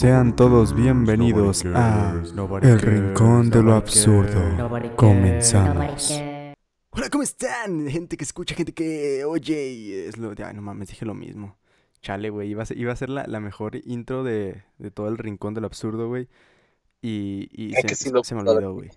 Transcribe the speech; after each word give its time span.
Sean 0.00 0.34
todos 0.34 0.74
bienvenidos 0.74 1.62
a 1.74 2.22
El 2.62 2.80
Rincón 2.80 3.50
de 3.50 3.62
lo 3.62 3.74
Absurdo. 3.74 4.40
Comenzamos. 4.96 6.10
Hola, 6.88 7.10
¿cómo 7.10 7.22
están? 7.22 7.86
Gente 7.86 8.16
que 8.16 8.24
escucha, 8.24 8.54
gente 8.54 8.72
que 8.72 9.26
oye 9.26 9.68
y 9.72 9.92
es 9.92 10.16
lo... 10.16 10.30
Ay, 10.30 10.54
no 10.54 10.62
mames, 10.62 10.88
dije 10.88 11.04
lo 11.04 11.12
mismo. 11.12 11.58
Chale, 12.00 12.30
güey, 12.30 12.48
iba 12.48 12.62
a 12.62 12.66
ser, 12.66 12.78
iba 12.78 12.92
a 12.92 12.96
ser 12.96 13.10
la, 13.10 13.26
la 13.26 13.40
mejor 13.40 13.76
intro 13.84 14.24
de, 14.24 14.62
de 14.78 14.90
todo 14.90 15.08
el 15.08 15.18
Rincón 15.18 15.52
de 15.52 15.60
lo 15.60 15.66
Absurdo, 15.66 16.08
güey. 16.08 16.28
Y, 17.02 17.48
y 17.52 17.74
Es 17.74 17.80
se, 17.82 17.86
que 17.88 17.94
sí 17.94 18.10
lo 18.10 18.24
se 18.24 18.34
me 18.34 18.40
olvidó, 18.40 18.72
güey. 18.72 18.90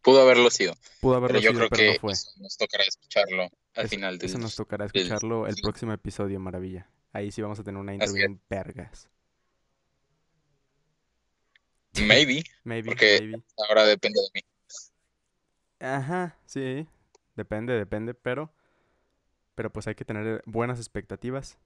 Pudo 0.00 0.22
haberlo 0.22 0.48
sido, 0.50 0.72
Pudo 1.02 1.16
haberlo 1.16 1.38
pero 1.38 1.40
yo 1.44 1.50
sido, 1.50 1.58
creo 1.60 1.68
pero 1.70 1.78
que 1.80 1.86
no 1.88 1.92
fue. 2.00 2.00
pues, 2.00 2.34
nos 2.38 2.56
tocará 2.56 2.84
escucharlo 2.84 3.42
al 3.74 3.84
Eso- 3.84 3.88
final 3.88 4.16
del... 4.18 4.30
Eso 4.30 4.38
nos 4.38 4.56
tocará 4.56 4.86
del- 4.86 5.02
escucharlo 5.02 5.46
el 5.46 5.56
próximo 5.56 5.92
episodio, 5.92 6.40
maravilla. 6.40 6.88
Ahí 7.12 7.30
sí 7.30 7.42
vamos 7.42 7.58
a 7.58 7.62
tener 7.62 7.78
una 7.80 7.92
intro 7.92 8.06
es. 8.08 8.14
bien 8.14 8.40
vergas. 8.48 9.10
Maybe, 12.02 12.44
Maybe, 12.64 12.88
Porque- 12.88 13.18
maybe. 13.20 13.42
ahora 13.68 13.84
depende 13.86 14.20
de 14.20 14.28
mí. 14.34 14.40
Ajá, 15.80 16.36
sí. 16.46 16.86
Depende, 17.36 17.74
depende, 17.74 18.14
pero. 18.14 18.50
Pero 19.54 19.70
pues 19.72 19.86
hay 19.86 19.94
que 19.94 20.04
tener 20.04 20.42
buenas 20.46 20.78
expectativas 20.78 21.58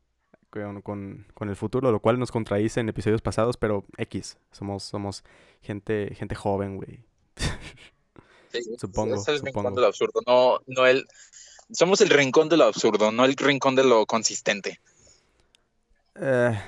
con, 0.51 0.83
con, 0.83 1.27
con 1.35 1.49
el 1.49 1.57
futuro, 1.57 1.91
lo 1.91 2.01
cual 2.01 2.19
nos 2.19 2.31
contradice 2.31 2.81
en 2.81 2.89
episodios 2.89 3.23
pasados, 3.23 3.57
pero 3.57 3.85
X. 3.97 4.37
Somos, 4.53 4.83
somos 4.83 5.25
gente, 5.63 6.15
gente 6.15 6.35
joven, 6.35 6.77
güey. 6.77 7.01
Sí, 8.51 8.63
Supongo, 8.79 9.15
Es 9.17 9.29
el 9.29 9.39
supongo. 9.41 9.59
rincón 9.61 9.75
de 9.75 9.81
lo 9.83 9.87
absurdo, 9.89 10.21
no, 10.27 10.61
no 10.67 10.87
el... 10.87 11.07
Somos 11.71 12.01
el 12.01 12.09
rincón 12.09 12.49
de 12.49 12.57
lo 12.57 12.65
absurdo, 12.65 13.13
no 13.13 13.27
el 13.27 13.37
rincón 13.37 13.75
de 13.75 13.85
lo 13.85 14.07
consistente. 14.07 14.81
Eh, 16.15 16.59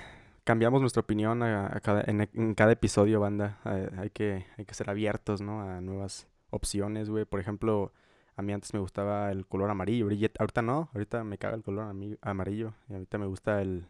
cambiamos 0.51 0.81
nuestra 0.81 0.99
opinión 1.03 1.45
a, 1.45 1.67
a 1.77 1.79
cada, 1.79 2.03
en, 2.09 2.29
en 2.35 2.55
cada 2.57 2.73
episodio, 2.73 3.21
banda. 3.21 3.61
Eh, 3.67 3.89
hay 3.99 4.11
que, 4.11 4.47
hay 4.59 4.65
que 4.65 4.75
ser 4.75 4.91
abiertos, 4.91 5.41
¿no? 5.41 5.61
A 5.63 5.81
nuevas 5.81 6.27
opciones, 6.51 7.09
güey. 7.09 7.25
Por 7.25 7.39
ejemplo, 7.39 7.93
a 8.35 8.43
mí 8.43 8.53
antes 8.53 8.75
me 8.75 8.81
gustaba 8.81 9.31
el 9.31 9.47
color 9.47 9.71
amarillo. 9.71 10.07
ahorita- 10.07 10.63
no, 10.63 10.91
ahorita 10.93 11.23
me 11.23 11.39
caga 11.39 11.55
el 11.55 11.63
color 11.63 11.95
amarillo. 12.21 12.75
Y 12.89 12.95
ahorita 12.95 13.17
me 13.19 13.27
gusta 13.27 13.63
el, 13.63 13.87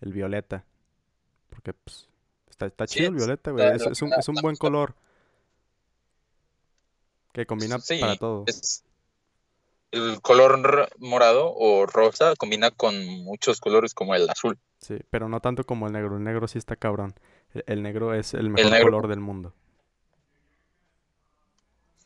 el 0.00 0.12
violeta. 0.12 0.64
Porque, 1.48 1.72
pues, 1.74 2.08
está, 2.50 2.66
está 2.66 2.88
Sí, 2.88 2.96
chido 2.98 3.10
el 3.10 3.14
violeta, 3.14 3.52
güey. 3.52 3.64
Es, 3.76 4.02
un, 4.02 4.12
es 4.14 4.28
un 4.28 4.34
buen 4.42 4.56
color. 4.56 4.96
Que 7.32 7.46
combina 7.46 7.78
Sí, 7.78 8.00
para 8.00 8.16
todo. 8.16 8.42
es- 8.48 8.82
el 9.92 10.20
color 10.22 10.88
morado 10.98 11.54
o 11.54 11.86
rosa 11.86 12.34
combina 12.36 12.72
con 12.72 12.94
muchos 13.22 13.60
colores 13.60 13.94
como 13.94 14.16
el 14.16 14.28
azul. 14.28 14.58
Sí, 14.80 14.98
pero 15.10 15.28
no 15.28 15.40
tanto 15.40 15.64
como 15.64 15.86
el 15.86 15.92
negro. 15.92 16.16
El 16.16 16.24
negro 16.24 16.46
sí 16.48 16.58
está 16.58 16.76
cabrón. 16.76 17.14
El, 17.52 17.64
el 17.66 17.82
negro 17.82 18.14
es 18.14 18.34
el 18.34 18.50
mejor 18.50 18.78
color 18.78 19.08
del 19.08 19.20
mundo. 19.20 19.54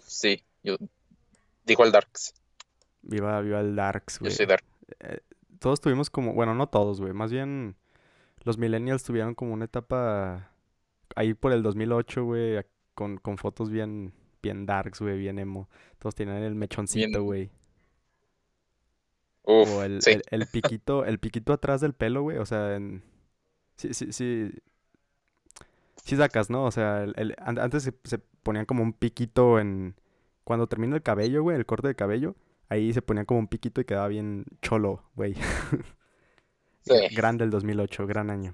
Sí, 0.06 0.44
yo 0.62 0.76
digo 1.64 1.84
el 1.84 1.92
darks, 1.92 2.34
Viva, 3.02 3.40
viva 3.40 3.60
el 3.60 3.74
Darks, 3.76 4.18
yo 4.20 4.20
güey. 4.20 4.32
soy 4.32 4.46
dark. 4.46 4.64
eh, 5.00 5.20
todos 5.58 5.80
tuvimos 5.80 6.10
como, 6.10 6.34
bueno, 6.34 6.54
no 6.54 6.68
todos, 6.68 7.00
güey, 7.00 7.12
más 7.12 7.30
bien 7.32 7.76
los 8.44 8.58
millennials 8.58 9.04
tuvieron 9.04 9.34
como 9.34 9.54
una 9.54 9.66
etapa 9.66 10.52
ahí 11.16 11.34
por 11.34 11.52
el 11.52 11.62
2008, 11.62 12.24
güey, 12.24 12.64
con, 12.94 13.18
con 13.18 13.38
fotos 13.38 13.70
bien, 13.70 14.14
bien 14.42 14.66
darks, 14.66 15.00
güey, 15.00 15.18
bien 15.18 15.38
emo. 15.38 15.68
Todos 15.98 16.14
tenían 16.16 16.38
el 16.38 16.54
mechoncito, 16.56 17.22
güey. 17.24 17.50
Uf, 19.44 19.68
O 19.68 19.82
el, 19.82 20.02
sí. 20.02 20.12
el, 20.12 20.22
el 20.30 20.46
piquito, 20.46 21.04
el 21.04 21.18
piquito 21.18 21.52
atrás 21.52 21.80
del 21.80 21.94
pelo, 21.94 22.22
güey, 22.22 22.38
o 22.38 22.46
sea, 22.46 22.76
en... 22.76 23.02
Sí, 23.76 23.94
sí, 23.94 24.12
sí. 24.12 24.52
Sí 26.04 26.16
sacas, 26.16 26.50
¿no? 26.50 26.64
O 26.64 26.70
sea, 26.70 27.04
el, 27.04 27.14
el- 27.16 27.36
an- 27.38 27.58
antes 27.58 27.82
se, 27.84 27.92
se 28.04 28.18
ponían 28.18 28.66
como 28.66 28.82
un 28.82 28.92
piquito 28.92 29.58
en... 29.58 29.94
Cuando 30.44 30.66
termina 30.66 30.96
el 30.96 31.02
cabello, 31.02 31.42
güey, 31.42 31.56
el 31.56 31.66
corte 31.66 31.88
de 31.88 31.94
cabello, 31.94 32.34
ahí 32.68 32.92
se 32.92 33.02
ponía 33.02 33.24
como 33.24 33.40
un 33.40 33.46
piquito 33.48 33.80
y 33.80 33.84
quedaba 33.84 34.08
bien 34.08 34.44
cholo, 34.60 35.04
güey. 35.14 35.34
Sí. 36.84 36.94
Grande 37.14 37.44
el 37.44 37.50
2008, 37.50 38.08
gran 38.08 38.28
año. 38.28 38.52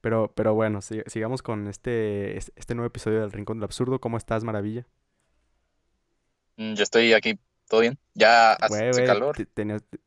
Pero, 0.00 0.32
pero 0.36 0.54
bueno, 0.54 0.80
si- 0.82 1.02
sigamos 1.06 1.42
con 1.42 1.66
este, 1.66 2.36
es- 2.36 2.52
este 2.54 2.76
nuevo 2.76 2.86
episodio 2.86 3.20
del 3.22 3.32
Rincón 3.32 3.58
del 3.58 3.64
Absurdo. 3.64 4.00
¿Cómo 4.00 4.16
estás, 4.18 4.44
Maravilla? 4.44 4.86
Mm, 6.56 6.74
Yo 6.74 6.82
estoy 6.84 7.12
aquí, 7.12 7.38
¿todo 7.68 7.80
bien? 7.80 7.98
Ya 8.14 8.52
hace 8.52 9.04
calor. 9.04 9.36
te- 9.36 9.46
tenías- 9.46 9.82
te- 9.82 9.98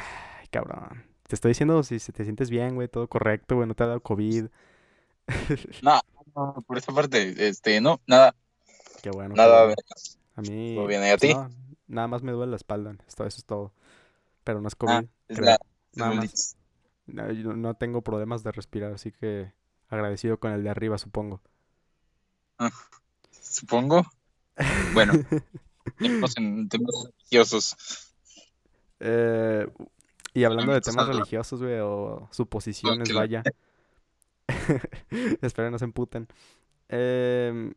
Ay, 0.00 0.46
cabrón. 0.50 1.04
Te 1.26 1.34
estoy 1.34 1.50
diciendo 1.50 1.82
si 1.82 1.98
te 1.98 2.24
sientes 2.24 2.50
bien, 2.50 2.74
güey, 2.74 2.88
todo 2.88 3.08
correcto, 3.08 3.56
güey, 3.56 3.68
no 3.68 3.74
te 3.74 3.82
ha 3.84 3.86
dado 3.86 4.00
COVID. 4.02 4.46
No, 5.82 6.00
no, 6.34 6.64
por 6.66 6.78
esa 6.78 6.92
parte, 6.92 7.48
este, 7.48 7.80
no, 7.80 8.00
nada, 8.06 8.34
Qué 9.02 9.10
bueno, 9.10 9.34
nada. 9.34 9.74
A 10.34 10.40
mí, 10.40 10.74
todo 10.74 10.86
bien. 10.86 11.02
¿Y 11.02 11.08
a 11.08 11.16
pues 11.18 11.20
ti? 11.20 11.34
no, 11.34 11.50
nada 11.86 12.08
más 12.08 12.22
me 12.22 12.32
duele 12.32 12.50
la 12.50 12.56
espalda. 12.56 12.96
Esto, 13.06 13.26
eso 13.26 13.38
es 13.38 13.44
todo. 13.44 13.72
Pero 14.44 14.60
no 14.60 14.68
es 14.68 14.74
Ah, 14.74 14.78
COVID, 14.78 15.06
es 15.28 15.38
la- 15.38 15.54
es 15.54 15.58
Nada 15.94 16.12
más. 16.14 16.56
No, 17.06 17.30
yo 17.32 17.52
no 17.54 17.74
tengo 17.74 18.02
problemas 18.02 18.42
de 18.42 18.52
respirar, 18.52 18.92
así 18.92 19.12
que 19.12 19.52
agradecido 19.88 20.38
con 20.38 20.52
el 20.52 20.62
de 20.62 20.70
arriba, 20.70 20.98
supongo. 20.98 21.40
Supongo. 23.30 24.04
Bueno, 24.92 25.12
en 26.36 26.68
temas 26.68 26.94
religiosos. 27.04 27.76
Eh, 29.00 29.66
y 30.34 30.44
hablando 30.44 30.72
de 30.72 30.80
temas 30.80 31.06
religiosos, 31.14 31.62
güey, 31.62 31.78
o 31.80 32.28
suposiciones, 32.32 33.08
vaya. 33.14 33.42
Espero 35.42 35.70
no 35.70 35.78
se 35.78 35.84
emputen. 35.84 36.28
Em, 36.88 37.74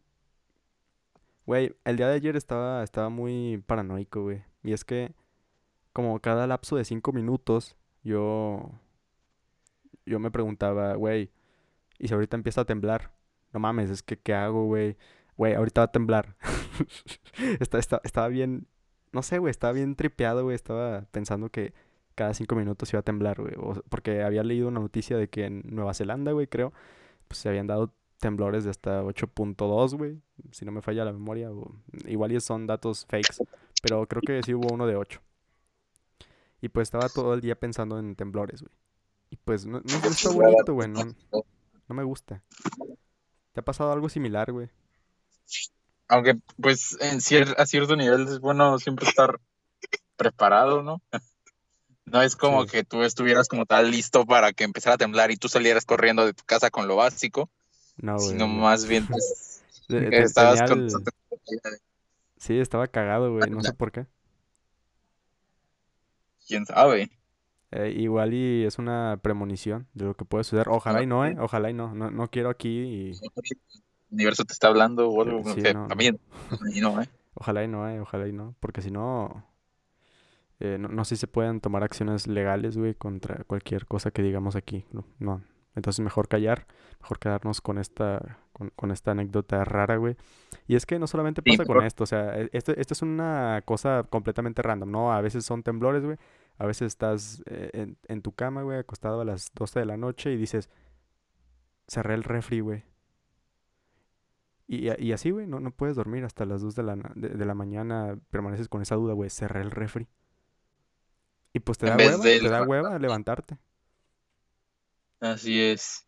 Güey, 1.45 1.75
el 1.85 1.97
día 1.97 2.07
de 2.07 2.13
ayer 2.15 2.35
estaba, 2.35 2.83
estaba 2.83 3.09
muy 3.09 3.61
paranoico, 3.65 4.21
güey. 4.21 4.43
Y 4.63 4.73
es 4.73 4.85
que, 4.85 5.13
como 5.91 6.19
cada 6.21 6.45
lapso 6.47 6.75
de 6.77 6.85
cinco 6.85 7.11
minutos, 7.11 7.75
yo, 8.03 8.71
yo 10.05 10.19
me 10.19 10.31
preguntaba, 10.31 10.93
güey, 10.95 11.31
¿y 11.97 12.07
si 12.07 12.13
ahorita 12.13 12.37
empieza 12.37 12.61
a 12.61 12.65
temblar? 12.65 13.11
No 13.53 13.59
mames, 13.59 13.89
es 13.89 14.03
que, 14.03 14.17
¿qué 14.17 14.33
hago, 14.33 14.65
güey? 14.65 14.97
Güey, 15.35 15.55
ahorita 15.55 15.81
va 15.81 15.85
a 15.85 15.91
temblar. 15.91 16.37
Está- 17.59 17.79
está- 17.79 18.01
estaba 18.03 18.27
bien, 18.27 18.67
no 19.11 19.21
sé, 19.23 19.37
güey, 19.39 19.51
estaba 19.51 19.73
bien 19.73 19.95
tripeado, 19.95 20.43
güey. 20.43 20.55
Estaba 20.55 21.01
pensando 21.11 21.49
que 21.49 21.73
cada 22.15 22.33
cinco 22.33 22.55
minutos 22.55 22.91
iba 22.93 22.99
a 22.99 23.03
temblar, 23.03 23.39
güey. 23.41 23.53
porque 23.89 24.23
había 24.23 24.43
leído 24.43 24.67
una 24.67 24.79
noticia 24.79 25.17
de 25.17 25.29
que 25.29 25.45
en 25.45 25.61
Nueva 25.65 25.93
Zelanda, 25.93 26.31
güey, 26.33 26.47
creo, 26.47 26.73
pues 27.27 27.39
se 27.39 27.49
habían 27.49 27.67
dado 27.67 27.93
temblores 28.19 28.63
de 28.63 28.69
hasta 28.69 29.03
8.2, 29.03 29.97
güey. 29.97 30.21
Si 30.51 30.63
no 30.65 30.71
me 30.71 30.81
falla 30.81 31.05
la 31.05 31.13
memoria. 31.13 31.51
o- 31.51 31.75
igual 32.05 32.31
y 32.31 32.39
son 32.39 32.67
datos 32.67 33.05
fakes. 33.09 33.43
Pero 33.81 34.05
creo 34.07 34.21
que 34.21 34.43
sí 34.43 34.53
hubo 34.53 34.73
uno 34.73 34.85
de 34.85 34.95
8. 34.95 35.19
Y 36.61 36.69
pues 36.69 36.87
estaba 36.87 37.09
todo 37.09 37.33
el 37.33 37.41
día 37.41 37.59
pensando 37.59 37.97
en 37.97 38.15
temblores, 38.15 38.61
güey. 38.61 38.73
Y 39.31 39.37
pues 39.37 39.65
no 39.65 39.79
está 39.79 40.29
bonito, 40.31 40.73
güey. 40.73 40.89
No, 40.89 41.01
no 41.87 41.95
me 41.95 42.03
gusta. 42.03 42.43
¿Te 43.53 43.59
ha 43.61 43.63
pasado 43.65 43.91
algo 43.91 44.07
similar, 44.09 44.51
güey? 44.51 44.69
Aunque, 46.11 46.35
pues, 46.61 46.97
en 46.99 47.19
cier- 47.21 47.55
a 47.57 47.65
cierto 47.65 47.95
nivel 47.95 48.27
es 48.27 48.39
bueno 48.41 48.77
siempre 48.79 49.07
estar 49.07 49.39
preparado, 50.17 50.83
¿no? 50.83 51.01
No 52.05 52.21
es 52.21 52.35
como 52.35 52.63
Sí. 52.65 52.69
que 52.71 52.83
tú 52.83 53.03
estuvieras 53.03 53.47
como 53.47 53.65
tal 53.65 53.89
listo 53.91 54.25
para 54.25 54.51
que 54.51 54.65
empezara 54.65 54.95
a 54.95 54.97
temblar 54.97 55.31
y 55.31 55.37
tú 55.37 55.47
salieras 55.47 55.85
corriendo 55.85 56.25
de 56.25 56.33
tu 56.33 56.43
casa 56.43 56.69
con 56.69 56.89
lo 56.89 56.97
básico, 56.97 57.49
No, 57.95 58.15
güey. 58.17 58.27
sino 58.27 58.45
güey. 58.47 58.57
más 58.59 58.85
bien 58.85 59.07
pues, 59.07 59.63
De- 59.87 60.09
estabas 60.21 60.61
con... 60.69 60.81
el- 60.81 60.91
Sí, 62.37 62.59
estaba 62.59 62.87
cagado, 62.87 63.31
güey. 63.33 63.49
No 63.49 63.61
sé 63.61 63.71
por 63.71 63.91
qué. 63.93 64.05
¿Quién 66.47 66.65
sabe? 66.65 67.09
Eh, 67.71 67.93
igual 67.95 68.33
y 68.33 68.65
es 68.65 68.79
una 68.79 69.17
premonición 69.21 69.87
de 69.93 70.05
lo 70.05 70.15
que 70.15 70.25
puede 70.25 70.43
suceder. 70.43 70.67
Ojalá 70.67 71.01
y 71.03 71.05
no, 71.07 71.25
¿eh? 71.25 71.37
Ojalá 71.39 71.69
y 71.69 71.73
no. 71.73 71.93
No, 71.93 72.11
no 72.11 72.27
quiero 72.29 72.49
aquí 72.49 72.67
y... 72.79 73.11
Universo 74.11 74.43
te 74.45 74.53
está 74.53 74.67
hablando 74.67 75.09
o 75.09 75.21
algo, 75.21 75.43
Sí, 75.53 75.61
no, 75.73 75.87
también. 75.87 76.19
Y 76.73 76.81
no, 76.81 77.01
¿eh? 77.01 77.09
Ojalá 77.33 77.63
y 77.63 77.67
no, 77.67 77.87
eh, 77.89 77.99
ojalá 77.99 78.27
y 78.27 78.33
no, 78.33 78.55
porque 78.59 78.81
si 78.81 78.91
no, 78.91 79.45
eh, 80.59 80.77
no, 80.79 80.89
no 80.89 81.05
sé 81.05 81.15
si 81.15 81.21
se 81.21 81.27
pueden 81.27 81.61
tomar 81.61 81.83
acciones 81.83 82.27
legales, 82.27 82.77
güey, 82.77 82.93
contra 82.93 83.43
cualquier 83.45 83.85
cosa 83.85 84.11
que 84.11 84.21
digamos 84.21 84.55
aquí, 84.55 84.85
no, 84.91 85.05
no. 85.19 85.41
Entonces 85.73 86.03
mejor 86.03 86.27
callar, 86.27 86.67
mejor 87.01 87.17
quedarnos 87.19 87.61
con 87.61 87.77
esta, 87.77 88.39
con, 88.51 88.71
con 88.75 88.91
esta 88.91 89.11
anécdota 89.11 89.63
rara, 89.63 89.95
güey. 89.95 90.17
Y 90.67 90.75
es 90.75 90.85
que 90.85 90.99
no 90.99 91.07
solamente 91.07 91.41
Sí, 91.45 91.51
pasa 91.51 91.65
con 91.65 91.83
esto, 91.85 92.03
o 92.03 92.07
sea, 92.07 92.35
esto, 92.51 92.73
esto 92.75 92.93
es 92.93 93.01
una 93.01 93.61
cosa 93.65 94.03
completamente 94.09 94.61
random, 94.61 94.91
¿no? 94.91 95.13
A 95.13 95.21
veces 95.21 95.45
son 95.45 95.63
temblores, 95.63 96.03
güey, 96.03 96.17
a 96.57 96.65
veces 96.65 96.87
estás 96.87 97.41
eh, 97.45 97.69
en, 97.73 97.97
en 98.09 98.21
tu 98.21 98.33
cama, 98.33 98.63
güey, 98.63 98.77
acostado 98.79 99.21
a 99.21 99.25
las 99.25 99.51
12 99.55 99.79
de 99.79 99.85
la 99.85 99.95
noche 99.95 100.33
y 100.33 100.37
dices, 100.37 100.69
cerré 101.87 102.15
el 102.15 102.23
refri, 102.23 102.59
güey. 102.59 102.83
Y, 104.73 105.11
así, 105.11 105.31
güey, 105.31 105.47
no, 105.47 105.59
no 105.59 105.71
puedes 105.71 105.97
dormir 105.97 106.23
hasta 106.23 106.45
las 106.45 106.61
2 106.61 106.75
de 106.75 106.83
la, 106.83 106.95
de, 106.95 107.27
de 107.27 107.45
la 107.45 107.53
mañana, 107.53 108.17
permaneces 108.29 108.69
con 108.69 108.81
esa 108.81 108.95
duda, 108.95 109.11
güey, 109.11 109.29
cerré 109.29 109.59
el 109.59 109.69
refri. 109.69 110.07
Y 111.51 111.59
pues 111.59 111.77
te 111.77 111.87
da 111.87 111.97
hueva, 111.97 112.21
te 112.23 112.47
da 112.49 112.63
hueva 112.63 112.97
levantarte. 112.97 113.57
Así 115.19 115.59
es. 115.61 116.07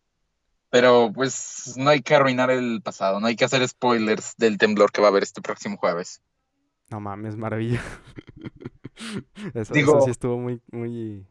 Pero 0.70 1.12
pues 1.12 1.74
no 1.76 1.90
hay 1.90 2.00
que 2.00 2.14
arruinar 2.14 2.50
el 2.50 2.80
pasado, 2.82 3.20
no 3.20 3.26
hay 3.26 3.36
que 3.36 3.44
hacer 3.44 3.68
spoilers 3.68 4.34
del 4.38 4.56
temblor 4.56 4.92
que 4.92 5.02
va 5.02 5.08
a 5.08 5.10
haber 5.10 5.24
este 5.24 5.42
próximo 5.42 5.76
jueves. 5.76 6.22
No 6.90 7.00
mames, 7.00 7.36
maravilla. 7.36 7.82
eso, 9.54 9.74
Digo- 9.74 9.98
eso 9.98 10.06
sí 10.06 10.10
estuvo 10.10 10.38
muy, 10.38 10.62
muy, 10.72 11.26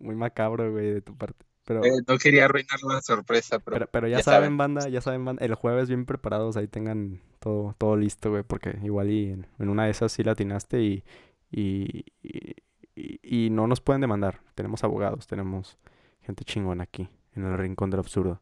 muy 0.00 0.16
macabro, 0.16 0.72
güey, 0.72 0.90
de 0.90 1.02
tu 1.02 1.16
parte. 1.16 1.46
Pero, 1.64 1.82
Eh, 1.84 1.90
no 2.06 2.18
quería 2.18 2.44
arruinar 2.44 2.78
la 2.82 3.00
sorpresa, 3.00 3.58
pero, 3.58 3.74
pero, 3.76 3.86
pero 3.90 4.08
ya, 4.08 4.18
ya 4.18 4.22
saben, 4.22 4.40
saben. 4.42 4.56
banda, 4.58 4.88
ya 4.88 5.00
saben, 5.00 5.24
banda, 5.24 5.44
el 5.44 5.54
jueves 5.54 5.88
bien 5.88 6.04
preparados, 6.04 6.56
ahí 6.56 6.68
tengan 6.68 7.22
todo, 7.40 7.74
todo 7.78 7.96
listo, 7.96 8.30
güey, 8.30 8.42
porque 8.42 8.78
igual 8.82 9.10
y 9.10 9.30
en, 9.30 9.46
en 9.58 9.68
una 9.70 9.84
de 9.86 9.90
esas 9.90 10.12
sí 10.12 10.22
la 10.22 10.32
atinaste 10.32 10.82
y, 10.82 11.04
y, 11.50 12.04
y, 12.22 12.54
y- 12.96 13.46
y 13.46 13.50
no 13.50 13.66
nos 13.66 13.80
pueden 13.80 14.00
demandar. 14.02 14.40
Tenemos 14.54 14.84
abogados, 14.84 15.26
tenemos 15.26 15.78
gente 16.22 16.44
chingona 16.44 16.84
aquí, 16.84 17.08
en 17.34 17.44
el 17.44 17.56
rincón 17.58 17.90
del 17.90 18.00
absurdo. 18.00 18.40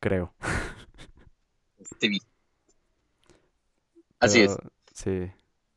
Creo. 0.00 0.32
te 1.98 2.08
vi. 2.08 2.20
Así 4.20 4.42
es. 4.42 4.56
Sí. 4.92 5.30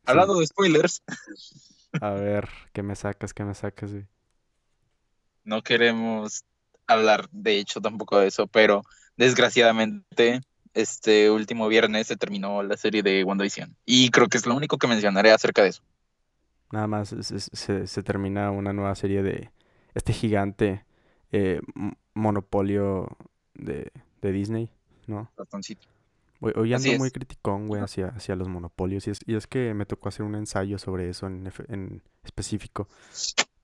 Hablando 0.06 0.38
de 0.40 0.46
spoilers, 0.48 1.04
A 2.02 2.12
ver, 2.12 2.50
¿qué 2.74 2.84
me 2.84 2.96
sacas? 2.96 3.34
¿Qué 3.34 3.44
me 3.44 3.54
sacas, 3.54 3.92
güey? 3.92 4.08
No 5.44 5.62
queremos 5.62 6.44
hablar 6.88 7.28
de 7.32 7.58
hecho 7.60 7.82
tampoco 7.82 8.20
de 8.20 8.28
eso, 8.28 8.48
pero 8.48 8.84
desgraciadamente 9.18 10.42
este 10.74 11.30
último 11.30 11.68
viernes 11.68 12.08
se 12.08 12.18
terminó 12.18 12.64
la 12.64 12.78
serie 12.78 13.04
de 13.04 13.24
WandaVision. 13.24 13.76
Y 13.86 14.10
creo 14.10 14.28
que 14.28 14.38
es 14.38 14.46
lo 14.46 14.56
único 14.56 14.78
que 14.78 14.88
mencionaré 14.88 15.32
acerca 15.32 15.64
de 15.64 15.70
eso. 15.70 15.84
Nada 16.72 16.88
más 16.88 17.10
se, 17.10 17.88
se 17.88 18.04
termina 18.04 18.52
una 18.52 18.72
nueva 18.72 18.96
serie 18.96 19.24
de 19.24 19.52
este 19.94 20.14
gigante 20.14 20.86
eh, 21.32 21.62
monopolio 22.14 23.08
de, 23.54 23.92
de 24.22 24.32
Disney, 24.32 24.70
¿no? 25.08 25.32
Ratoncito. 25.38 25.88
Hoy, 26.40 26.54
hoy 26.56 26.74
ando 26.74 26.92
muy 26.98 27.12
criticón, 27.12 27.68
güey, 27.68 27.82
hacia, 27.82 28.08
hacia 28.08 28.36
los 28.36 28.48
monopolios. 28.48 29.08
Y 29.08 29.12
es, 29.12 29.20
y 29.26 29.36
es 29.36 29.48
que 29.48 29.74
me 29.74 29.86
tocó 29.86 30.10
hacer 30.10 30.26
un 30.26 30.36
ensayo 30.36 30.78
sobre 30.80 31.10
eso 31.10 31.28
en, 31.28 31.52
en 31.68 32.02
específico. 32.24 32.88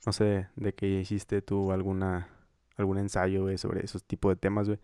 No 0.08 0.14
sé 0.14 0.48
de 0.56 0.74
qué 0.74 0.88
hiciste 0.88 1.42
tú 1.42 1.74
alguna, 1.74 2.30
algún 2.78 2.98
ensayo, 2.98 3.42
güey, 3.42 3.58
sobre 3.58 3.84
esos 3.84 4.06
tipos 4.06 4.32
de 4.32 4.38
temas, 4.38 4.68
güey. 4.68 4.80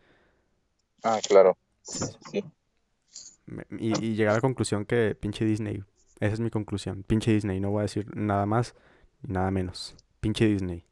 Ah, 1.02 1.18
claro. 1.26 1.58
Sí. 1.82 2.08
Sí. 2.30 2.44
Y, 3.80 4.06
y 4.06 4.16
llegué 4.16 4.28
a 4.28 4.34
la 4.34 4.42
conclusión 4.42 4.84
que 4.84 5.16
pinche 5.16 5.46
Disney. 5.46 5.82
Esa 6.20 6.34
es 6.34 6.42
mi 6.42 6.50
conclusión. 6.50 7.04
Pinche 7.04 7.32
Disney. 7.32 7.62
No 7.62 7.72
voy 7.72 7.80
a 7.80 7.82
decir 7.84 8.06
nada 8.14 8.46
más 8.46 8.76
ni 9.22 9.34
nada 9.34 9.50
menos. 9.50 9.96
Pinche 10.20 10.46
Disney. 10.46 10.84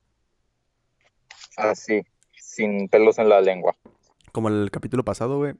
Así, 1.57 2.01
sin 2.33 2.87
pelos 2.87 3.19
en 3.19 3.27
la 3.27 3.41
lengua. 3.41 3.75
Como 4.31 4.47
el 4.47 4.71
capítulo 4.71 5.03
pasado, 5.03 5.39
güey. 5.39 5.55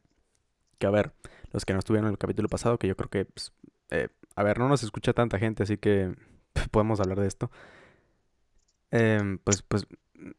Que 0.79 0.87
a 0.87 0.91
ver, 0.91 1.11
los 1.51 1.65
que 1.65 1.73
no 1.73 1.79
estuvieron 1.79 2.07
en 2.07 2.13
el 2.13 2.17
capítulo 2.17 2.47
pasado, 2.47 2.77
que 2.77 2.87
yo 2.87 2.95
creo 2.95 3.09
que, 3.09 3.25
pues, 3.25 3.51
eh, 3.89 4.07
a 4.33 4.43
ver, 4.43 4.59
no 4.59 4.69
nos 4.69 4.81
escucha 4.81 5.11
tanta 5.11 5.39
gente, 5.39 5.63
así 5.63 5.75
que 5.77 6.15
podemos 6.71 7.01
hablar 7.01 7.19
de 7.19 7.27
esto. 7.27 7.51
Em, 8.91 9.39
pues, 9.39 9.61
pues, 9.61 9.87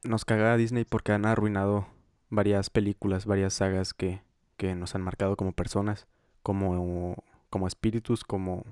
nos 0.05 0.25
caga 0.25 0.57
Disney 0.57 0.85
porque 0.85 1.13
han 1.13 1.27
arruinado 1.27 1.87
varias 2.31 2.71
películas, 2.71 3.27
varias 3.27 3.55
sagas 3.55 3.95
que, 3.95 4.23
que 4.57 4.75
nos 4.75 4.95
han 4.95 5.03
marcado 5.03 5.37
como 5.37 5.53
personas, 5.53 6.07
como, 6.43 7.23
como 7.51 7.67
espíritus, 7.67 8.25
como, 8.25 8.65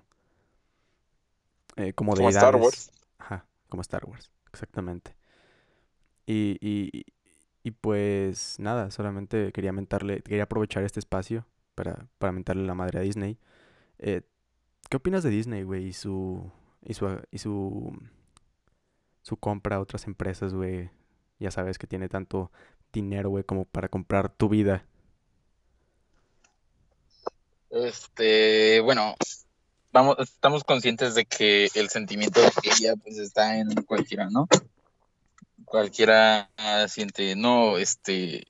eh, 1.77 1.93
como 1.94 2.15
Como 2.15 2.29
Star. 2.29 2.56
Wars. 2.56 2.91
Ajá, 3.19 3.47
como 3.69 3.82
Star 3.82 4.05
Wars, 4.06 4.31
exactamente. 4.53 5.15
Y, 6.26 6.59
y, 6.61 7.05
y 7.62 7.71
pues 7.73 8.56
nada, 8.59 8.91
solamente 8.91 9.53
quería 9.53 9.73
mentarle, 9.73 10.23
quería 10.23 10.44
aprovechar 10.44 10.85
este 10.85 11.00
espacio 11.00 11.47
para, 11.75 12.06
para 12.19 12.33
mentarle 12.33 12.67
la 12.67 12.75
madre 12.75 12.99
a 12.99 13.03
Disney. 13.03 13.38
Eh, 13.99 14.23
¿qué 14.88 14.97
opinas 14.97 15.23
de 15.23 15.31
Disney, 15.31 15.62
güey? 15.62 15.87
Y 15.88 15.93
su, 15.93 16.50
y 16.85 16.94
su, 16.94 17.21
y 17.31 17.38
su, 17.38 17.99
su 19.23 19.37
compra 19.37 19.77
a 19.77 19.81
otras 19.81 20.07
empresas, 20.07 20.55
güey. 20.55 20.91
Ya 21.39 21.51
sabes 21.51 21.79
que 21.79 21.87
tiene 21.87 22.09
tanto 22.09 22.51
dinero, 22.93 23.31
güey, 23.31 23.45
como 23.45 23.65
para 23.65 23.89
comprar 23.89 24.31
tu 24.31 24.49
vida. 24.49 24.85
Este, 27.71 28.81
bueno, 28.81 29.15
vamos, 29.93 30.17
estamos 30.19 30.65
conscientes 30.65 31.15
de 31.15 31.25
que 31.25 31.71
el 31.75 31.89
sentimiento 31.89 32.41
de 32.41 32.51
ella 32.65 32.95
pues 32.97 33.19
está 33.19 33.59
en 33.59 33.71
cualquiera, 33.83 34.29
¿no? 34.29 34.49
Cualquiera 35.65 36.51
siente, 36.89 37.37
no, 37.37 37.79
este, 37.79 38.49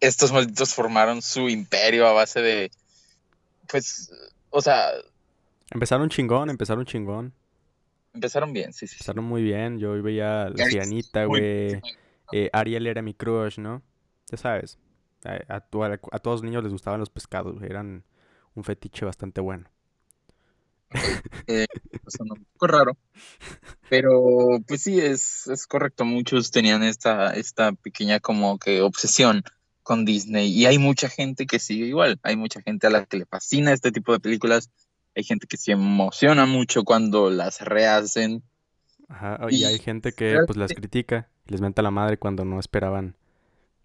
estos 0.00 0.30
malditos 0.30 0.74
formaron 0.74 1.22
su 1.22 1.48
imperio 1.48 2.06
a 2.06 2.12
base 2.12 2.42
de, 2.42 2.70
pues, 3.66 4.12
o 4.50 4.60
sea, 4.60 4.90
Empezaron 5.70 6.08
chingón, 6.08 6.50
empezaron 6.50 6.86
chingón. 6.86 7.32
Empezaron 8.14 8.52
bien, 8.52 8.72
sí, 8.72 8.86
sí. 8.86 8.94
Empezaron 8.96 9.24
muy 9.24 9.42
bien. 9.42 9.78
Yo 9.78 10.00
veía 10.02 10.46
a 10.46 10.50
muy- 11.26 11.40
güey. 11.40 11.80
Eh, 12.32 12.48
Ariel 12.52 12.86
era 12.86 13.02
mi 13.02 13.12
crush, 13.14 13.58
¿no? 13.58 13.82
Ya 14.30 14.38
sabes. 14.38 14.78
A, 15.24 15.54
a 15.56 15.56
a- 15.56 16.00
a 16.12 16.18
todos 16.18 16.40
los 16.40 16.42
niños 16.42 16.62
les 16.64 16.72
gustaban 16.72 17.00
los 17.00 17.10
pescados, 17.10 17.62
Eran 17.62 18.04
un 18.54 18.64
fetiche 18.64 19.04
bastante 19.04 19.40
bueno. 19.40 19.68
Eh, 21.48 21.66
suena 22.06 22.34
un 22.34 22.44
poco 22.52 22.66
raro, 22.68 22.96
pero 23.88 24.60
pues 24.66 24.82
sí, 24.82 25.00
es, 25.00 25.46
es 25.48 25.66
correcto. 25.66 26.04
Muchos 26.04 26.50
tenían 26.52 26.82
esta, 26.84 27.34
esta 27.34 27.72
pequeña 27.72 28.20
como 28.20 28.58
que 28.58 28.80
obsesión 28.80 29.42
con 29.82 30.04
Disney 30.04 30.50
y 30.52 30.66
hay 30.66 30.78
mucha 30.78 31.08
gente 31.08 31.46
que 31.46 31.58
sigue 31.58 31.86
igual. 31.86 32.20
Hay 32.22 32.36
mucha 32.36 32.60
gente 32.62 32.86
a 32.86 32.90
la 32.90 33.06
que 33.06 33.16
le 33.18 33.26
fascina 33.26 33.72
este 33.72 33.90
tipo 33.92 34.12
de 34.12 34.20
películas. 34.20 34.70
Hay 35.16 35.24
gente 35.24 35.46
que 35.46 35.56
se 35.56 35.72
emociona 35.72 36.46
mucho 36.46 36.84
cuando 36.84 37.30
las 37.30 37.60
rehacen. 37.60 38.42
Ajá, 39.08 39.38
o- 39.44 39.50
y 39.50 39.64
hay 39.64 39.78
gente 39.78 40.12
que 40.12 40.38
pues 40.46 40.56
las 40.56 40.72
critica 40.72 41.28
y 41.46 41.52
les 41.52 41.60
menta 41.60 41.82
la 41.82 41.90
madre 41.90 42.18
cuando 42.18 42.44
no 42.44 42.58
esperaban, 42.58 43.16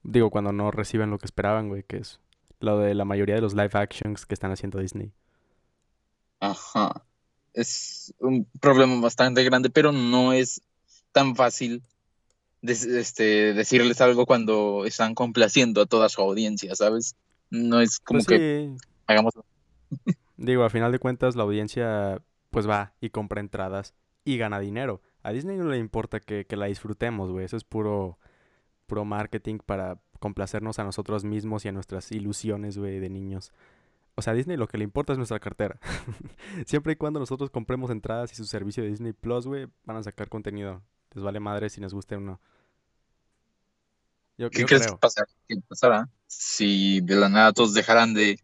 digo, 0.04 0.30
cuando 0.31 0.52
no 0.52 0.72
reciben 0.72 1.10
lo 1.12 1.20
que 1.20 1.26
esperaban, 1.26 1.70
güey, 1.70 1.84
que 1.84 1.98
es 1.98 2.20
lo 2.60 2.78
de 2.80 2.96
la 2.96 3.06
mayoría 3.06 3.36
de 3.36 3.42
los 3.42 3.54
live 3.54 3.72
actions 3.74 4.26
que 4.26 4.34
están 4.34 4.52
haciendo 4.52 4.80
Disney. 4.80 5.12
Ajá. 6.40 7.06
Es 7.54 8.14
un 8.20 8.46
problema 8.60 9.00
bastante 9.02 9.44
grande, 9.44 9.70
pero 9.70 9.92
no 9.92 10.34
es 10.34 10.62
tan 11.12 11.36
fácil 11.36 11.84
este, 12.62 13.54
decirles 13.54 14.02
algo 14.02 14.26
cuando 14.26 14.86
están 14.86 15.16
complaciendo 15.16 15.81
a 15.81 15.86
toda 15.86 16.10
su 16.10 16.21
audiencia, 16.21 16.76
¿sabes? 16.76 17.16
No 17.50 17.81
es 17.81 18.00
como 18.00 18.19
Pues 18.19 18.28
que 18.28 18.38
sí, 18.38 18.78
hagamos 19.07 19.33
digo, 20.40 20.64
a 20.64 20.69
final 20.69 20.92
de 20.92 21.00
cuentas 21.00 21.36
la 21.36 21.44
audiencia 21.44 22.22
pues 22.50 22.68
va 22.68 22.94
y 23.00 23.10
compra 23.10 23.42
entradas 23.42 23.94
y 24.24 24.38
gana 24.38 24.60
dinero. 24.60 25.02
A 25.22 25.31
Disney 25.31 25.58
no 25.58 25.66
le 25.66 25.78
importa 25.78 26.19
que, 26.19 26.46
que 26.46 26.56
la 26.56 26.68
disfrutemos, 26.68 27.30
güey, 27.31 27.46
eso 27.46 27.58
es 27.58 27.64
puro, 27.64 28.18
puro 28.88 29.06
marketing 29.06 29.60
para 29.60 30.00
complacernos 30.19 30.80
a 30.80 30.84
nosotros 30.84 31.24
mismos 31.24 31.66
y 31.66 31.68
a 31.68 31.72
nuestras 31.72 32.12
ilusiones, 32.12 32.78
güey, 32.78 33.00
de 33.00 33.10
niños. 33.10 33.52
O 34.16 34.22
sea, 34.22 34.34
a 34.34 34.36
Disney 34.36 34.58
lo 34.58 34.68
que 34.68 34.78
le 34.78 34.84
importa 34.84 35.14
es 35.14 35.18
nuestra 35.18 35.40
cartera. 35.40 35.80
Siempre 36.66 36.94
y 36.94 36.96
cuando 36.96 37.19
nosotros 37.19 37.50
compremos 37.50 37.90
entradas 37.90 38.31
y 38.31 38.36
su 38.36 38.46
servicio 38.46 38.84
de 38.84 38.90
Disney 38.90 39.14
Plus, 39.14 39.46
güey, 39.46 39.68
van 39.86 39.98
a 39.98 40.04
sacar 40.04 40.30
contenido. 40.30 40.81
Les 41.14 41.24
vale 41.24 41.40
madre 41.40 41.69
si 41.69 41.80
nos 41.81 41.94
guste 41.94 42.16
o 42.16 42.19
no. 42.19 42.40
Yo, 44.38 44.50
¿Qué 44.50 44.62
yo 44.62 44.68
crees 44.68 44.88
que 44.88 44.96
pasará? 44.98 45.28
¿Qué 45.48 45.56
pasará 45.68 46.10
si 46.28 47.02
de 47.02 47.16
la 47.16 47.28
nada 47.28 47.52
todos 47.52 47.74
dejaran 47.74 48.14
de, 48.14 48.40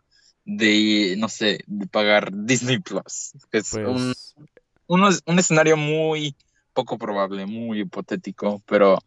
de 0.46 1.16
no 1.18 1.30
sé, 1.30 1.60
de 1.68 1.88
pagar 1.88 2.32
Disney 2.34 2.80
Plus? 2.80 3.34
Es 3.52 3.80
un, 3.84 4.14
Pues, 4.14 4.36
uno- 4.88 5.10
un 5.28 5.40
escenario 5.40 5.78
muy 5.78 6.36
poco 6.74 6.98
probable, 6.98 7.46
muy 7.46 7.82
hipotético, 7.82 8.62
pero 8.68 9.00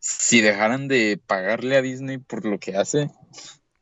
si 0.00 0.40
dejaran 0.42 0.88
de 0.88 1.20
pagarle 1.26 1.76
a 1.78 1.82
Disney 1.82 2.18
por 2.18 2.44
lo 2.46 2.58
que 2.60 2.76
hace, 2.76 3.10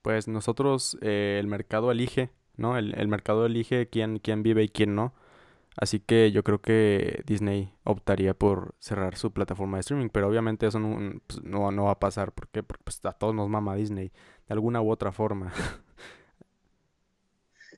pues 0.03 0.29
nosotros, 0.29 0.99
eh, 1.01 1.37
el 1.41 1.47
mercado 1.47 1.91
elige, 1.93 2.31
¿no? 2.57 2.77
El, 2.77 2.95
el 2.99 3.09
mercado 3.09 3.47
elige 3.47 3.89
quién, 3.89 4.19
quién 4.19 4.43
vive 4.43 4.65
y 4.65 4.69
quién 4.69 4.95
no. 4.95 5.15
Así 5.77 6.01
que 6.01 6.33
yo 6.33 6.45
creo 6.45 6.61
que 6.63 7.23
Disney 7.27 7.73
optaría 7.85 8.35
por 8.35 8.75
cerrar 8.81 9.17
su 9.17 9.33
plataforma 9.33 9.79
de 9.79 9.83
streaming, 9.83 10.11
pero 10.11 10.29
obviamente 10.29 10.67
eso 10.67 10.79
no, 10.81 11.21
pues, 11.27 11.43
no, 11.45 11.73
no 11.73 11.85
va 11.87 11.93
a 11.93 12.01
pasar. 12.01 12.33
¿Por 12.33 12.49
qué? 12.49 12.63
Porque 12.63 12.85
pues, 12.85 13.05
a 13.07 13.13
todos 13.13 13.35
nos 13.35 13.49
mama 13.49 13.77
Disney, 13.77 14.09
de 14.49 14.55
alguna 14.55 14.83
u 14.83 14.91
otra 14.93 15.13
forma. 15.13 15.53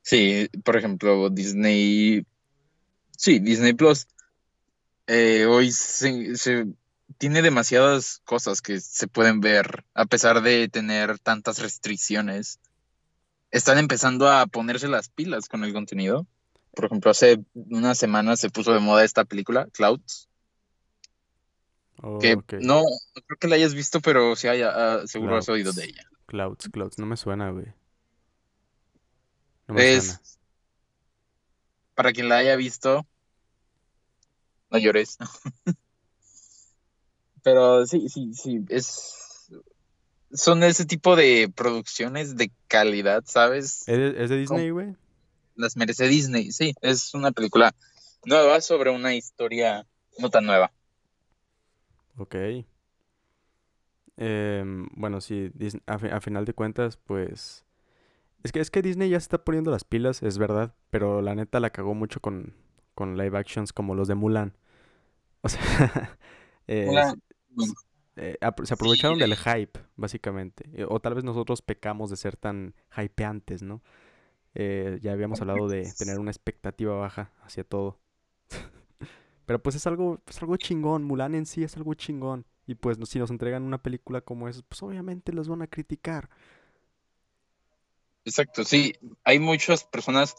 sí, 0.04 0.49
por 0.64 0.76
ejemplo, 0.76 1.30
Disney, 1.30 2.26
sí, 3.16 3.38
Disney 3.40 3.73
Plus, 3.73 4.06
eh, 5.06 5.46
hoy 5.46 5.73
se, 5.73 6.37
se- 6.37 6.66
tiene 7.18 7.42
demasiadas 7.42 8.20
cosas 8.25 8.61
que 8.62 8.80
se 8.80 9.08
pueden 9.08 9.40
ver, 9.40 9.84
a 9.94 10.04
pesar 10.06 10.42
de 10.42 10.68
tener 10.68 11.18
tantas 11.18 11.58
restricciones. 11.58 12.61
Están 13.50 13.78
empezando 13.78 14.28
a 14.28 14.46
ponerse 14.46 14.88
las 14.88 15.08
pilas 15.08 15.49
con 15.49 15.64
el 15.64 15.73
contenido. 15.73 16.26
Por 16.75 16.87
ejemplo, 16.87 17.11
hace 17.11 17.38
una 17.54 17.94
semana 17.94 18.37
se 18.37 18.50
puso 18.50 18.73
de 18.73 18.80
moda 18.80 19.04
esta 19.04 19.25
película, 19.25 19.68
Clouds. 19.73 20.28
que 22.20 22.34
Ok. 22.34 22.54
no, 22.61 22.80
no 22.82 23.23
creo 23.26 23.38
que 23.38 23.49
la 23.49 23.54
hayas 23.56 23.75
visto, 23.75 24.00
pero 24.00 24.34
sí 24.37 24.49
haya, 24.49 24.70
ah, 24.75 25.06
seguro 25.06 25.37
has 25.37 25.49
oído 25.49 25.73
de 25.73 25.84
ella. 25.84 26.11
Clouds, 26.26 26.68
Clouds. 26.70 26.99
No 26.99 27.06
me 27.06 27.16
suena, 27.16 27.50
güey. 27.50 27.66
No 29.66 29.75
me 29.75 30.00
suena. 30.00 30.21
Es, 30.23 30.38
para 31.94 32.12
quien 32.12 32.28
la 32.28 32.38
haya 32.38 32.56
visto, 32.56 33.06
no 34.71 34.78
llores. 34.78 35.16
Pero 37.42 37.87
sí, 37.87 38.09
sí, 38.09 38.33
sí, 38.35 38.64
es, 38.68 39.50
son 40.33 40.62
ese 40.62 40.87
tipo 40.87 41.14
de 41.14 41.52
producciones 41.54 42.37
de 42.37 42.50
calidad, 42.68 43.23
¿sabes? 43.26 43.87
¿Es 43.87 44.30
de, 44.30 44.38
Disney, 44.38 44.71
güey? 44.71 44.97
Las 45.54 45.76
merece 45.76 46.09
Disney, 46.09 46.52
sí, 46.52 46.75
es 46.80 47.14
una 47.14 47.33
película 47.33 47.75
nueva 48.25 48.61
sobre 48.61 48.90
una 48.90 49.14
historia 49.14 49.87
no 50.18 50.30
tan 50.30 50.47
nueva. 50.47 50.73
Ok. 52.16 52.35
Em, 54.16 54.88
bueno, 54.92 55.21
sí, 55.21 55.50
a, 55.87 55.94
a 55.94 56.21
final 56.21 56.44
de 56.44 56.54
cuentas, 56.54 56.97
pues... 56.97 57.63
Es 58.44 58.52
que, 58.52 58.60
es 58.60 58.70
que 58.70 58.82
Disney 58.82 59.10
ya 59.10 59.20
se 59.20 59.24
está 59.24 59.44
poniendo 59.44 59.72
las 59.72 59.84
pilas, 59.84 60.22
es 60.22 60.38
verdad, 60.38 60.74
pero 60.90 61.22
la 61.22 61.34
neta 61.34 61.60
la 61.60 61.70
cagó 61.70 61.94
mucho 61.94 62.20
con, 62.20 62.54
con 62.94 63.16
live 63.18 63.38
actions 63.38 63.72
como 63.72 63.96
los 63.96 64.08
de 64.08 64.16
Mulan. 64.16 64.56
O 65.42 65.50
sea, 65.50 66.18
eh, 66.68 66.86
Mulan, 66.86 67.22
eh, 68.16 68.36
se 68.64 68.74
sí, 68.74 68.74
aprovecharon 68.74 69.18
del 69.18 69.36
hype, 69.36 69.80
básicamente. 69.96 70.68
Eh, 70.74 70.86
O 70.88 71.00
tal 71.00 71.14
vez 71.14 71.24
nosotros 71.24 71.62
pecamos 71.62 72.10
de 72.10 72.16
ser 72.16 72.36
tan 72.36 72.74
hypeantes, 72.96 73.62
¿no? 73.62 73.82
Eh, 74.54 74.98
ya 75.02 75.12
habíamos 75.12 75.40
hablado 75.42 75.68
de 75.68 75.92
tener 75.98 76.18
una 76.20 76.30
expectativa 76.30 76.94
baja 76.96 77.32
hacia 77.42 77.64
todo. 77.64 78.00
Pero 79.46 79.62
pues 79.62 79.76
es 79.76 79.86
algo, 79.86 80.22
es 80.26 80.40
algo 80.42 80.56
chingón, 80.56 81.04
Mulan 81.04 81.34
en 81.34 81.46
sí 81.46 81.64
es 81.64 81.76
algo 81.76 81.94
chingón. 81.94 82.46
Y 82.66 82.76
pues 82.76 82.98
si 83.08 83.18
nos 83.18 83.30
entregan 83.30 83.62
una 83.62 83.82
película 83.82 84.22
como 84.22 84.48
esa, 84.48 84.62
pues 84.68 84.82
obviamente 84.82 85.32
los 85.32 85.48
van 85.48 85.62
a 85.62 85.66
criticar. 85.66 86.30
Exacto, 88.25 88.64
sí, 88.64 88.95
hay 89.25 89.38
muchas 89.38 89.85
personas 89.85 90.35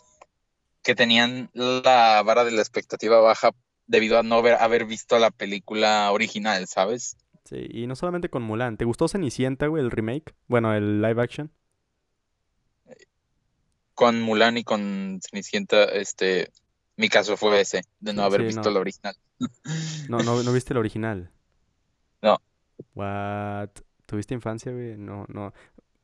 que 0.83 0.95
tenían 0.95 1.49
la 1.53 2.21
vara 2.25 2.45
de 2.45 2.51
la 2.51 2.61
expectativa 2.61 3.19
baja 3.19 3.51
debido 3.87 4.19
a 4.19 4.23
no 4.23 4.35
haber, 4.37 4.55
haber 4.55 4.85
visto 4.85 5.19
la 5.19 5.31
película 5.31 6.11
original, 6.11 6.67
¿sabes? 6.67 7.17
Sí, 7.45 7.67
y 7.69 7.87
no 7.87 7.95
solamente 7.95 8.29
con 8.29 8.43
Mulan. 8.43 8.77
¿Te 8.77 8.85
gustó 8.85 9.07
Cenicienta, 9.07 9.67
güey, 9.67 9.83
el 9.83 9.91
remake? 9.91 10.35
Bueno, 10.47 10.73
el 10.73 11.01
live 11.01 11.21
action. 11.21 11.51
Con 13.93 14.21
Mulan 14.21 14.57
y 14.57 14.63
con 14.63 15.19
Cenicienta, 15.21 15.85
este, 15.85 16.51
mi 16.97 17.09
caso 17.09 17.37
fue 17.37 17.61
ese, 17.61 17.81
de 17.99 18.13
no 18.13 18.21
Sí, 18.21 18.25
haber 18.25 18.41
sí, 18.41 18.47
visto 18.47 18.69
no. 18.69 18.71
la 18.71 18.79
original. 18.79 19.15
No, 20.07 20.23
no, 20.23 20.41
no 20.43 20.53
viste 20.53 20.73
el 20.73 20.77
original. 20.79 21.31
No. 22.21 22.37
What? 22.93 23.69
¿Tuviste 24.05 24.33
infancia, 24.33 24.71
güey? 24.71 24.97
No, 24.97 25.25
no. 25.29 25.53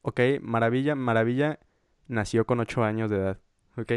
Ok, 0.01 0.19
Maravilla, 0.41 0.95
Maravilla 0.95 1.59
nació 2.11 2.45
con 2.45 2.59
ocho 2.59 2.83
años 2.83 3.09
de 3.09 3.17
edad. 3.17 3.39
Ok. 3.77 3.93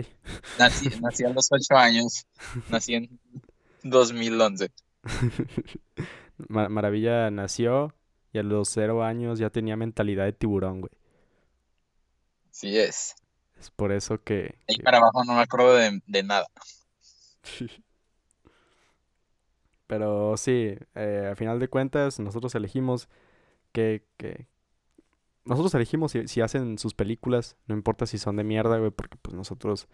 Nací, 0.59 0.89
nací 1.01 1.25
a 1.25 1.31
los 1.31 1.49
ocho 1.51 1.77
años, 1.77 2.27
nací 2.71 2.95
en 2.95 3.21
2011. 3.83 4.71
Ma- 6.49 6.69
Maravilla 6.69 7.31
nació 7.31 7.93
y 8.33 8.39
a 8.39 8.43
los 8.43 8.69
cero 8.69 9.05
años 9.05 9.39
ya 9.39 9.51
tenía 9.51 9.77
mentalidad 9.77 10.25
de 10.25 10.33
tiburón, 10.33 10.81
güey. 10.81 10.93
Sí 12.51 12.79
es. 12.79 13.15
Es 13.59 13.71
por 13.71 13.93
eso 13.93 14.23
que, 14.23 14.59
Ahí 14.69 14.77
que- 14.77 14.83
para 14.83 14.99
abajo 14.99 15.25
no 15.25 15.35
me 15.35 15.43
acuerdo 15.43 15.75
de, 15.75 16.01
de 16.07 16.23
nada. 16.23 16.47
Pero 19.87 20.37
sí, 20.37 20.77
eh, 20.95 21.29
a 21.33 21.37
final 21.37 21.59
de 21.61 21.69
cuentas, 21.69 22.19
nosotros 22.19 22.55
elegimos 22.55 23.09
que, 23.73 24.05
que... 24.17 24.47
Nosotros 25.45 25.75
elegimos 25.75 26.13
si, 26.13 26.41
hacen 26.41 26.79
sus 26.79 26.95
películas, 26.95 27.57
no 27.67 27.75
importa 27.75 28.07
si 28.07 28.19
son 28.19 28.37
de 28.37 28.45
mierda, 28.45 28.79
güey, 28.79 28.91
porque 28.91 29.17
pues 29.21 29.35
nosotros 29.35 29.89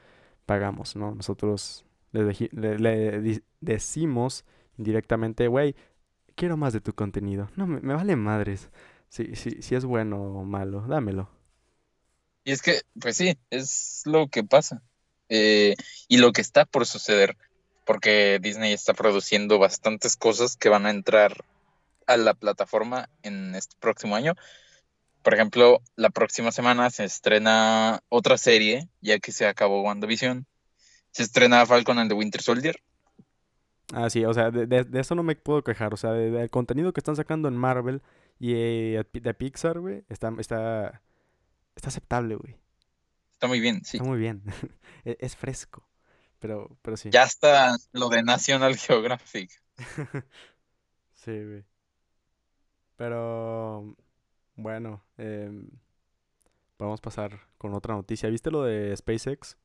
pagamos, 0.47 0.97
¿no? 0.97 1.15
Nosotros 1.15 1.85
le, 2.13 3.43
decimos 3.61 4.45
indirectamente, 4.79 5.49
güey, 5.49 5.75
quiero 6.37 6.57
más 6.57 6.73
de 6.73 6.81
tu 6.81 6.93
contenido. 6.95 7.51
No, 7.57 7.67
me, 7.67 7.81
me 7.81 7.95
vale 7.95 8.17
madres. 8.17 8.71
Si, 9.09 9.35
si, 9.35 9.63
si 9.63 9.75
es 9.75 9.85
bueno 9.85 10.23
o 10.23 10.45
malo, 10.45 10.83
dámelo. 10.87 11.29
Y 12.45 12.53
es 12.53 12.63
que, 12.63 12.83
pues 13.01 13.17
sí, 13.17 13.37
es 13.51 14.03
lo 14.07 14.29
que 14.29 14.45
pasa. 14.45 14.83
Eh, 15.29 15.77
y 16.09 16.19
lo 16.19 16.33
que 16.33 16.41
está 16.41 16.65
por 16.65 16.87
suceder. 16.87 17.37
Porque 17.85 18.39
Disney 18.41 18.73
está 18.73 18.95
produciendo 18.95 19.59
bastantes 19.59 20.17
cosas 20.17 20.57
que 20.57 20.69
van 20.69 20.87
a 20.87 20.91
entrar 20.91 21.45
a 22.07 22.17
la 22.17 22.35
plataforma 22.35 23.09
en 23.23 23.55
este 23.55 23.77
próximo 23.81 24.17
año. 24.17 24.35
Por 25.23 25.35
ejemplo, 25.35 25.83
la 25.97 26.11
próxima 26.11 26.51
semana 26.53 26.89
se 26.91 27.05
estrena 27.05 28.01
otra 28.09 28.39
serie, 28.39 28.89
ya 29.01 29.19
que 29.19 29.33
se 29.33 29.47
acabó 29.47 29.83
WandaVision. 29.83 30.47
Se 31.11 31.23
estrena 31.23 31.67
Falcon 31.67 31.99
and 31.99 32.11
the 32.11 32.15
Winter 32.17 32.41
Soldier. 32.41 32.81
Ah, 33.93 34.09
sí, 34.09 34.25
o 34.25 34.33
sea, 34.33 34.51
de, 34.51 34.67
de- 34.67 34.85
de 34.85 35.01
eso 35.01 35.15
no 35.15 35.23
me 35.23 35.35
puedo 35.37 35.63
quejar. 35.65 35.93
O 35.93 35.97
sea, 35.97 36.13
de- 36.13 36.31
del 36.31 36.49
contenido 36.51 36.93
que 36.93 37.01
están 37.01 37.17
sacando 37.17 37.49
en 37.49 37.57
Marvel 37.57 38.03
y 38.39 38.55
eh, 38.55 39.05
de 39.13 39.35
Pixar, 39.35 39.81
güey, 39.81 40.05
está, 40.09 40.33
está, 40.39 41.03
está 41.75 41.89
aceptable, 41.89 42.37
güey. 42.37 42.57
Está 43.33 43.47
muy 43.49 43.61
bien, 43.61 43.85
sí. 43.85 43.97
Está 43.99 44.09
muy 44.09 44.19
bien. 44.19 44.43
E- 45.05 45.17
Es 45.21 45.35
fresco. 45.37 45.87
Pero, 46.39 46.79
pero 46.83 46.97
sí. 46.97 47.11
Ya 47.11 47.25
está 47.25 47.77
lo 47.93 48.09
de 48.09 48.23
National 48.23 48.77
Geographic. 48.77 49.51
Sí, 51.15 51.33
güey. 51.33 51.65
Pero, 52.97 53.95
bueno, 54.61 55.03
em, 55.17 55.69
vamos 56.79 57.01
a 57.01 57.03
pasar 57.03 57.41
con 57.59 57.75
otra 57.75 57.95
noticia. 57.95 58.29
¿Viste 58.29 58.51
lo 58.51 58.63
de 58.63 58.97
SpaceX? 58.97 59.57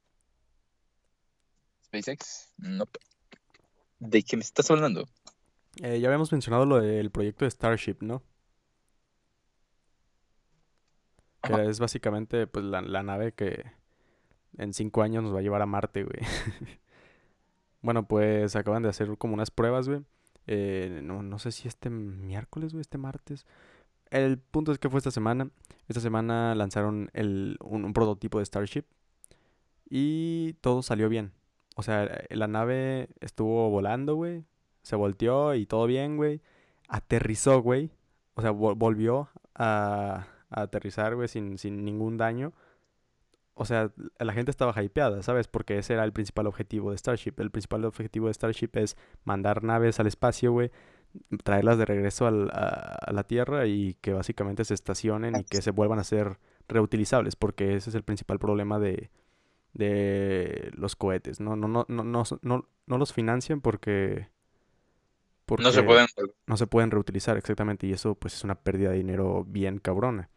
SpaceX. 1.85 2.53
No. 2.57 2.85
¿De 3.99 4.23
qué 4.23 4.37
me 4.37 4.43
estás 4.43 4.69
hablando? 4.71 5.05
Eh, 5.81 5.99
ya 5.99 6.07
habíamos 6.07 6.31
mencionado 6.31 6.65
lo 6.65 6.81
del 6.81 7.11
proyecto 7.11 7.45
de 7.45 7.51
Starship, 7.51 7.97
¿no? 8.01 8.23
Que 11.43 11.69
es 11.69 11.79
básicamente 11.79 12.47
pues 12.47 12.65
la, 12.65 12.81
la 12.81 13.03
nave 13.03 13.33
que 13.33 13.63
en 14.57 14.73
cinco 14.73 15.03
años 15.03 15.23
nos 15.23 15.33
va 15.33 15.39
a 15.39 15.43
llevar 15.43 15.61
a 15.61 15.67
Marte, 15.67 16.03
güey. 16.03 16.19
Bueno, 17.85 18.07
pues 18.07 18.55
acaban 18.55 18.81
de 18.81 18.89
hacer 18.89 19.15
como 19.19 19.35
unas 19.35 19.51
pruebas, 19.51 19.87
güey. 19.87 20.01
Eh, 20.47 21.01
no, 21.03 21.21
no 21.21 21.37
sé 21.37 21.51
si 21.51 21.67
este 21.67 21.91
miércoles, 21.91 22.73
güey, 22.73 22.81
este 22.81 22.97
martes. 22.97 23.45
El 24.11 24.37
punto 24.37 24.71
es 24.71 24.79
que 24.79 24.89
fue 24.89 24.97
esta 24.99 25.11
semana. 25.11 25.49
Esta 25.87 26.01
semana 26.01 26.55
lanzaron 26.55 27.09
el, 27.13 27.57
un, 27.61 27.93
prototipo 27.93 28.39
de 28.39 28.45
Starship 28.45 28.85
y 29.89 30.53
todo 30.61 30.81
salió 30.81 31.09
bien. 31.09 31.31
O 31.75 31.83
sea, 31.83 32.09
la 32.29 32.47
nave 32.47 33.09
estuvo 33.19 33.69
volando, 33.69 34.15
güey. 34.15 34.45
Se 34.81 34.95
volteó 34.95 35.53
y 35.55 35.65
todo 35.65 35.85
bien, 35.87 36.17
güey. 36.17 36.41
Aterrizó, 36.87 37.61
güey. 37.61 37.91
O 38.35 38.41
sea, 38.41 38.51
vol- 38.51 38.75
volvió 38.77 39.29
a, 39.53 40.27
a 40.49 40.61
aterrizar, 40.61 41.15
güey, 41.15 41.27
sin, 41.27 41.57
sin 41.57 41.83
ningún 41.85 42.17
daño. 42.17 42.53
O 43.53 43.65
sea, 43.65 43.91
la 44.19 44.33
gente 44.33 44.51
estaba 44.51 44.81
hypeada, 44.83 45.21
¿sabes? 45.23 45.47
Porque 45.47 45.77
ese 45.77 45.93
era 45.93 46.03
el 46.03 46.11
principal 46.11 46.45
objetivo 46.47 46.91
de 46.91 46.97
Starship. 46.97 47.33
El 47.37 47.51
principal 47.51 47.85
objetivo 47.85 48.27
de 48.27 48.33
Starship 48.33 48.69
es 48.73 48.97
mandar 49.23 49.63
naves 49.63 49.99
al 49.99 50.07
espacio, 50.07 50.51
güey. 50.51 50.71
Traerlas 51.43 51.77
de 51.77 51.85
regreso 51.85 52.27
al- 52.27 52.49
a, 52.51 52.97
a 53.05 53.11
la 53.13 53.23
Tierra 53.23 53.65
y 53.67 53.95
que 54.01 54.13
básicamente 54.13 54.63
se 54.65 54.73
estacionen 54.73 55.35
y 55.37 55.43
que 55.43 55.61
se 55.61 55.71
vuelvan 55.71 55.99
a 55.99 56.03
ser 56.03 56.37
reutilizables. 56.67 57.35
Porque 57.35 57.75
ese 57.75 57.89
es 57.89 57.95
el 57.95 58.03
principal 58.03 58.39
problema 58.39 58.79
de, 58.79 59.09
de 59.73 60.71
los 60.75 60.95
cohetes. 60.95 61.39
No, 61.39 61.55
no, 61.55 61.67
no, 61.67 61.85
no, 61.89 62.03
no, 62.03 62.23
no, 62.41 62.67
no 62.87 62.97
los 62.97 63.13
financian 63.13 63.61
porque, 63.61 64.27
No 65.59 65.71
se 65.71 65.83
pueden. 65.83 66.07
no 66.47 66.57
se 66.57 66.67
pueden 66.67 66.91
reutilizar 66.91 67.37
exactamente 67.37 67.85
y 67.87 67.93
eso 67.93 68.15
pues 68.15 68.33
es 68.33 68.43
una 68.43 68.55
pérdida 68.55 68.91
de 68.91 68.97
dinero 68.97 69.43
bien 69.47 69.79
cabrona. 69.79 70.29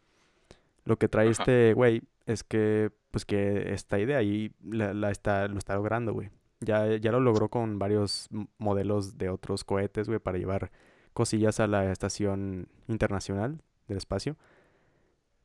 Lo 0.85 0.97
que 0.97 1.07
trae 1.07 1.25
Ajá. 1.29 1.31
este 1.31 1.73
güey 1.73 2.01
es 2.25 2.43
que 2.43 2.91
pues 3.11 3.25
que 3.25 3.73
esta 3.73 3.99
idea 3.99 4.21
y 4.21 4.51
la, 4.63 4.93
la 4.93 5.09
está 5.11 5.47
lo 5.47 5.57
está 5.57 5.75
logrando, 5.75 6.13
güey. 6.13 6.29
Ya, 6.61 6.97
ya 6.97 7.11
lo 7.11 7.19
logró 7.19 7.49
con 7.49 7.79
varios 7.79 8.27
modelos 8.57 9.17
de 9.17 9.29
otros 9.29 9.63
cohetes, 9.63 10.07
güey, 10.07 10.19
para 10.19 10.37
llevar 10.37 10.71
cosillas 11.13 11.59
a 11.59 11.67
la 11.67 11.91
estación 11.91 12.67
internacional 12.87 13.61
del 13.87 13.97
espacio. 13.97 14.35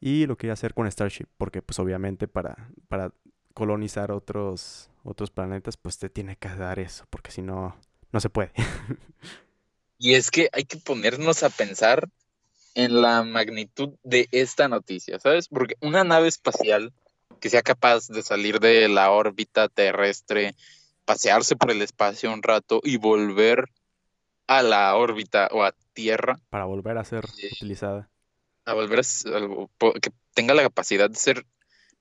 Y 0.01 0.27
lo 0.27 0.37
quiere 0.37 0.53
hacer 0.53 0.75
con 0.75 0.91
Starship, 0.91 1.27
porque 1.37 1.63
pues 1.63 1.79
obviamente 1.79 2.29
para, 2.29 2.69
para 2.89 3.13
colonizar 3.55 4.11
otros, 4.11 4.91
otros 5.05 5.31
planetas, 5.31 5.77
pues 5.77 5.99
te 5.99 6.09
tiene 6.09 6.37
que 6.37 6.49
dar 6.49 6.79
eso, 6.79 7.07
porque 7.11 7.31
si 7.31 7.43
no, 7.43 7.77
no 8.13 8.21
se 8.21 8.29
puede. 8.29 8.53
Y 9.99 10.15
es 10.15 10.31
que 10.31 10.51
hay 10.53 10.65
que 10.65 10.77
ponernos 10.77 11.43
a 11.45 11.51
pensar 11.51 12.11
en 12.75 13.01
la 13.01 13.23
magnitud 13.23 13.95
de 14.03 14.29
esta 14.33 14.69
noticia, 14.69 15.19
¿sabes? 15.19 15.49
Porque 15.49 15.77
una 15.81 16.05
nave 16.05 16.29
espacial 16.29 16.93
que 17.41 17.49
sea 17.49 17.63
capaz 17.63 18.09
de 18.09 18.23
salir 18.23 18.59
de 18.61 18.89
la 18.89 19.11
órbita 19.11 19.69
terrestre, 19.69 20.55
pasearse 21.05 21.57
por 21.57 21.71
el 21.71 21.83
espacio 21.83 22.33
un 22.33 22.43
rato 22.43 22.81
y 22.83 22.97
volver 22.97 23.67
a 24.47 24.63
la 24.63 24.95
órbita 24.97 25.49
o 25.53 25.63
a 25.65 25.75
tierra 25.93 26.39
Para 26.51 26.65
volver 26.65 26.99
a 26.99 27.05
ser 27.05 27.27
Sí. 27.29 27.49
utilizada. 27.53 28.11
a 28.67 28.73
volver 28.75 29.01
a 29.01 30.01
que 30.01 30.11
tenga 30.35 30.55
la 30.55 30.63
capacidad 30.63 31.11
de 31.11 31.17
ser 31.17 31.47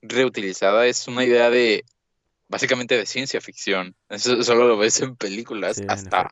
reutilizada 0.01 0.87
es 0.87 1.07
una 1.07 1.23
idea 1.25 1.49
de 1.49 1.83
básicamente 2.47 2.97
de 2.97 3.05
ciencia 3.05 3.41
ficción. 3.41 3.95
Eso 4.09 4.41
solo 4.43 4.67
lo 4.67 4.77
ves 4.77 5.01
en 5.01 5.15
películas 5.15 5.77
Sí, 5.77 5.85
hasta 5.87 6.29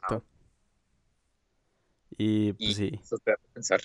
y 2.18 2.54
pues 2.54 2.76
sí. 2.76 2.92
eso 3.02 3.18
te 3.18 3.32
hace 3.32 3.48
pensar. 3.54 3.82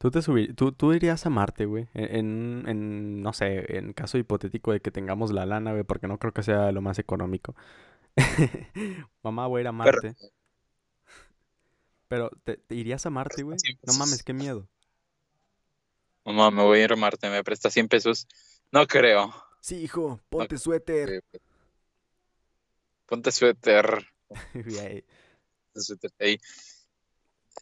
Tú 0.00 0.10
te 0.10 0.22
subir, 0.22 0.56
tú, 0.56 0.72
tú 0.72 0.94
irías 0.94 1.26
a 1.26 1.30
Marte, 1.30 1.66
güey. 1.66 1.86
En, 1.92 2.16
en, 2.16 2.68
en, 2.68 3.22
no 3.22 3.34
sé, 3.34 3.76
en 3.76 3.92
caso 3.92 4.16
hipotético 4.16 4.72
de 4.72 4.80
que 4.80 4.90
tengamos 4.90 5.30
la 5.30 5.44
lana, 5.44 5.72
güey, 5.72 5.84
porque 5.84 6.08
no 6.08 6.18
creo 6.18 6.32
que 6.32 6.42
sea 6.42 6.72
lo 6.72 6.80
más 6.80 6.98
económico. 6.98 7.54
Mamá, 9.22 9.46
voy 9.46 9.58
a 9.58 9.60
ir 9.60 9.68
a 9.68 9.72
Marte. 9.72 10.16
Pero, 12.08 12.30
¿te, 12.44 12.56
te 12.56 12.74
irías 12.76 13.04
a 13.04 13.10
Marte, 13.10 13.42
güey? 13.42 13.58
100 13.58 13.78
No 13.82 13.92
mames, 13.92 14.22
qué 14.22 14.32
miedo. 14.32 14.66
Mamá, 16.24 16.50
me 16.50 16.62
voy 16.62 16.78
a 16.78 16.84
ir 16.84 16.92
a 16.94 16.96
Marte, 16.96 17.28
me 17.28 17.44
presta 17.44 17.68
100 17.68 17.88
pesos. 17.88 18.26
No 18.72 18.86
creo. 18.86 19.34
Sí, 19.60 19.82
hijo, 19.82 20.18
ponte 20.30 20.56
suéter. 20.56 21.22
Ponte 23.04 23.30
suéter. 23.32 24.06
Ponte 24.32 25.82
suéter 25.82 26.10
ahí. 26.20 26.38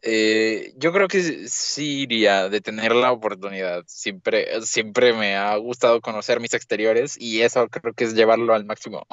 Eh, 0.02 0.74
yo 0.76 0.92
creo 0.92 1.08
que 1.08 1.48
sí- 1.48 2.02
iría 2.02 2.48
de 2.48 2.60
tener 2.60 2.94
la 2.94 3.12
oportunidad. 3.12 3.84
Siempre, 3.86 4.60
siempre 4.62 5.12
me 5.12 5.36
ha 5.36 5.56
gustado 5.56 6.00
conocer 6.00 6.40
mis 6.40 6.54
exteriores 6.54 7.16
y 7.20 7.42
eso 7.42 7.68
creo 7.68 7.94
que 7.94 8.04
es 8.04 8.14
llevarlo 8.14 8.54
al 8.54 8.64
máximo. 8.64 9.06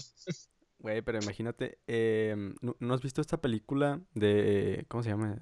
Güey, 0.80 1.02
pero 1.02 1.20
imagínate, 1.20 1.80
em, 1.88 2.56
¿no, 2.62 2.76
no 2.80 2.94
has 2.94 3.02
visto 3.02 3.20
esta 3.22 3.38
película 3.42 4.02
de, 4.14 4.86
¿cómo 4.88 5.02
se 5.04 5.10
llama? 5.10 5.42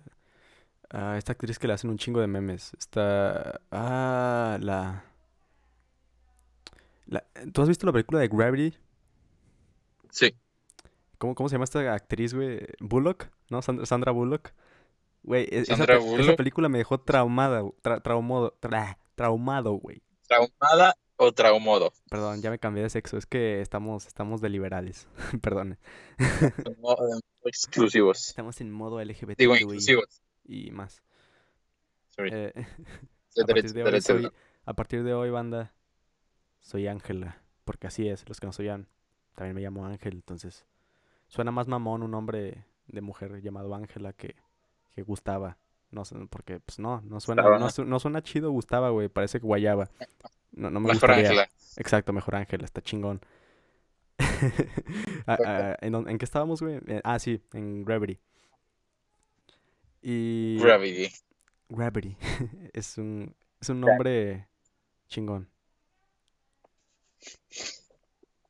Ah, 0.90 1.16
esta 1.18 1.34
actriz 1.34 1.60
que 1.60 1.68
le 1.68 1.74
hacen 1.74 1.90
un 1.90 1.98
chingo 1.98 2.22
de 2.22 2.28
memes. 2.28 2.72
Esta, 2.80 3.62
ah, 3.72 4.58
la, 4.62 5.06
la, 7.08 7.26
¿tú 7.52 7.62
has 7.62 7.68
visto 7.68 7.86
la 7.86 7.92
película 7.92 8.20
de 8.20 8.28
Gravity? 8.28 8.78
Sí. 10.12 10.34
¿Cómo, 11.18 11.36
cómo 11.36 11.50
se 11.50 11.56
llama 11.56 11.64
esta 11.66 11.94
actriz, 11.94 12.34
güey? 12.34 12.60
Bullock, 12.80 13.28
¿no? 13.50 13.62
Sandra 13.62 14.12
Bullock. 14.12 14.52
Güey, 15.24 15.44
e- 15.52 15.60
esa, 15.62 15.84
esa 15.86 16.36
película 16.36 16.70
me 16.70 16.78
dejó 16.78 17.00
traumada, 17.00 17.62
tra- 17.82 18.02
traumado, 18.02 18.58
tra- 18.62 18.98
traumado, 19.16 19.72
güey. 19.74 20.02
¿Traumada 20.28 20.96
o 21.18 21.32
traumodo? 21.32 21.94
Perdón, 22.10 22.42
ya 22.42 22.50
me 22.50 22.60
cambié 22.60 22.84
de 22.84 22.90
sexo, 22.90 23.18
es 23.18 23.26
que 23.26 23.62
estamos, 23.62 24.06
estamos 24.08 24.42
de 24.42 24.50
liberales, 24.50 25.08
perdón. 25.42 25.78
Exclusivos. 27.46 28.30
Estamos 28.30 28.60
en 28.62 28.72
modo 28.72 28.98
Digo, 29.00 29.12
LGBTQI 29.14 29.62
inclusivos. 29.64 30.22
y 30.46 30.72
más. 30.72 31.02
Sorry. 32.16 32.30
Eh, 32.34 32.54
a 33.42 33.46
partir 33.46 33.74
de 33.74 33.84
hoy 33.84 34.02
soy, 34.02 34.32
a 34.66 34.74
partir 34.74 35.04
de 35.04 35.14
hoy, 35.14 35.30
banda, 35.30 35.74
soy 36.60 36.88
Ángela, 36.88 37.42
porque 37.66 37.88
así 37.88 38.08
es, 38.08 38.28
los 38.28 38.40
que 38.40 38.48
no 38.48 38.54
soy 38.54 38.68
también 39.36 39.56
me 39.56 39.62
llamo 39.62 39.86
Ángel, 39.86 40.14
entonces 40.16 40.66
suena 41.28 41.52
más 41.52 41.68
mamón 41.68 42.04
un 42.04 42.12
nombre 42.12 42.66
de 42.88 43.02
mujer 43.02 43.42
llamado 43.42 43.74
Ángela 43.74 44.14
que, 44.14 44.36
que 44.96 45.02
Gustava, 45.04 45.58
no 45.92 46.06
sé, 46.06 46.16
porque 46.30 46.60
pues 46.60 46.80
no, 46.80 47.02
no 47.02 47.20
suena, 47.20 47.44
no, 47.58 47.70
su- 47.70 47.86
no 47.86 48.00
suena 48.00 48.22
chido 48.24 48.52
Gustava, 48.52 48.90
güey, 48.90 49.10
parece 49.10 49.40
guayaba, 49.40 49.90
no, 50.52 50.70
no 50.70 50.80
me 50.80 50.88
Mejor 50.88 51.10
gustaría, 51.10 51.30
Ángela. 51.30 51.50
exacto, 51.78 52.14
mejor 52.14 52.36
Ángela, 52.36 52.66
está 52.66 52.82
chingón. 52.82 53.22
Ah, 55.26 55.38
ah, 55.46 55.78
¿en, 55.82 55.94
dónde- 55.94 56.12
en 56.12 56.18
qué 56.18 56.26
estábamos, 56.26 56.62
güey? 56.62 56.80
Eh, 56.88 57.00
ah, 57.04 57.18
sí, 57.18 57.42
en 57.54 57.86
Gravity. 57.86 58.20
Y... 60.02 60.58
Gravity. 60.60 61.10
Gravity. 61.70 62.18
Es 62.74 62.98
un, 62.98 63.34
es 63.62 63.70
un 63.70 63.80
nombre 63.80 64.48
chingón. 65.08 65.48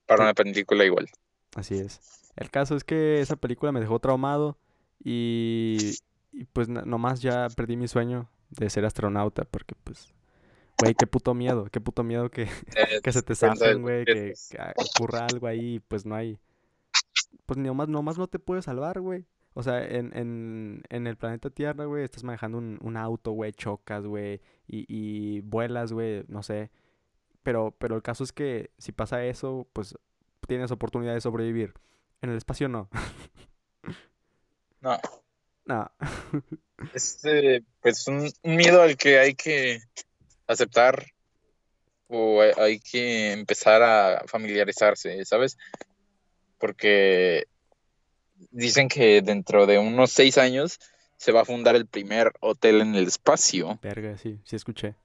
Para 0.08 0.24
una 0.24 0.34
película 0.34 0.84
igual. 0.84 1.08
Así 1.56 1.76
es. 1.78 2.02
El 2.36 2.50
caso 2.50 2.76
es 2.76 2.84
que 2.84 3.22
esa 3.22 3.36
película 3.36 3.72
me 3.72 3.80
dejó 3.80 4.00
traumado 4.00 4.58
y, 5.04 5.96
y 6.34 6.46
pues 6.46 6.68
nomás 6.68 7.22
ya 7.22 7.48
perdí 7.56 7.78
mi 7.78 7.88
sueño 7.88 8.28
de 8.50 8.70
ser 8.70 8.86
astronauta 8.86 9.46
porque 9.46 9.76
pues, 9.84 10.14
güey, 10.80 10.96
qué 10.96 11.08
puto 11.08 11.34
miedo, 11.34 11.66
qué 11.72 11.80
puto 11.80 12.04
miedo 12.04 12.30
que, 12.30 12.48
que 13.04 13.12
se 13.12 13.22
te 13.22 13.34
los 13.34 13.80
güey, 13.80 14.06
que, 14.06 14.34
ocurra 14.76 15.28
algo 15.32 15.48
ahí 15.48 15.76
y 15.76 15.80
pues 15.80 16.06
no 16.06 16.16
hay, 16.16 16.40
pues 17.46 17.58
nomás, 17.58 17.88
nomás 17.88 18.18
no 18.18 18.28
te 18.28 18.40
puedes 18.40 18.66
salvar, 18.66 19.00
güey. 19.00 19.26
O 19.56 19.62
sea, 19.62 19.86
en, 19.86 20.18
en, 20.18 20.82
en 20.90 21.06
el 21.06 21.16
planeta 21.16 21.52
Tierra, 21.52 21.86
güey, 21.86 22.04
estás 22.04 22.24
manejando 22.24 22.58
un, 22.58 22.80
un 22.82 22.98
auto, 22.98 23.32
güey, 23.34 23.52
chocas, 23.52 24.04
güey, 24.04 24.42
y, 24.66 24.86
y 24.88 25.42
vuelas, 25.42 25.94
güey, 25.94 26.26
no 26.28 26.42
sé. 26.42 26.72
Pero, 27.44 27.76
pero 27.78 27.96
el 27.96 28.02
caso 28.02 28.24
es 28.24 28.32
que 28.32 28.72
si 28.80 28.92
pasa 28.94 29.24
eso, 29.24 29.68
pues 29.74 29.96
tienes 30.48 30.72
oportunidad 30.72 31.14
de 31.14 31.22
sobrevivir. 31.22 31.76
En 32.22 32.32
el 32.32 32.38
espacio 32.38 32.68
no. 32.68 32.90
No, 34.82 34.98
No. 35.66 35.90
es 36.94 37.24
eh, 37.26 37.62
pues 37.82 38.08
un, 38.08 38.30
un 38.44 38.56
miedo 38.56 38.82
al 38.82 38.98
que 38.98 39.20
hay 39.20 39.34
que 39.36 39.80
aceptar 40.48 41.06
o 42.08 42.42
hay, 42.42 42.52
hay 42.58 42.80
que 42.80 43.32
empezar 43.32 43.82
a 43.82 44.24
familiarizarse, 44.28 45.24
¿sabes? 45.26 45.58
Porque 46.60 47.46
dicen 48.52 48.88
que 48.88 49.22
dentro 49.22 49.66
de 49.66 49.78
unos 49.80 50.12
seis 50.12 50.38
años 50.38 50.80
se 51.18 51.32
va 51.32 51.42
a 51.42 51.46
fundar 51.46 51.76
el 51.76 51.88
primer 51.88 52.34
hotel 52.42 52.82
en 52.82 52.96
el 52.96 53.08
espacio, 53.08 53.80
Verga, 53.82 54.18
sí, 54.18 54.40
sí 54.44 54.56
escuché. 54.56 54.96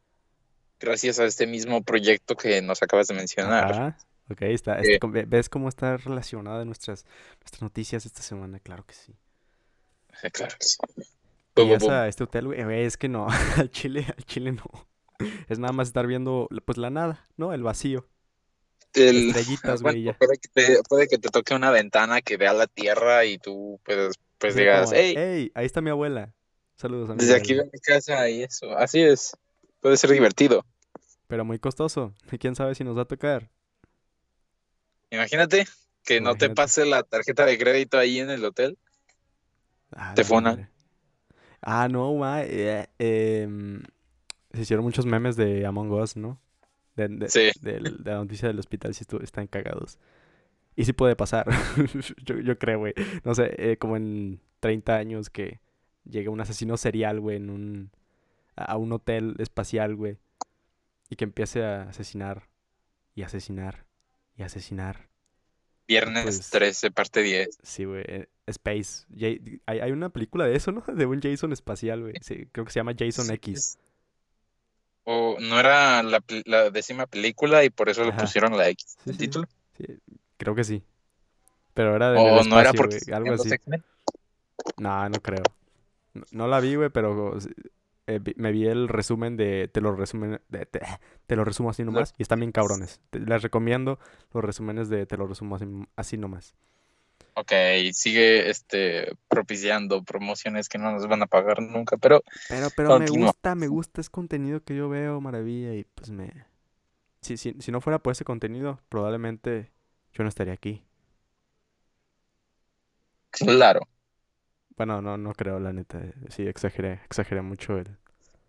gracias 0.80 1.18
a 1.20 1.24
este 1.24 1.46
mismo 1.46 1.82
proyecto 1.82 2.36
que 2.36 2.60
nos 2.62 2.82
acabas 2.82 3.06
de 3.08 3.14
mencionar. 3.14 3.72
Ajá. 3.72 3.98
Ok, 4.30 4.42
está, 4.42 4.78
Eh. 4.80 4.94
está- 4.94 5.06
ve- 5.06 5.24
¿ves 5.26 5.48
cómo 5.48 5.68
está 5.68 5.96
relacionada 5.96 6.64
nuestras, 6.64 7.06
nuestras 7.40 7.62
noticias 7.62 8.04
esta 8.04 8.22
semana? 8.22 8.58
Claro 8.58 8.84
que 8.84 8.94
sí. 8.94 9.14
Eh, 10.22 10.30
Claro 10.32 10.56
que 10.58 10.66
sí. 10.66 10.76
¿Irías 11.56 11.82
bu. 11.82 11.90
a 11.90 12.08
este 12.08 12.24
hotel, 12.24 12.46
güey? 12.46 12.62
Güey, 12.62 12.84
Es 12.84 12.96
que 12.96 13.08
no, 13.08 13.26
al 13.56 13.70
Chile, 13.70 14.06
al 14.16 14.24
Chile 14.24 14.52
no. 14.52 14.64
Es 15.48 15.58
nada 15.58 15.72
más 15.72 15.88
estar 15.88 16.06
viendo, 16.06 16.48
pues, 16.64 16.78
la 16.78 16.90
nada, 16.90 17.26
¿no? 17.36 17.52
El 17.52 17.62
vacío. 17.62 18.08
El- 18.94 19.28
Estrellitas, 19.28 19.82
güey, 19.82 20.12
puede 20.14 20.38
que 20.38 20.48
te, 20.48 20.82
puede 20.88 21.08
que 21.08 21.18
te 21.18 21.28
toque 21.28 21.54
una 21.54 21.70
ventana 21.70 22.20
que 22.22 22.36
vea 22.36 22.52
la 22.52 22.66
tierra 22.66 23.24
y 23.24 23.38
tú 23.38 23.80
pues, 23.84 24.14
pues 24.38 24.54
digas, 24.54 24.90
como, 24.90 24.96
hey, 25.00 25.14
hey, 25.16 25.52
ahí 25.54 25.66
está 25.66 25.80
mi 25.80 25.90
abuela. 25.90 26.32
Saludos 26.76 27.10
a 27.10 27.14
mi 27.14 27.18
desde 27.18 27.34
aquí 27.34 27.52
abuela. 27.54 27.64
veo 27.64 27.70
mi 27.72 27.80
casa 27.80 28.28
y 28.30 28.42
eso. 28.44 28.76
Así 28.78 29.00
es. 29.02 29.36
Puede 29.80 29.96
ser 29.96 30.10
divertido. 30.10 30.64
Pero 31.26 31.44
muy 31.44 31.58
costoso. 31.58 32.14
Y 32.30 32.38
quién 32.38 32.54
sabe 32.54 32.74
si 32.76 32.84
nos 32.84 32.96
va 32.96 33.02
a 33.02 33.06
tocar. 33.08 33.50
Imagínate 35.10 35.66
que 36.04 36.20
no 36.20 36.36
te 36.36 36.50
pase 36.50 36.86
la 36.86 37.02
tarjeta 37.02 37.44
de 37.46 37.58
crédito 37.58 37.98
ahí 37.98 38.20
en 38.20 38.30
el 38.30 38.44
hotel. 38.44 38.78
Ah, 40.00 40.14
Te 40.14 40.22
la 40.22 40.28
funan. 40.28 40.52
madre. 40.56 40.68
Ah, 41.60 41.88
no, 41.90 42.14
ma. 42.14 42.42
eh, 42.44 42.86
em, 42.98 43.82
se 44.52 44.60
hicieron 44.62 44.84
muchos 44.84 45.04
memes 45.06 45.34
de 45.36 45.66
Among 45.66 45.90
Us, 45.92 46.16
¿no? 46.16 46.38
De, 46.94 47.08
de- 47.08 47.28
Sí. 47.28 47.50
de 47.60 47.80
la 47.80 48.14
noticia 48.14 48.46
del 48.48 48.58
hospital, 48.58 48.92
estu- 48.92 49.22
están 49.22 49.46
cagados. 49.48 49.98
Y 50.76 50.84
sí 50.84 50.92
puede 50.92 51.16
pasar. 51.16 51.46
yo, 52.24 52.38
yo 52.38 52.58
creo, 52.58 52.78
güey. 52.78 52.94
No 53.24 53.34
sé, 53.34 53.54
eh, 53.58 53.76
como 53.76 53.96
en 53.96 54.40
30 54.60 54.96
años 54.96 55.30
que 55.30 55.60
llegue 56.04 56.28
un 56.28 56.40
asesino 56.40 56.76
serial, 56.76 57.18
güey, 57.20 57.36
en 57.38 57.50
un, 57.50 57.90
a 58.56 58.64
a 58.72 58.76
un 58.76 58.92
hotel 58.92 59.34
espacial, 59.38 59.96
güey. 59.96 60.16
Y 61.10 61.16
que 61.16 61.24
empiece 61.24 61.64
a 61.64 61.82
asesinar 61.88 62.48
y 63.16 63.22
asesinar 63.22 63.84
y 64.36 64.42
asesinar. 64.44 65.07
Viernes 65.88 66.24
Pues- 66.24 66.50
13, 66.50 66.90
parte 66.90 67.22
10. 67.22 67.58
Sí, 67.62 67.84
güey. 67.84 68.04
eh, 68.06 68.28
Space. 68.46 69.06
Hay, 69.66 69.80
hay 69.80 69.90
una 69.90 70.10
película 70.10 70.46
de 70.46 70.54
eso, 70.54 70.70
¿no? 70.70 70.84
De 70.94 71.06
un 71.06 71.20
Jason 71.20 71.52
espacial, 71.52 72.02
güey. 72.02 72.14
Sí, 72.20 72.46
creo 72.52 72.64
que 72.66 72.72
se 72.72 72.78
llama 72.80 72.92
Jason 72.96 73.26
Sí, 73.26 73.32
X. 73.34 73.78
O 75.04 75.36
no 75.40 75.58
era 75.58 76.02
la, 76.02 76.20
décima 76.70 77.06
película 77.06 77.64
y 77.64 77.70
por 77.70 77.88
eso 77.88 78.04
le 78.04 78.12
pusieron 78.12 78.56
la 78.58 78.68
X 78.68 78.98
el 79.06 79.12
sí. 79.14 79.18
título. 79.18 79.48
Sí, 79.78 79.86
creo 80.36 80.54
que 80.54 80.64
sí. 80.64 80.82
Pero 81.72 81.96
era 81.96 82.12
de 82.12 82.18
O 82.18 82.44
no 82.44 82.60
era 82.60 82.74
porque 82.74 82.98
algo 83.12 83.32
así. 83.32 83.48
No, 84.76 85.08
no 85.08 85.20
creo. 85.20 85.44
No, 86.12 86.24
no 86.32 86.48
la 86.48 86.60
vi, 86.60 86.74
güey, 86.74 86.90
pero 86.90 87.38
eh, 88.08 88.20
me 88.36 88.52
vi 88.52 88.66
el 88.66 88.88
resumen 88.88 89.36
de. 89.36 89.68
Te 89.68 89.80
lo 89.80 89.94
resumen. 89.94 90.40
de- 90.48 90.66
te, 90.66 90.80
te 91.26 91.36
lo 91.36 91.44
resumo 91.44 91.70
así 91.70 91.84
nomás. 91.84 92.14
Y 92.18 92.22
están 92.22 92.40
bien 92.40 92.52
cabrones. 92.52 93.00
Te- 93.10 93.20
les 93.20 93.42
recomiendo 93.42 93.98
los 94.32 94.44
resúmenes 94.44 94.88
de 94.88 95.06
Te 95.06 95.16
lo 95.16 95.26
resumo 95.28 95.56
así, 95.56 95.66
así 95.96 96.18
nomás. 96.18 96.54
Ok, 97.34 97.52
sigue 97.92 98.50
este 98.50 99.12
propiciando 99.28 100.02
promociones 100.02 100.68
que 100.68 100.78
no 100.78 100.90
nos 100.90 101.06
van 101.06 101.22
a 101.22 101.26
pagar 101.26 101.62
nunca, 101.62 101.96
pero 101.96 102.22
Pero, 102.46 102.70
pero 102.70 102.92
me 102.94 103.10
gusta, 103.10 103.54
me 103.54 103.68
gusta. 103.68 104.00
Es 104.00 104.10
contenido 104.10 104.62
que 104.64 104.74
yo 104.76 104.88
veo, 104.88 105.20
maravilla. 105.20 105.74
Y 105.74 105.84
pues 105.84 106.10
me. 106.10 106.46
Si, 107.22 107.36
si, 107.38 107.54
si 107.60 107.72
no 107.72 107.80
fuera 107.82 108.00
por 108.02 108.12
ese 108.12 108.24
contenido, 108.24 108.80
probablemente 108.90 109.72
yo 110.12 110.24
no 110.24 110.28
estaría 110.30 110.54
aquí. 110.54 110.84
claro. 113.30 113.80
Bueno, 114.78 115.02
no, 115.02 115.18
no 115.18 115.34
creo, 115.34 115.58
la 115.60 115.72
neta. 115.72 116.00
Sí, 116.30 116.46
exageré, 116.46 117.00
exageré 117.04 117.42
mucho 117.42 117.76
el, 117.78 117.98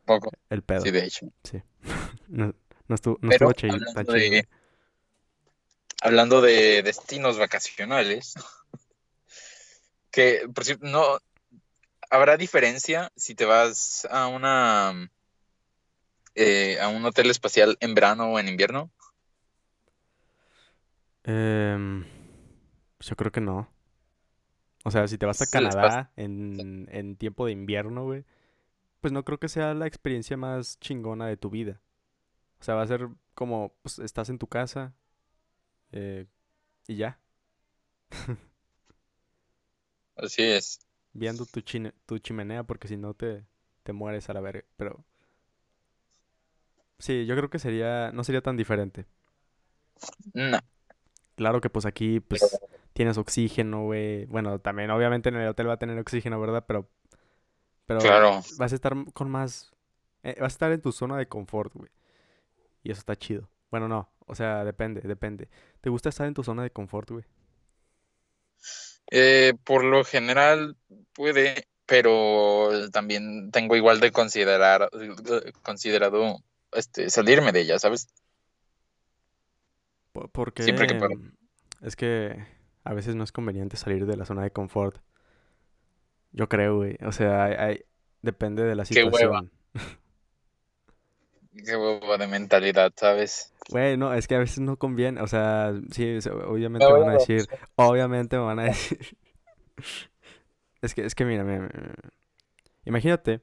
Poco. 0.06 0.32
el 0.50 0.62
pedo. 0.64 0.84
Sí, 0.84 0.92
de 0.92 1.06
hecho. 1.06 1.26
No, 2.28 2.54
no 2.88 2.96
estuvo, 2.96 3.18
no 3.22 3.30
Pero 3.30 3.48
estuvo 3.48 3.54
chi- 3.54 3.68
tan 3.68 4.08
hablando 4.08 4.14
chido. 4.14 4.14
de, 4.14 4.48
hablando 6.02 6.42
de 6.42 6.84
destinos 6.84 7.38
vacacionales, 7.38 8.34
que 10.12 10.48
por 10.54 10.66
cierto, 10.66 10.86
no 10.88 11.20
habrá 12.10 12.38
diferencia 12.38 13.12
si 13.16 13.36
te 13.36 13.46
vas 13.46 14.08
a 14.12 14.28
una 14.28 15.10
eh, 16.36 16.80
a 16.80 16.88
un 16.88 17.06
hotel 17.06 17.30
espacial 17.30 17.78
en 17.82 17.94
verano 17.94 18.32
o 18.34 18.40
en 18.40 18.48
invierno. 18.48 18.90
Em, 21.24 22.06
yo 23.00 23.16
creo 23.16 23.32
que 23.32 23.42
no. 23.42 23.70
O 24.86 24.92
sea, 24.92 25.08
si 25.08 25.18
te 25.18 25.26
vas 25.26 25.42
a 25.42 25.48
Canadá 25.48 26.12
en, 26.16 26.88
en 26.92 27.16
tiempo 27.18 27.46
de 27.46 27.52
invierno, 27.52 28.06
güey, 28.06 28.26
pues 29.02 29.14
no 29.14 29.26
creo 29.26 29.40
que 29.40 29.50
sea 29.50 29.74
la 29.76 29.88
experiencia 29.88 30.38
más 30.38 30.80
chingona 30.80 31.28
de 31.28 31.38
tu 31.38 31.50
vida. 31.52 31.82
O 32.62 32.64
sea, 32.66 32.76
va 32.76 32.84
a 32.84 32.88
ser 32.88 33.10
como, 33.36 33.74
pues, 33.84 34.00
estás 34.00 34.30
en 34.30 34.40
tu 34.40 34.48
casa 34.48 34.96
eh, 35.92 36.28
y 36.88 36.96
ya, 36.98 37.20
Así 40.16 40.44
es. 40.44 40.80
viendo 41.14 41.46
tu, 41.46 41.62
chine- 41.62 41.94
tu 42.08 42.18
chimenea, 42.20 42.64
porque 42.64 42.88
si 42.88 42.98
no 42.98 43.14
te, 43.14 43.46
te 43.84 43.94
mueres 43.94 44.30
a 44.30 44.34
la 44.34 44.42
verga. 44.42 44.66
Pero 44.78 45.06
sí, 47.00 47.26
yo 47.26 47.36
creo 47.36 47.50
que 47.50 47.60
sería, 47.60 48.12
no 48.14 48.24
sería 48.24 48.42
tan 48.42 48.58
diferente. 48.58 49.06
No, 50.34 50.60
Claro 51.36 51.62
que 51.62 51.70
pues 51.70 51.86
aquí, 51.86 52.20
pues, 52.20 52.62
tienes 53.00 53.18
oxígeno, 53.18 53.86
güey. 53.86 54.26
Bueno, 54.26 54.60
también 54.60 54.92
obviamente 54.92 55.30
en 55.30 55.36
el 55.38 55.48
hotel 55.48 55.70
va 55.70 55.76
a 55.76 55.80
tener 55.80 55.98
oxígeno, 55.98 56.38
¿verdad? 56.38 56.66
Pero, 56.68 56.90
pero 57.86 58.02
claro. 58.02 58.42
vas 58.58 58.74
a 58.74 58.76
estar 58.76 58.94
con 59.14 59.30
más, 59.32 59.72
eh, 60.22 60.36
vas 60.42 60.52
a 60.52 60.56
estar 60.56 60.72
en 60.74 60.82
tu 60.82 60.92
zona 60.92 61.16
de 61.16 61.26
confort, 61.26 61.74
güey. 61.74 61.90
Y 62.84 62.92
eso 62.92 63.00
está 63.00 63.16
chido. 63.16 63.50
Bueno, 63.72 63.88
no, 63.88 64.10
o 64.26 64.36
sea, 64.36 64.66
depende, 64.66 65.00
depende. 65.00 65.48
¿Te 65.80 65.90
gusta 65.90 66.10
estar 66.10 66.28
en 66.28 66.34
tu 66.34 66.44
zona 66.44 66.62
de 66.62 66.72
confort, 66.72 67.10
güey? 67.10 67.24
Eh, 69.12 69.54
por 69.64 69.86
lo 69.86 70.04
general 70.04 70.76
puede, 71.14 71.70
pero 71.86 72.90
también 72.92 73.50
tengo 73.52 73.78
igual 73.78 74.02
de 74.02 74.12
considerar 74.12 74.90
considerado 75.64 76.44
este 76.74 77.10
salirme 77.10 77.54
de 77.54 77.62
ella, 77.62 77.80
¿sabes? 77.80 78.10
Po- 80.12 80.28
Porque 80.28 80.64
Siempre 80.64 80.86
que 80.86 80.96
puedo. 80.96 81.14
es 81.82 81.96
que 81.96 82.59
a 82.90 82.94
veces 82.96 83.14
no 83.16 83.24
es 83.24 83.32
conveniente 83.32 83.78
salir 83.78 84.08
de 84.08 84.18
la 84.18 84.26
zona 84.26 84.42
de 84.42 84.50
confort. 84.50 84.98
Yo 86.32 86.50
creo, 86.50 86.78
güey. 86.78 86.98
O 87.06 87.12
sea, 87.12 87.44
hay- 87.44 87.54
hay- 87.54 87.86
depende 88.24 88.64
de 88.64 88.74
la 88.76 88.84
Qué 88.84 89.04
hueva. 89.04 89.12
situación. 89.44 89.52
Qué 91.66 91.76
huevo 91.76 92.18
de 92.18 92.26
mentalidad, 92.28 92.92
¿sabes? 92.96 93.54
Güey, 93.70 93.96
no, 93.96 94.12
es 94.14 94.28
que 94.28 94.34
a 94.36 94.40
veces 94.40 94.60
no 94.60 94.78
conviene. 94.78 95.22
O 95.22 95.28
sea, 95.28 95.74
sí, 95.92 96.18
obviamente 96.48 96.88
me 96.88 97.00
van 97.00 97.10
a 97.10 97.14
decir, 97.14 97.46
obviamente 97.76 98.38
me 98.38 98.44
van 98.44 98.60
a 98.60 98.64
decir. 98.64 99.18
Es 100.82 100.96
que, 100.96 101.06
es 101.06 101.14
que 101.14 101.26
mira, 101.26 101.44
mira. 101.44 101.70
Imagínate 102.86 103.42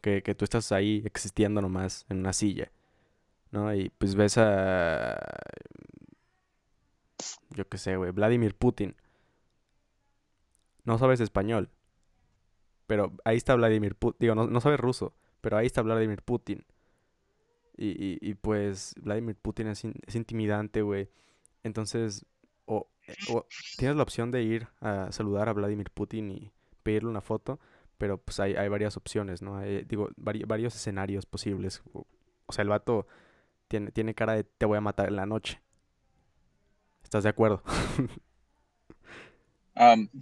que, 0.00 0.22
que 0.22 0.34
tú 0.34 0.44
estás 0.44 0.72
ahí 0.72 1.02
existiendo 1.04 1.60
nomás 1.60 2.04
en 2.08 2.18
una 2.18 2.32
silla, 2.32 2.72
¿no? 3.52 3.72
Y 3.74 3.90
pues 3.90 4.16
ves 4.16 4.38
a, 4.38 5.14
yo 7.56 7.68
qué 7.68 7.78
sé, 7.78 7.96
güey, 7.96 8.12
Vladimir 8.12 8.54
Putin. 8.54 8.96
No 10.84 10.98
sabes 10.98 11.20
español, 11.20 11.70
pero 12.86 13.12
ahí 13.24 13.36
está 13.36 13.54
Vladimir 13.56 13.96
Putin. 13.96 14.18
Digo, 14.20 14.34
no, 14.34 14.46
no 14.46 14.60
sabes 14.60 14.78
ruso, 14.78 15.14
pero 15.40 15.56
ahí 15.56 15.66
está 15.66 15.82
Vladimir 15.82 16.22
Putin. 16.22 16.64
Y, 17.78 18.18
y, 18.26 18.34
pues 18.34 18.94
Vladimir 19.02 19.36
Putin 19.36 19.66
es, 19.68 19.84
es 19.84 20.14
intimidante, 20.14 20.80
güey. 20.80 21.10
Entonces, 21.62 22.24
o, 22.64 22.88
o 23.30 23.46
tienes 23.76 23.96
la 23.96 24.02
opción 24.02 24.30
de 24.30 24.42
ir 24.42 24.68
a 24.80 25.12
saludar 25.12 25.48
a 25.48 25.52
Vladimir 25.52 25.90
Putin 25.90 26.30
y 26.30 26.52
pedirle 26.82 27.10
una 27.10 27.20
foto, 27.20 27.60
pero 27.98 28.16
pues 28.18 28.40
hay, 28.40 28.54
hay 28.54 28.68
varias 28.68 28.96
opciones, 28.96 29.42
¿no? 29.42 29.58
Hay, 29.58 29.84
digo, 29.84 30.08
vari- 30.16 30.46
varios 30.46 30.74
escenarios 30.74 31.26
posibles. 31.26 31.82
O, 31.92 32.06
o 32.46 32.52
sea, 32.52 32.62
el 32.62 32.68
vato 32.70 33.06
tiene, 33.68 33.90
tiene 33.92 34.14
cara 34.14 34.34
de 34.34 34.44
te 34.44 34.66
voy 34.66 34.78
a 34.78 34.80
matar 34.80 35.08
en 35.08 35.16
la 35.16 35.26
noche. 35.26 35.60
¿Estás 37.06 37.22
de 37.22 37.30
acuerdo? 37.30 37.62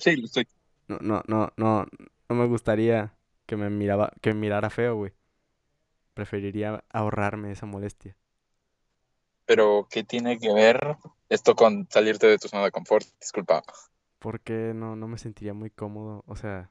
Sí, 0.00 0.16
lo 0.16 0.26
estoy. 0.26 0.46
No, 0.86 0.98
no, 1.00 1.22
no, 1.26 1.50
no, 1.56 1.86
no 2.28 2.34
me 2.36 2.46
gustaría 2.46 3.14
que 3.46 3.56
me 3.56 3.70
miraba, 3.70 4.12
que 4.20 4.34
me 4.34 4.40
mirara 4.40 4.68
feo, 4.68 4.96
güey. 4.96 5.12
Preferiría 6.12 6.84
ahorrarme 6.92 7.52
esa 7.52 7.64
molestia. 7.64 8.16
Pero, 9.46 9.88
¿qué 9.90 10.04
tiene 10.04 10.38
que 10.38 10.52
ver 10.52 10.96
esto 11.30 11.54
con 11.54 11.88
salirte 11.90 12.26
de 12.26 12.36
tu 12.36 12.48
zona 12.48 12.64
de 12.64 12.70
confort? 12.70 13.06
Disculpa. 13.18 13.62
Porque 14.18 14.72
no, 14.74 14.94
no 14.94 15.08
me 15.08 15.16
sentiría 15.16 15.54
muy 15.54 15.70
cómodo. 15.70 16.22
O 16.26 16.36
sea, 16.36 16.68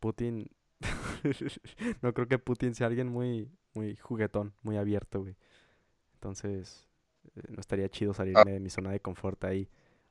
Putin. 0.00 0.48
No 2.02 2.14
creo 2.14 2.28
que 2.28 2.38
Putin 2.38 2.74
sea 2.74 2.86
alguien 2.86 3.08
muy, 3.08 3.50
muy 3.74 3.96
juguetón, 3.96 4.54
muy 4.62 4.78
abierto, 4.78 5.20
güey. 5.20 5.36
Entonces, 6.14 6.88
no 7.48 7.60
estaría 7.60 7.88
chido 7.88 8.14
salirme 8.14 8.52
de 8.52 8.60
mi 8.60 8.70
zona 8.70 8.90
de 8.90 9.00
confort 9.00 9.42
ahí. 9.44 9.68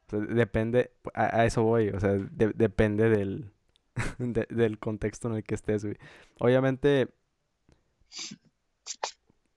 O 0.07 0.09
sea, 0.09 0.19
depende, 0.19 0.91
a, 1.13 1.39
a 1.41 1.45
eso 1.45 1.63
voy, 1.63 1.89
o 1.89 1.99
sea, 1.99 2.11
de- 2.11 2.53
depende 2.53 3.09
del, 3.09 3.51
de- 4.19 4.47
del 4.49 4.79
contexto 4.79 5.29
en 5.29 5.35
el 5.35 5.43
que 5.43 5.55
estés, 5.55 5.83
güey. 5.85 5.97
Obviamente, 6.39 7.07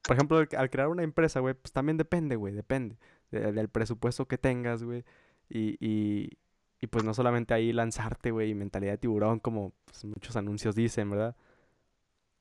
por 0.07 0.17
ejemplo, 0.17 0.39
al, 0.39 0.49
al 0.57 0.71
crear 0.71 0.89
una 0.89 1.03
empresa, 1.03 1.41
güey, 1.41 1.55
pues 1.55 1.73
también 1.73 1.97
depende, 1.97 2.37
güey, 2.37 2.55
depende 2.55 2.97
de- 3.31 3.53
del 3.53 3.69
presupuesto 3.69 4.27
que 4.27 4.39
tengas, 4.39 4.83
güey. 4.85 5.05
Y, 5.49 5.77
y, 5.85 6.39
y 6.81 6.87
pues 6.87 7.05
no 7.05 7.13
solamente 7.15 7.55
ahí 7.55 7.73
lanzarte, 7.73 8.31
güey, 8.31 8.51
y 8.51 8.55
mentalidad 8.55 8.93
de 8.93 8.99
tiburón, 8.99 9.41
como 9.41 9.73
pues, 9.85 10.05
muchos 10.05 10.37
anuncios 10.37 10.75
dicen, 10.75 11.11
¿verdad? 11.11 11.37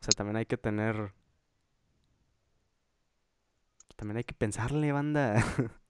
O 0.02 0.04
sea, 0.04 0.12
también 0.16 0.36
hay 0.38 0.46
que 0.46 0.58
tener... 0.58 1.12
También 3.96 4.18
hay 4.18 4.24
que 4.24 4.34
pensarle, 4.34 4.92
banda. 4.92 5.36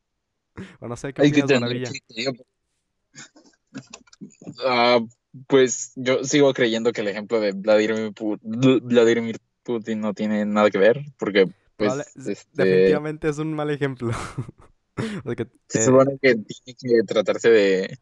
O 0.81 0.87
no 0.87 0.95
sé, 0.95 1.13
¿qué 1.13 1.21
Hay 1.21 1.31
que 1.31 1.43
opinas, 1.43 1.43
tener 1.43 1.61
Maravilla? 1.61 1.89
criterio. 1.89 2.33
Ah, 4.63 4.99
pues 5.47 5.91
yo 5.95 6.23
sigo 6.23 6.53
creyendo 6.53 6.91
que 6.91 7.01
el 7.01 7.07
ejemplo 7.07 7.39
de 7.39 7.51
Vladimir, 7.53 8.11
Pu- 8.13 8.39
Vl- 8.41 8.81
Vladimir 8.81 9.37
Putin 9.63 10.01
no 10.01 10.13
tiene 10.13 10.45
nada 10.45 10.69
que 10.69 10.77
ver, 10.77 10.99
porque 11.17 11.47
pues 11.77 12.17
este, 12.25 12.55
Definitivamente 12.57 13.29
es 13.29 13.37
un 13.37 13.53
mal 13.53 13.69
ejemplo. 13.69 14.11
Que, 15.37 15.47
se 15.67 15.79
eh, 15.79 15.81
supone 15.81 16.17
que 16.21 16.35
tiene 16.35 16.75
que 16.79 17.03
tratarse 17.07 17.49
de 17.49 17.99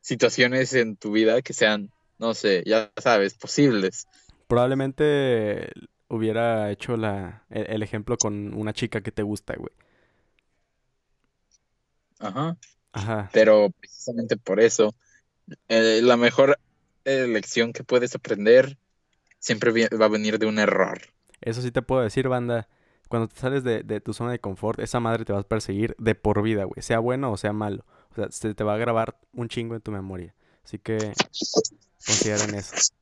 situaciones 0.00 0.74
en 0.74 0.96
tu 0.96 1.12
vida 1.12 1.42
que 1.42 1.52
sean, 1.54 1.92
no 2.18 2.34
sé, 2.34 2.64
ya 2.66 2.92
sabes, 2.98 3.34
posibles. 3.34 4.08
probablemente 4.46 5.70
hubiera 6.10 6.70
hecho 6.70 6.96
la, 6.96 7.44
el, 7.48 7.66
el 7.70 7.82
ejemplo 7.82 8.18
con 8.18 8.54
una 8.54 8.72
chica 8.72 9.00
que 9.00 9.12
te 9.12 9.22
gusta, 9.22 9.54
güey. 9.56 9.72
Ajá. 12.18 12.56
Ajá. 12.92 13.30
Pero 13.32 13.70
precisamente 13.70 14.36
por 14.36 14.60
eso, 14.60 14.94
eh, 15.68 16.00
la 16.02 16.16
mejor 16.16 16.58
eh, 17.04 17.26
lección 17.26 17.72
que 17.72 17.84
puedes 17.84 18.14
aprender 18.14 18.76
siempre 19.38 19.88
va 19.88 20.04
a 20.04 20.08
venir 20.08 20.38
de 20.38 20.46
un 20.46 20.58
error. 20.58 21.00
Eso 21.40 21.62
sí 21.62 21.70
te 21.70 21.82
puedo 21.82 22.02
decir, 22.02 22.28
banda. 22.28 22.68
Cuando 23.08 23.28
te 23.28 23.40
sales 23.40 23.64
de, 23.64 23.82
de 23.82 24.00
tu 24.00 24.12
zona 24.12 24.30
de 24.32 24.38
confort, 24.38 24.78
esa 24.78 25.00
madre 25.00 25.24
te 25.24 25.32
va 25.32 25.40
a 25.40 25.42
perseguir 25.42 25.96
de 25.98 26.14
por 26.14 26.42
vida, 26.42 26.64
güey. 26.64 26.82
Sea 26.82 26.98
bueno 26.98 27.32
o 27.32 27.36
sea 27.36 27.52
malo. 27.52 27.84
O 28.12 28.14
sea, 28.14 28.30
se 28.30 28.54
te 28.54 28.64
va 28.64 28.74
a 28.74 28.78
grabar 28.78 29.18
un 29.32 29.48
chingo 29.48 29.74
en 29.74 29.80
tu 29.80 29.90
memoria. 29.90 30.34
Así 30.64 30.78
que 30.78 31.12
consideren 32.06 32.54
eso. 32.54 32.92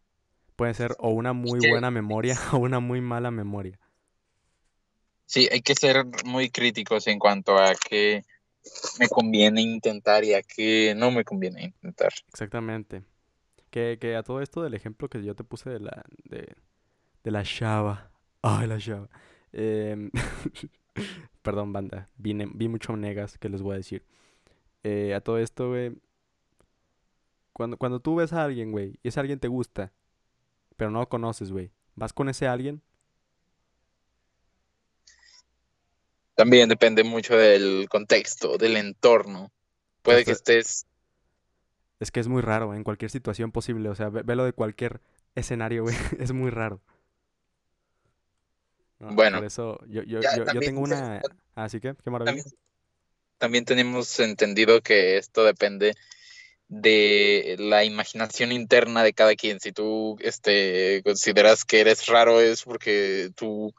Puede 0.58 0.74
ser 0.74 0.96
o 0.98 1.10
una 1.10 1.32
muy 1.34 1.60
buena 1.70 1.92
memoria 1.92 2.36
o 2.52 2.56
una 2.56 2.80
muy 2.80 3.00
mala 3.00 3.30
memoria. 3.30 3.78
Sí, 5.24 5.48
hay 5.52 5.62
que 5.62 5.76
ser 5.76 6.04
muy 6.24 6.50
críticos 6.50 7.06
en 7.06 7.20
cuanto 7.20 7.56
a 7.56 7.76
qué 7.76 8.24
me 8.98 9.08
conviene 9.08 9.62
intentar 9.62 10.24
y 10.24 10.34
a 10.34 10.42
qué 10.42 10.94
no 10.96 11.12
me 11.12 11.22
conviene 11.22 11.62
intentar. 11.62 12.12
Exactamente. 12.26 13.04
Que, 13.70 13.98
que 14.00 14.16
a 14.16 14.24
todo 14.24 14.42
esto 14.42 14.60
del 14.60 14.74
ejemplo 14.74 15.08
que 15.08 15.22
yo 15.22 15.36
te 15.36 15.44
puse 15.44 15.70
de 15.70 15.78
la, 15.78 16.04
de, 16.24 16.48
de 17.22 17.30
la 17.30 17.44
chava. 17.44 18.10
Ay, 18.42 18.66
la 18.66 18.78
chava. 18.78 19.08
Em, 19.52 20.10
perdón, 21.42 21.72
banda. 21.72 22.08
Vi, 22.16 22.34
vi 22.34 22.66
mucho 22.66 22.96
negas 22.96 23.38
que 23.38 23.48
les 23.48 23.62
voy 23.62 23.74
a 23.74 23.76
decir. 23.76 24.02
Eh, 24.82 25.14
a 25.14 25.20
todo 25.20 25.38
esto, 25.38 25.68
güey. 25.68 25.92
Cuando, 27.52 27.76
cuando 27.76 28.00
tú 28.00 28.16
ves 28.16 28.32
a 28.32 28.42
alguien, 28.42 28.72
güey, 28.72 28.98
y 29.04 29.08
ese 29.08 29.20
alguien 29.20 29.38
te 29.38 29.46
gusta, 29.46 29.92
pero 30.78 30.90
no 30.90 31.00
lo 31.00 31.08
conoces, 31.08 31.50
güey. 31.50 31.70
¿Vas 31.96 32.14
con 32.14 32.28
ese 32.30 32.46
alguien? 32.46 32.80
También 36.36 36.68
depende 36.68 37.02
mucho 37.02 37.36
del 37.36 37.88
contexto, 37.90 38.56
del 38.56 38.76
entorno. 38.76 39.50
Puede 40.02 40.24
que 40.24 40.30
estés 40.30 40.86
es 41.98 42.12
que 42.12 42.20
es 42.20 42.28
muy 42.28 42.42
raro 42.42 42.74
en 42.74 42.84
cualquier 42.84 43.10
situación 43.10 43.50
posible. 43.50 43.88
O 43.88 43.94
sea, 43.96 44.08
ve- 44.08 44.22
velo 44.22 44.44
de 44.44 44.52
cualquier 44.52 45.00
escenario, 45.34 45.82
güey. 45.82 45.96
Es 46.20 46.32
muy 46.32 46.50
raro. 46.50 46.80
No, 49.00 49.14
Bueno, 49.14 49.38
Por 49.38 49.46
eso 49.46 49.80
yo, 49.88 50.04
yo, 50.04 50.20
ya 50.20 50.36
yo, 50.36 50.44
yo 50.52 50.60
tengo 50.60 50.80
una... 50.80 51.20
Así 51.56 51.80
que, 51.80 51.96
qué 52.04 52.10
maravilla. 52.10 52.40
También, 52.40 52.58
también 53.38 53.64
tenemos 53.64 54.20
entendido 54.20 54.80
que 54.80 55.16
esto 55.16 55.44
depende 55.44 55.96
de 56.68 57.56
la 57.58 57.84
imaginación 57.84 58.52
interna 58.52 59.02
de 59.02 59.14
cada 59.14 59.34
quien. 59.34 59.60
Si 59.60 59.72
tú 59.72 60.16
este, 60.20 61.02
consideras 61.02 61.64
que 61.64 61.80
eres 61.80 62.06
raro 62.06 62.40
es 62.40 62.62
porque 62.62 63.30
tu, 63.34 63.74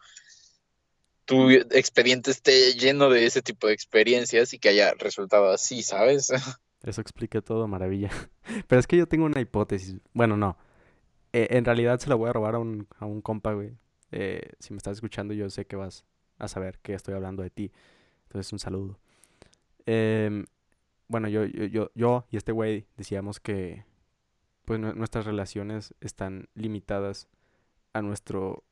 tu 1.25 1.49
expediente 1.51 2.31
esté 2.31 2.73
lleno 2.73 3.09
de 3.09 3.25
ese 3.25 3.41
tipo 3.41 3.67
de 3.67 3.73
experiencias 3.73 4.53
y 4.53 4.59
que 4.59 4.69
haya 4.69 4.93
resultado 4.95 5.51
así, 5.51 5.83
¿sabes? 5.83 6.29
Eso 6.83 7.01
explica 7.01 7.41
todo, 7.41 7.67
maravilla. 7.67 8.09
Pero 8.67 8.79
es 8.79 8.87
que 8.87 8.97
yo 8.97 9.07
tengo 9.07 9.25
una 9.25 9.41
hipótesis. 9.41 9.95
Bueno, 10.13 10.37
no. 10.37 10.57
Eh, 11.33 11.47
en 11.51 11.65
realidad 11.65 11.99
se 11.99 12.09
la 12.09 12.15
voy 12.15 12.29
a 12.29 12.33
robar 12.33 12.55
a 12.55 12.59
un, 12.59 12.87
a 12.97 13.05
un 13.05 13.21
compa, 13.21 13.53
güey. 13.53 13.77
Eh, 14.11 14.53
si 14.59 14.73
me 14.73 14.77
estás 14.77 14.97
escuchando, 14.97 15.33
yo 15.33 15.49
sé 15.49 15.65
que 15.65 15.75
vas 15.75 16.03
a 16.39 16.47
saber 16.47 16.79
que 16.79 16.93
estoy 16.93 17.13
hablando 17.13 17.43
de 17.43 17.49
ti. 17.49 17.71
Entonces, 18.23 18.51
un 18.51 18.59
saludo. 18.59 18.97
Em, 19.85 20.45
bueno, 21.09 21.29
yo, 21.29 21.45
yo, 21.45 21.65
yo, 21.65 21.91
yo 21.95 22.25
y 22.31 22.37
este 22.37 22.53
güey 22.53 22.87
decíamos 22.97 23.41
que 23.41 23.85
pues 24.65 24.79
nue- 24.79 24.95
nuestras 24.95 25.25
relaciones 25.25 25.95
están 26.01 26.49
limitadas 26.55 27.29
a 27.93 28.01
nuestro 28.01 28.63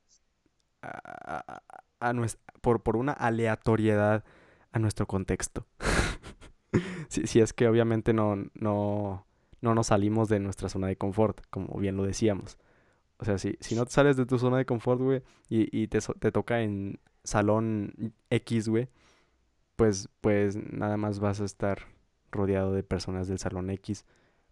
a, 0.82 0.90
a- 0.90 1.46
a- 1.58 2.10
a 2.10 2.14
nues- 2.14 2.38
por, 2.62 2.84
por 2.84 2.98
una 2.98 3.14
aleatoriedad 3.14 4.24
a 4.72 4.80
nuestro 4.80 5.08
contexto. 5.08 5.68
si, 7.10 7.28
si 7.28 7.40
es 7.40 7.54
que 7.54 7.68
obviamente 7.68 8.14
no, 8.14 8.36
no, 8.54 9.26
no 9.62 9.76
nos 9.76 9.88
salimos 9.88 10.30
de 10.30 10.40
nuestra 10.40 10.70
zona 10.70 10.88
de 10.88 10.98
confort, 10.98 11.42
como 11.50 11.80
bien 11.80 11.98
lo 11.98 12.04
decíamos. 12.04 12.58
O 13.20 13.26
sea, 13.26 13.38
si, 13.38 13.58
si 13.62 13.76
no 13.76 13.86
te 13.86 13.92
sales 13.92 14.18
de 14.18 14.26
tu 14.26 14.40
zona 14.40 14.58
de 14.58 14.66
confort, 14.66 15.02
güey, 15.02 15.24
y, 15.50 15.70
y 15.78 15.88
te, 15.88 16.00
te 16.20 16.32
toca 16.32 16.62
en 16.62 17.00
salón 17.24 18.14
X, 18.30 18.70
güey, 18.70 18.90
pues, 19.76 20.10
pues 20.22 20.58
nada 20.58 20.98
más 20.98 21.20
vas 21.20 21.42
a 21.42 21.46
estar 21.46 21.80
rodeado 22.38 22.74
de 22.74 22.84
personas 22.84 23.28
del 23.30 23.40
salón 23.40 23.70
X 23.72 24.06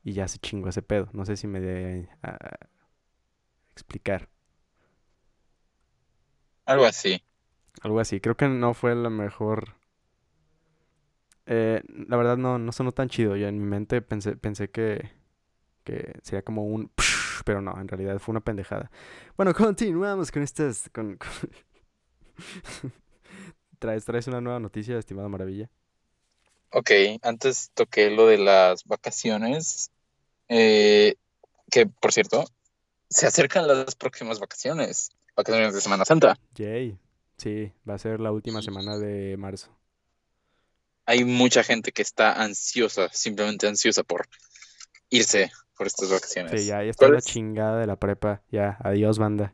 y 0.03 0.13
ya 0.13 0.27
se 0.27 0.39
chingó 0.39 0.69
ese 0.69 0.83
pedo. 0.83 1.09
No 1.13 1.25
sé 1.25 1.37
si 1.37 1.47
me 1.47 1.61
de 1.61 2.09
a- 2.23 2.37
explicar. 3.71 4.27
Algo 6.65 6.85
así. 6.85 7.23
Algo 7.83 8.01
así. 8.01 8.19
Creo 8.19 8.35
que 8.35 8.49
no 8.49 8.73
fue 8.73 8.93
la 8.95 9.09
mejor. 9.09 9.75
Eh, 11.45 11.83
la 12.07 12.17
verdad 12.17 12.37
no, 12.37 12.57
no 12.59 12.71
sonó 12.71 12.91
tan 12.91 13.09
chido. 13.09 13.35
Yo 13.35 13.47
en 13.47 13.59
mi 13.59 13.65
mente 13.65 14.01
pensé, 14.01 14.35
pensé 14.35 14.69
que, 14.71 15.11
que 15.83 16.13
sería 16.23 16.43
como 16.43 16.65
un 16.65 16.91
pero 17.45 17.61
no, 17.61 17.79
en 17.79 17.87
realidad 17.89 18.19
fue 18.19 18.33
una 18.33 18.41
pendejada. 18.41 18.91
Bueno, 19.37 19.53
continuamos 19.55 20.31
con 20.31 20.43
estas. 20.43 20.89
Con, 20.93 21.17
con- 21.17 21.29
¿Traes, 23.79 24.05
traes 24.05 24.27
una 24.27 24.41
nueva 24.41 24.59
noticia, 24.59 24.97
estimada 24.97 25.29
Maravilla? 25.29 25.69
Ok, 26.77 26.91
antes 27.21 27.71
toqué 27.73 28.09
lo 28.09 28.27
de 28.27 28.37
las 28.37 28.83
vacaciones, 28.83 29.91
eh, 30.49 31.15
que 31.71 31.85
por 31.87 32.11
cierto, 32.11 32.43
se 33.09 33.27
acercan 33.27 33.65
las 33.67 33.95
próximas 33.95 34.39
vacaciones, 34.41 35.11
vacaciones 35.37 35.73
de 35.73 35.79
Semana 35.79 36.03
Santa. 36.03 36.37
Yay. 36.55 36.99
Sí, 37.37 37.71
va 37.89 37.93
a 37.95 37.97
ser 37.97 38.19
la 38.19 38.31
última 38.33 38.61
semana 38.61 38.97
de 38.97 39.37
marzo. 39.37 39.71
hay 41.05 41.23
mucha 41.23 41.63
gente 41.63 41.91
que 41.91 42.01
está 42.01 42.41
ansiosa, 42.43 43.09
simplemente 43.13 43.67
ansiosa 43.67 44.03
por 44.03 44.27
irse 45.09 45.51
por 45.77 45.87
estas 45.87 46.09
Sí, 46.09 46.13
vacaciones. 46.13 46.65
ya, 46.65 46.83
ya 46.83 46.89
está 46.89 47.07
¿Cuál 47.07 47.13
la 47.13 47.19
es? 47.19 47.25
chingada 47.25 47.79
de 47.79 47.87
la 47.87 47.97
prepa. 47.97 48.41
Ya, 48.51 48.77
adiós, 48.83 49.17
banda. 49.19 49.53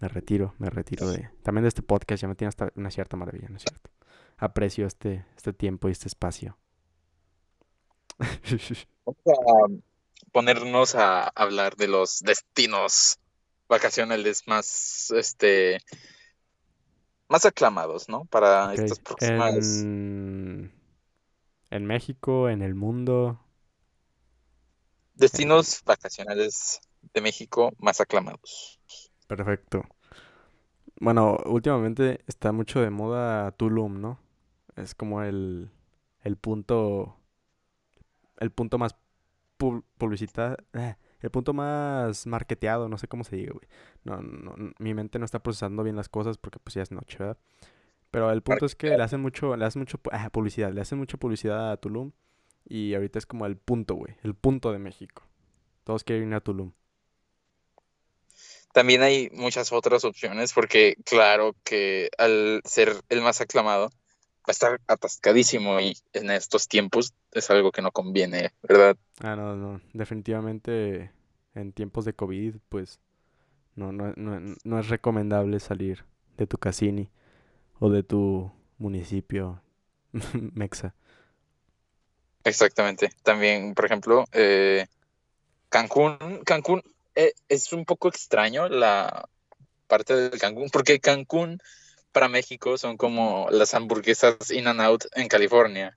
Me 0.00 0.08
retiro, 0.08 0.54
me 0.58 0.70
retiro 0.70 1.08
de... 1.10 1.30
También 1.42 1.62
de 1.64 1.68
este 1.68 1.82
podcast, 1.82 2.22
ya 2.22 2.28
me 2.28 2.34
tiene 2.34 2.48
hasta 2.48 2.70
una 2.74 2.90
cierta 2.90 3.16
maravilla, 3.16 3.48
¿no 3.48 3.56
es 3.56 3.62
cierto? 3.62 3.90
Aprecio 4.40 4.86
este, 4.86 5.26
este 5.36 5.52
tiempo 5.52 5.88
y 5.88 5.92
este 5.92 6.08
espacio. 6.08 6.56
Vamos 9.04 9.20
a 9.26 9.66
ponernos 10.32 10.94
a 10.94 11.28
hablar 11.28 11.76
de 11.76 11.88
los 11.88 12.20
destinos 12.20 13.18
vacacionales 13.68 14.46
más, 14.46 15.10
este, 15.10 15.78
más 17.28 17.44
aclamados, 17.44 18.08
¿no? 18.08 18.24
Para 18.24 18.72
Ok, 18.72 18.78
estas 18.78 18.98
próximas. 18.98 19.82
en... 19.82 20.72
En 21.70 21.86
México, 21.86 22.48
en 22.48 22.62
el 22.62 22.74
mundo... 22.74 23.38
Destinos 25.14 25.82
vacacionales 25.84 26.80
de 27.14 27.20
México 27.20 27.72
más 27.78 28.00
aclamados. 28.00 28.80
Perfecto. 29.28 29.84
Bueno, 31.00 31.38
últimamente 31.46 32.22
está 32.26 32.52
mucho 32.52 32.80
de 32.80 32.90
moda 32.90 33.52
Tulum, 33.52 34.00
¿no? 34.00 34.18
Es 34.82 34.94
como 34.94 35.22
el, 35.22 35.70
el 36.22 36.36
punto, 36.36 37.16
el 38.38 38.50
punto 38.50 38.78
más 38.78 38.96
pub- 39.58 39.84
publicita- 39.98 40.56
eh, 40.74 40.96
el 41.20 41.30
punto 41.30 41.52
más 41.52 42.26
marketeado, 42.26 42.88
no 42.88 42.98
sé 42.98 43.08
cómo 43.08 43.24
se 43.24 43.36
diga, 43.36 43.52
güey. 43.52 43.68
No, 44.04 44.22
no, 44.22 44.54
mi 44.78 44.94
mente 44.94 45.18
no 45.18 45.24
está 45.24 45.42
procesando 45.42 45.82
bien 45.82 45.96
las 45.96 46.08
cosas 46.08 46.38
porque 46.38 46.58
pues 46.58 46.74
ya 46.74 46.82
es 46.82 46.90
noche, 46.92 47.18
¿verdad? 47.18 47.38
Pero 48.10 48.30
el 48.32 48.42
punto 48.42 48.66
es 48.66 48.74
que 48.74 48.90
le 48.96 49.02
hacen 49.02 49.20
mucho, 49.20 49.56
le 49.56 49.64
hacen 49.64 49.80
mucho 49.80 50.00
ah, 50.12 50.30
publicidad, 50.30 50.72
le 50.72 50.80
hacen 50.80 50.98
mucha 50.98 51.16
publicidad 51.18 51.72
a 51.72 51.76
Tulum 51.76 52.12
y 52.64 52.94
ahorita 52.94 53.18
es 53.18 53.26
como 53.26 53.46
el 53.46 53.56
punto, 53.56 53.94
güey, 53.94 54.16
el 54.22 54.34
punto 54.34 54.72
de 54.72 54.78
México. 54.78 55.24
Todos 55.84 56.04
quieren 56.04 56.28
ir 56.28 56.34
a 56.34 56.40
Tulum. 56.40 56.72
También 58.72 59.02
hay 59.02 59.28
muchas 59.32 59.72
otras 59.72 60.04
opciones 60.04 60.52
porque 60.52 60.96
claro 61.04 61.56
que 61.64 62.10
al 62.18 62.62
ser 62.64 62.94
el 63.08 63.20
más 63.20 63.40
aclamado 63.40 63.90
a 64.50 64.52
estar 64.52 64.80
atascadísimo 64.86 65.80
y 65.80 65.96
en 66.12 66.30
estos 66.30 66.68
tiempos 66.68 67.14
es 67.32 67.50
algo 67.50 67.72
que 67.72 67.82
no 67.82 67.92
conviene, 67.92 68.52
¿verdad? 68.62 68.96
Ah, 69.20 69.36
no, 69.36 69.56
no, 69.56 69.80
definitivamente 69.92 71.12
en 71.54 71.72
tiempos 71.72 72.04
de 72.04 72.14
COVID, 72.14 72.56
pues 72.68 72.98
no, 73.74 73.92
no, 73.92 74.12
no, 74.16 74.56
no 74.62 74.78
es 74.78 74.88
recomendable 74.88 75.60
salir 75.60 76.04
de 76.36 76.46
tu 76.46 76.58
casini 76.58 77.10
o 77.78 77.90
de 77.90 78.02
tu 78.02 78.52
municipio 78.78 79.62
mexa. 80.54 80.94
Exactamente. 82.44 83.10
También, 83.22 83.74
por 83.74 83.84
ejemplo, 83.84 84.24
eh, 84.32 84.86
Cancún, 85.68 86.42
Cancún 86.44 86.82
eh, 87.14 87.32
es 87.48 87.72
un 87.72 87.84
poco 87.84 88.08
extraño 88.08 88.68
la 88.68 89.28
parte 89.86 90.14
del 90.14 90.38
Cancún, 90.40 90.70
porque 90.70 91.00
Cancún 91.00 91.60
para 92.12 92.28
México 92.28 92.76
son 92.78 92.96
como 92.96 93.48
las 93.50 93.74
hamburguesas 93.74 94.50
In 94.50 94.66
and 94.68 94.80
Out 94.80 95.04
en 95.14 95.28
California. 95.28 95.96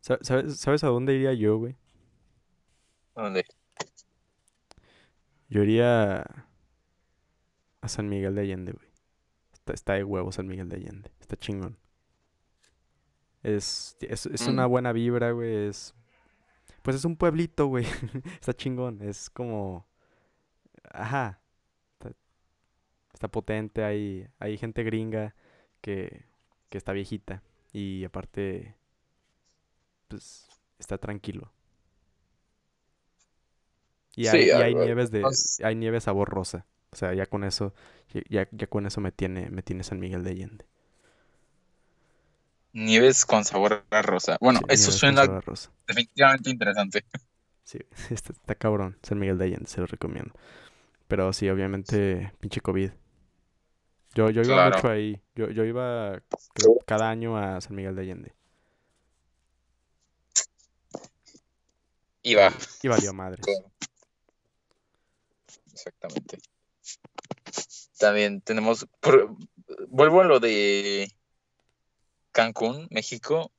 Sa- 0.00 0.18
¿Sabes, 0.22 0.58
sabes 0.58 0.84
a 0.84 0.88
dónde 0.88 1.14
iría 1.14 1.32
yo, 1.34 1.56
güey? 1.58 1.76
Donde 3.14 3.44
Yo 5.48 5.62
iría 5.62 6.24
a 7.80 7.88
San 7.88 8.08
Miguel 8.08 8.34
de 8.34 8.42
Allende, 8.42 8.72
güey. 8.72 8.88
Está, 9.52 9.72
está 9.72 9.92
de 9.94 10.04
huevo 10.04 10.32
San 10.32 10.46
Miguel 10.46 10.68
de 10.68 10.76
Allende. 10.76 11.10
Está 11.20 11.36
chingón. 11.36 11.78
Es, 13.42 13.96
es, 14.00 14.26
es 14.26 14.46
una 14.46 14.66
Mm. 14.66 14.70
buena 14.70 14.92
vibra, 14.92 15.30
güey. 15.32 15.68
Es, 15.68 15.94
pues 16.82 16.96
es 16.96 17.04
un 17.04 17.16
pueblito, 17.16 17.66
güey. 17.66 17.84
Está 18.40 18.52
chingón. 18.54 19.00
Es 19.02 19.30
como... 19.30 19.86
Ajá. 20.92 21.40
Está, 23.24 23.28
potente. 23.32 23.84
Hay, 23.84 24.28
hay 24.38 24.58
gente 24.58 24.82
gringa 24.84 25.34
que, 25.80 26.24
que 26.68 26.78
está 26.78 26.92
viejita. 26.92 27.42
Y 27.72 28.04
aparte, 28.04 28.74
pues 30.08 30.48
está 30.78 30.98
tranquilo. 30.98 31.52
Y 34.16 34.28
hay, 34.28 34.42
Sí, 34.42 34.48
y 34.48 34.50
hay 34.50 34.74
algo- 34.74 34.84
nieves 34.84 35.10
de, 35.10 35.24
hay 35.64 35.74
nieve 35.74 36.00
sabor 36.00 36.28
rosa. 36.30 36.66
O 36.90 36.96
sea, 36.96 37.12
ya 37.14 37.26
con 37.26 37.42
eso, 37.44 37.74
ya, 38.28 38.48
ya 38.52 38.66
con 38.68 38.86
eso 38.86 39.00
me 39.00 39.10
tiene, 39.12 39.50
me 39.50 39.62
tiene 39.62 39.82
San 39.82 39.98
Miguel 40.00 40.22
de 40.24 40.30
Allende. 40.30 40.66
Nieves 42.74 43.24
con 43.24 43.42
sabor 43.46 43.86
a 43.90 44.02
rosa. 44.02 44.36
Bueno, 44.38 44.60
Sí, 44.60 44.66
eso 44.68 44.92
suena 44.92 45.24
rosa. 45.40 45.70
definitivamente 45.86 46.50
interesante. 46.50 47.04
Sí, 47.64 47.78
está, 48.10 48.32
está 48.32 48.54
cabrón. 48.54 48.98
San 49.02 49.18
Miguel 49.18 49.38
de 49.38 49.44
Allende, 49.46 49.66
se 49.68 49.80
lo 49.80 49.86
recomiendo. 49.86 50.32
Pero 51.08 51.32
sí, 51.34 51.48
obviamente, 51.50 52.32
pinche 52.40 52.60
COVID. 52.62 52.92
Yo, 54.14 54.30
yo 54.30 54.42
iba 54.42 54.54
Claro. 54.54 54.76
mucho 54.76 54.88
ahí. 54.88 55.20
Yo, 55.34 55.50
yo 55.50 55.64
iba 55.64 56.22
creo, 56.52 56.78
cada 56.86 57.10
año 57.10 57.36
a 57.36 57.60
San 57.60 57.74
Miguel 57.74 57.96
de 57.96 58.02
Allende. 58.02 58.34
Va. 62.36 62.52
Y 62.82 62.88
valió 62.88 63.12
madres. 63.12 63.44
Claro. 63.44 63.70
Exactamente. 65.72 66.38
También 67.98 68.40
tenemos, 68.40 68.86
por- 69.00 69.36
vuelvo 69.88 70.20
a 70.20 70.24
lo 70.24 70.40
de 70.40 71.12
Cancún, 72.32 72.88
México. 72.90 73.52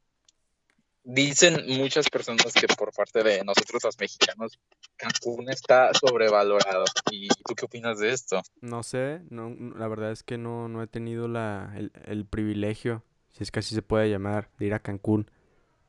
Dicen 1.06 1.64
muchas 1.68 2.10
personas 2.10 2.52
que 2.52 2.68
por 2.68 2.92
parte 2.92 3.24
de 3.24 3.44
nosotros 3.44 3.84
los 3.84 4.00
mexicanos, 4.00 4.60
Cancún 4.98 5.50
está 5.50 5.92
sobrevalorado. 5.94 6.84
¿Y 7.12 7.28
tú 7.28 7.54
qué 7.56 7.66
opinas 7.66 8.00
de 8.00 8.12
esto? 8.12 8.42
No 8.62 8.84
sé, 8.84 9.22
no, 9.30 9.56
la 9.78 9.88
verdad 9.88 10.12
es 10.12 10.24
que 10.24 10.38
no, 10.38 10.68
no 10.68 10.82
he 10.82 10.88
tenido 10.88 11.28
la, 11.28 11.72
el, 11.78 11.92
el 12.06 12.26
privilegio, 12.26 13.04
si 13.32 13.44
es 13.44 13.52
que 13.52 13.60
así 13.60 13.76
se 13.76 13.82
puede 13.82 14.10
llamar, 14.10 14.50
de 14.58 14.66
ir 14.66 14.74
a 14.74 14.80
Cancún. 14.80 15.30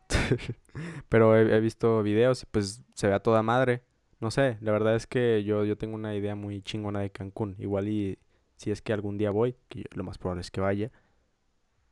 Pero 1.08 1.36
he, 1.36 1.60
visto 1.60 2.02
videos 2.02 2.42
y 2.42 2.46
pues 2.46 2.82
se 2.94 3.08
ve 3.08 3.14
a 3.14 3.20
toda 3.20 3.42
madre. 3.42 3.82
No 4.20 4.30
sé, 4.30 4.58
la 4.60 4.72
verdad 4.72 4.96
es 4.96 5.06
que 5.06 5.44
yo, 5.44 5.64
yo 5.64 5.76
tengo 5.76 5.94
una 5.94 6.14
idea 6.14 6.34
muy 6.34 6.62
chingona 6.62 7.00
de 7.00 7.10
Cancún. 7.10 7.56
Igual 7.58 7.88
y 7.88 8.18
si 8.56 8.70
es 8.70 8.82
que 8.82 8.92
algún 8.92 9.18
día 9.18 9.30
voy, 9.30 9.56
que 9.68 9.80
yo- 9.80 9.84
lo 9.92 10.04
más 10.04 10.18
probable 10.18 10.42
es 10.42 10.50
que 10.50 10.60
vaya, 10.60 10.90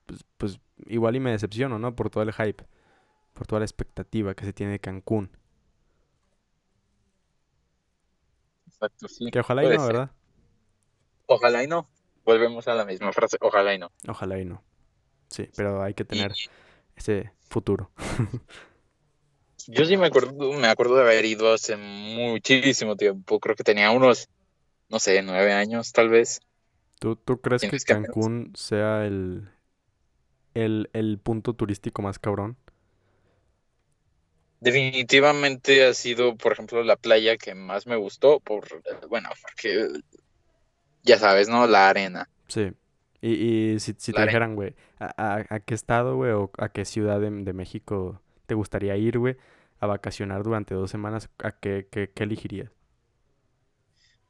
pues, 0.06 0.24
pues 0.36 0.60
igual 0.86 1.16
y 1.16 1.20
me 1.20 1.30
decepciono, 1.30 1.78
¿no? 1.78 1.94
Por 1.96 2.10
todo 2.10 2.22
el 2.22 2.32
hype, 2.32 2.64
por 3.34 3.46
toda 3.46 3.60
la 3.60 3.66
expectativa 3.66 4.34
que 4.34 4.44
se 4.46 4.52
tiene 4.54 4.72
de 4.72 4.80
Cancún. 4.80 5.30
Exacto, 8.66 9.08
sí. 9.08 9.30
Que 9.30 9.40
ojalá 9.40 9.64
y 9.64 9.70
no, 9.70 9.80
ser. 9.80 9.94
¿verdad? 9.94 10.10
Ojalá 11.26 11.62
y 11.62 11.66
no. 11.66 11.88
Volvemos 12.24 12.66
a 12.68 12.74
la 12.74 12.84
misma 12.86 13.12
frase, 13.12 13.36
ojalá 13.40 13.74
y 13.74 13.78
no. 13.78 13.92
Ojalá 14.08 14.38
y 14.38 14.44
no. 14.44 14.62
Sí, 15.28 15.48
pero 15.56 15.82
hay 15.82 15.94
que 15.94 16.04
Y 16.04 16.06
tener 16.06 16.32
ese 16.96 17.32
futuro. 17.48 17.90
yo 19.66 19.84
sí 19.84 19.96
me 19.96 20.06
acuerdo, 20.06 20.52
me 20.52 20.68
acuerdo 20.68 20.96
de 20.96 21.02
haber 21.02 21.24
ido 21.24 21.52
hace 21.52 21.76
muchísimo 21.76 22.96
tiempo. 22.96 23.40
Creo 23.40 23.56
que 23.56 23.64
tenía 23.64 23.90
unos, 23.90 24.28
no 24.88 24.98
sé, 24.98 25.22
nueve 25.22 25.52
años 25.52 25.92
tal 25.92 26.08
vez. 26.08 26.40
¿Tú, 26.98 27.16
tú 27.16 27.40
crees 27.40 27.66
que 27.66 27.78
Cancún 27.80 28.52
sea 28.56 29.04
el, 29.06 29.48
el, 30.54 30.90
el 30.92 31.18
punto 31.18 31.54
turístico 31.54 32.02
más 32.02 32.18
cabrón? 32.18 32.56
Definitivamente 34.64 35.84
ha 35.84 35.92
sido, 35.92 36.36
por 36.36 36.52
ejemplo, 36.52 36.82
la 36.82 36.96
playa 36.96 37.36
que 37.36 37.54
más 37.54 37.86
me 37.86 37.96
gustó 37.96 38.40
por, 38.40 38.64
bueno, 39.08 39.28
porque 39.42 39.88
ya 41.02 41.18
sabes, 41.18 41.50
¿no? 41.50 41.66
La 41.66 41.90
arena. 41.90 42.30
Sí. 42.48 42.72
Y, 43.20 43.74
y 43.74 43.80
si, 43.80 43.94
si 43.98 44.14
te 44.14 44.22
arena. 44.22 44.30
dijeran, 44.30 44.54
güey, 44.54 44.74
¿a, 44.98 45.12
a, 45.16 45.44
a 45.50 45.60
qué 45.60 45.74
estado, 45.74 46.16
güey, 46.16 46.32
o 46.32 46.50
a 46.56 46.70
qué 46.70 46.86
ciudad 46.86 47.20
de, 47.20 47.30
de 47.30 47.52
México 47.52 48.22
te 48.46 48.54
gustaría 48.54 48.96
ir, 48.96 49.18
güey, 49.18 49.36
a 49.80 49.86
vacacionar 49.86 50.42
durante 50.42 50.74
dos 50.74 50.90
semanas, 50.90 51.28
¿a 51.42 51.52
qué, 51.52 51.86
qué, 51.90 52.10
qué 52.14 52.24
elegirías? 52.24 52.70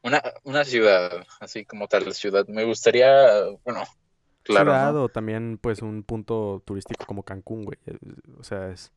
Una, 0.02 0.20
una 0.44 0.64
ciudad, 0.64 1.24
así 1.40 1.64
como 1.64 1.88
tal 1.88 2.12
ciudad. 2.12 2.46
Me 2.48 2.64
gustaría, 2.64 3.46
bueno, 3.64 3.84
claro, 4.42 4.72
Ciudad 4.72 4.92
¿no? 4.94 5.04
o 5.04 5.08
también, 5.08 5.58
pues, 5.58 5.80
un 5.82 6.02
punto 6.02 6.62
turístico 6.66 7.06
como 7.06 7.22
Cancún, 7.24 7.64
güey. 7.64 7.78
O 8.38 8.44
sea, 8.44 8.70
es... 8.70 8.92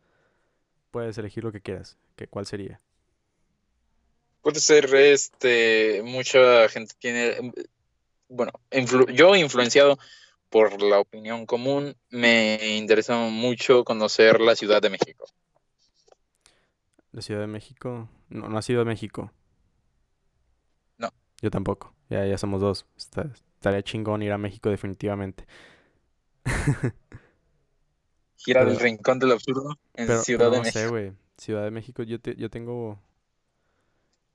Puedes 0.97 1.15
elegir 1.19 1.43
lo 1.43 1.51
que 1.51 1.62
quieras. 1.62 1.95
¿Qué, 2.15 2.25
cuál 2.25 2.47
sería? 2.47 2.81
Puede 4.41 4.60
ser, 4.60 4.91
este, 4.95 6.01
mucha 6.03 6.67
gente 6.69 6.95
tiene, 6.97 7.53
bueno, 8.29 8.51
influ- 8.71 9.12
yo 9.12 9.36
influenciado 9.36 9.99
por 10.49 10.81
la 10.81 10.99
opinión 10.99 11.45
común, 11.45 11.95
me 12.10 12.77
interesa 12.77 13.15
mucho 13.29 13.83
conocer 13.83 14.41
la 14.41 14.55
Ciudad 14.55 14.81
de 14.81 14.89
México. 14.89 15.27
¿La 17.12 17.21
Ciudad 17.21 17.41
de 17.41 17.47
México? 17.47 18.10
No, 18.29 18.49
no 18.49 18.57
ha 18.57 18.63
sido 18.63 18.79
de 18.79 18.86
México. 18.86 19.31
No. 20.97 21.13
Yo 21.43 21.51
tampoco. 21.51 21.93
Ya, 22.10 22.25
ya 22.25 22.39
somos 22.39 22.60
dos. 22.60 22.88
Está- 22.97 23.29
estaría 23.53 23.83
chingón 23.83 24.23
ir 24.23 24.31
a 24.31 24.39
México 24.39 24.71
definitivamente. 24.71 25.45
Gira 28.47 28.62
Pero- 28.62 28.71
del 28.71 28.79
Rincón 28.79 29.19
del 29.19 29.33
Absurdo 29.33 29.77
en 29.95 30.07
Pero, 30.07 30.21
Ciudad 30.21 30.49
de 30.51 30.57
no 30.60 30.63
sé, 30.63 30.71
México. 30.73 30.89
güey. 30.91 31.12
Ciudad 31.38 31.63
de 31.65 31.71
México, 31.71 32.01
yo, 32.03 32.17
te- 32.21 32.38
yo 32.38 32.49
tengo 32.49 32.97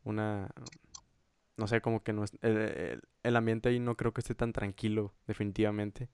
una... 0.05 0.51
No 1.57 1.67
sé, 1.67 1.81
como 1.81 2.03
que 2.03 2.13
no 2.13 2.23
es... 2.25 2.33
El, 2.43 2.57
el- 2.59 3.03
el 3.23 3.37
ambiente 3.37 3.71
ahí 3.71 3.81
no 3.81 3.97
creo 3.97 4.13
que 4.13 4.21
esté 4.21 4.35
tan 4.35 4.53
tranquilo, 4.53 5.15
definitivamente. 5.27 6.11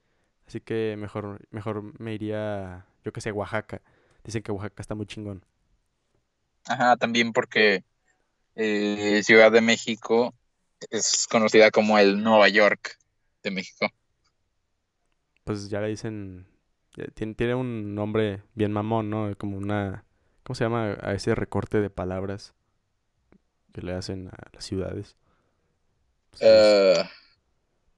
Así 0.46 0.60
que 0.60 0.94
mejor, 0.96 1.40
mejor 1.50 1.98
me 2.00 2.14
iría, 2.14 2.86
yo 3.04 3.12
que 3.12 3.20
sé, 3.20 3.32
Oaxaca. 3.32 3.82
Dicen 4.22 4.42
que 4.44 4.52
Oaxaca 4.52 4.80
está 4.80 4.94
muy 4.94 5.06
chingón. 5.06 5.44
Ajá, 6.66 6.96
también 6.96 7.32
porque 7.32 7.82
eh, 8.54 9.22
Ciudad 9.24 9.50
de 9.50 9.60
México 9.60 10.34
es 10.90 11.26
conocida 11.28 11.72
como 11.72 11.98
el 11.98 12.22
Nueva 12.22 12.48
York 12.48 12.96
de 13.42 13.50
México. 13.50 13.88
Pues 15.42 15.68
ya 15.68 15.80
le 15.80 15.88
dicen... 15.88 16.46
Tiene, 17.14 17.34
tiene 17.34 17.54
un 17.54 17.94
nombre 17.94 18.42
bien 18.54 18.72
mamón, 18.72 19.10
¿no? 19.10 19.34
Como 19.36 19.56
una... 19.58 20.04
¿Cómo 20.44 20.54
se 20.54 20.64
llama 20.64 20.96
a 21.02 21.12
ese 21.14 21.34
recorte 21.34 21.80
de 21.80 21.90
palabras 21.90 22.54
que 23.72 23.80
le 23.82 23.94
hacen 23.94 24.28
a 24.28 24.50
las 24.52 24.64
ciudades? 24.64 25.16
Es 26.32 26.80
Eh, 26.96 27.04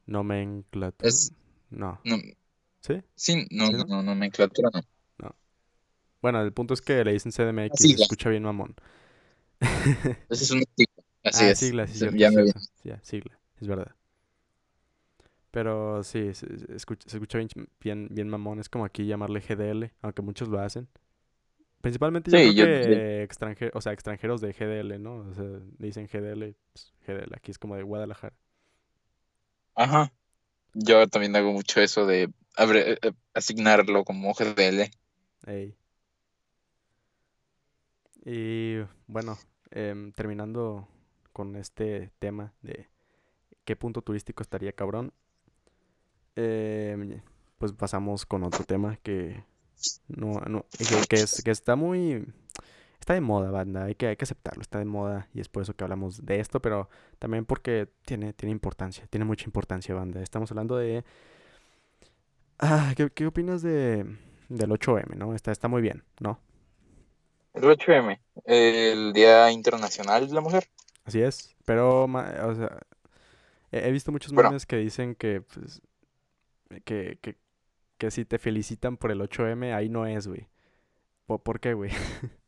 nomenclatura. 0.06 1.08
es- 1.08 1.32
No. 1.70 2.00
no, 2.04 2.16
¿Sí? 2.80 3.02
sí, 3.16 3.46
no, 3.50 3.70
¿Sí, 3.70 3.72
no, 3.72 3.84
no? 3.84 3.86
no, 3.86 4.02
nomenclatura 4.02 4.70
no. 4.74 4.82
Bueno, 6.22 6.42
el 6.42 6.52
punto 6.52 6.74
es 6.74 6.82
que 6.82 7.04
le 7.04 7.12
dicen 7.12 7.32
CDMX 7.32 7.84
y 7.84 7.88
se 7.90 7.96
escucha 7.96 8.30
bien 8.30 8.42
mamón. 8.44 8.74
Ese 10.30 10.44
es 10.44 10.50
un 10.50 10.64
sigla, 10.76 11.04
así 11.24 11.46
ah, 11.46 11.50
es. 11.50 11.58
sigla, 11.58 11.86
sí, 11.86 11.94
Se- 11.94 12.10
cierto, 12.10 12.18
ya 12.18 12.30
me 12.30 12.42
vi. 12.44 12.52
cierto. 12.52 12.60
Ya, 12.84 13.00
sigla, 13.02 13.38
es 13.60 13.68
verdad. 13.68 13.94
Pero 15.50 16.02
sí, 16.04 16.34
se, 16.34 16.58
se 16.58 16.74
escucha, 16.76 17.08
se 17.08 17.16
escucha 17.16 17.38
bien, 17.38 17.48
bien, 17.80 18.08
bien 18.10 18.28
mamón. 18.28 18.60
Es 18.60 18.68
como 18.68 18.84
aquí 18.84 19.06
llamarle 19.06 19.40
GDL, 19.40 19.92
aunque 20.02 20.22
muchos 20.22 20.48
lo 20.48 20.60
hacen. 20.60 20.88
Principalmente 21.80 22.30
yo 22.30 22.38
Sí, 22.38 22.54
creo 22.54 22.54
yo- 22.54 22.64
que 22.66 23.22
extranjeros, 23.22 23.74
o 23.76 23.80
sea, 23.80 23.92
extranjeros 23.92 24.40
de 24.40 24.52
GDL, 24.54 24.98
¿no? 25.02 25.16
O 25.18 25.34
sea, 25.34 25.44
dicen 25.78 26.08
GDL, 26.08 26.54
pues, 26.72 26.92
GDL, 27.06 27.34
aquí 27.36 27.50
es 27.50 27.58
como 27.58 27.76
de 27.76 27.82
Guadalajara. 27.82 28.36
Ajá. 29.74 30.12
Yo 30.74 31.08
también 31.08 31.36
hago 31.36 31.52
mucho 31.52 31.80
eso 31.80 32.06
de 32.06 32.32
abre- 32.56 32.98
eh, 33.02 33.12
asignarlo 33.34 34.04
como 34.04 34.32
GDL. 34.34 34.90
Ey. 35.46 35.76
Y 38.24 38.78
bueno, 39.06 39.38
em, 39.70 40.12
terminando 40.12 40.88
con 41.32 41.56
este 41.56 42.10
tema 42.18 42.52
de 42.62 42.88
qué 43.64 43.76
punto 43.76 44.02
turístico 44.02 44.42
estaría 44.42 44.72
cabrón, 44.72 45.12
em, 46.36 47.20
pues 47.58 47.72
pasamos 47.72 48.26
con 48.26 48.44
otro 48.44 48.64
tema 48.64 48.96
que 49.02 49.44
no, 50.08 50.40
no, 50.46 50.66
que, 50.76 50.84
que 51.08 51.16
es, 51.16 51.42
que 51.42 51.50
está 51.50 51.76
muy, 51.76 52.26
está 53.00 53.14
de 53.14 53.20
moda, 53.20 53.50
banda, 53.50 53.84
hay 53.84 53.94
que, 53.94 54.08
hay 54.08 54.16
que 54.16 54.24
aceptarlo, 54.24 54.60
está 54.60 54.78
de 54.78 54.84
moda 54.84 55.28
y 55.34 55.40
es 55.40 55.48
por 55.48 55.62
eso 55.62 55.74
que 55.74 55.84
hablamos 55.84 56.24
de 56.24 56.40
esto, 56.40 56.60
pero 56.60 56.88
también 57.18 57.44
porque 57.44 57.88
tiene, 58.04 58.32
tiene 58.32 58.52
importancia, 58.52 59.06
tiene 59.08 59.24
mucha 59.24 59.46
importancia, 59.46 59.94
banda. 59.94 60.22
Estamos 60.22 60.50
hablando 60.50 60.76
de... 60.76 61.04
Ah, 62.58 62.92
¿qué, 62.94 63.10
qué 63.10 63.26
opinas 63.26 63.62
de, 63.62 64.04
del 64.48 64.70
8M, 64.70 65.16
no? 65.16 65.34
Está, 65.34 65.50
está 65.50 65.68
muy 65.68 65.80
bien, 65.80 66.04
¿no? 66.20 66.38
El 67.54 67.64
8M, 67.64 68.20
el 68.44 69.12
Día 69.12 69.50
Internacional 69.50 70.28
de 70.28 70.34
la 70.34 70.40
Mujer. 70.40 70.68
Así 71.04 71.20
es, 71.20 71.56
pero, 71.64 72.04
o 72.04 72.54
sea, 72.54 72.78
he, 73.72 73.90
visto 73.90 74.12
muchos 74.12 74.32
Bueno. 74.32 74.50
memes 74.50 74.66
que 74.66 74.76
dicen 74.76 75.14
que, 75.14 75.40
pues, 75.40 75.80
que, 76.85 77.18
que, 77.20 77.37
que 77.98 78.11
si 78.11 78.24
te 78.24 78.38
felicitan 78.38 78.96
por 78.96 79.11
el 79.11 79.20
8M, 79.20 79.74
ahí 79.74 79.88
no 79.88 80.06
es, 80.06 80.26
güey. 80.26 80.48
¿Por, 81.26 81.42
por 81.42 81.61
qué, 81.61 81.74
güey? 81.74 81.90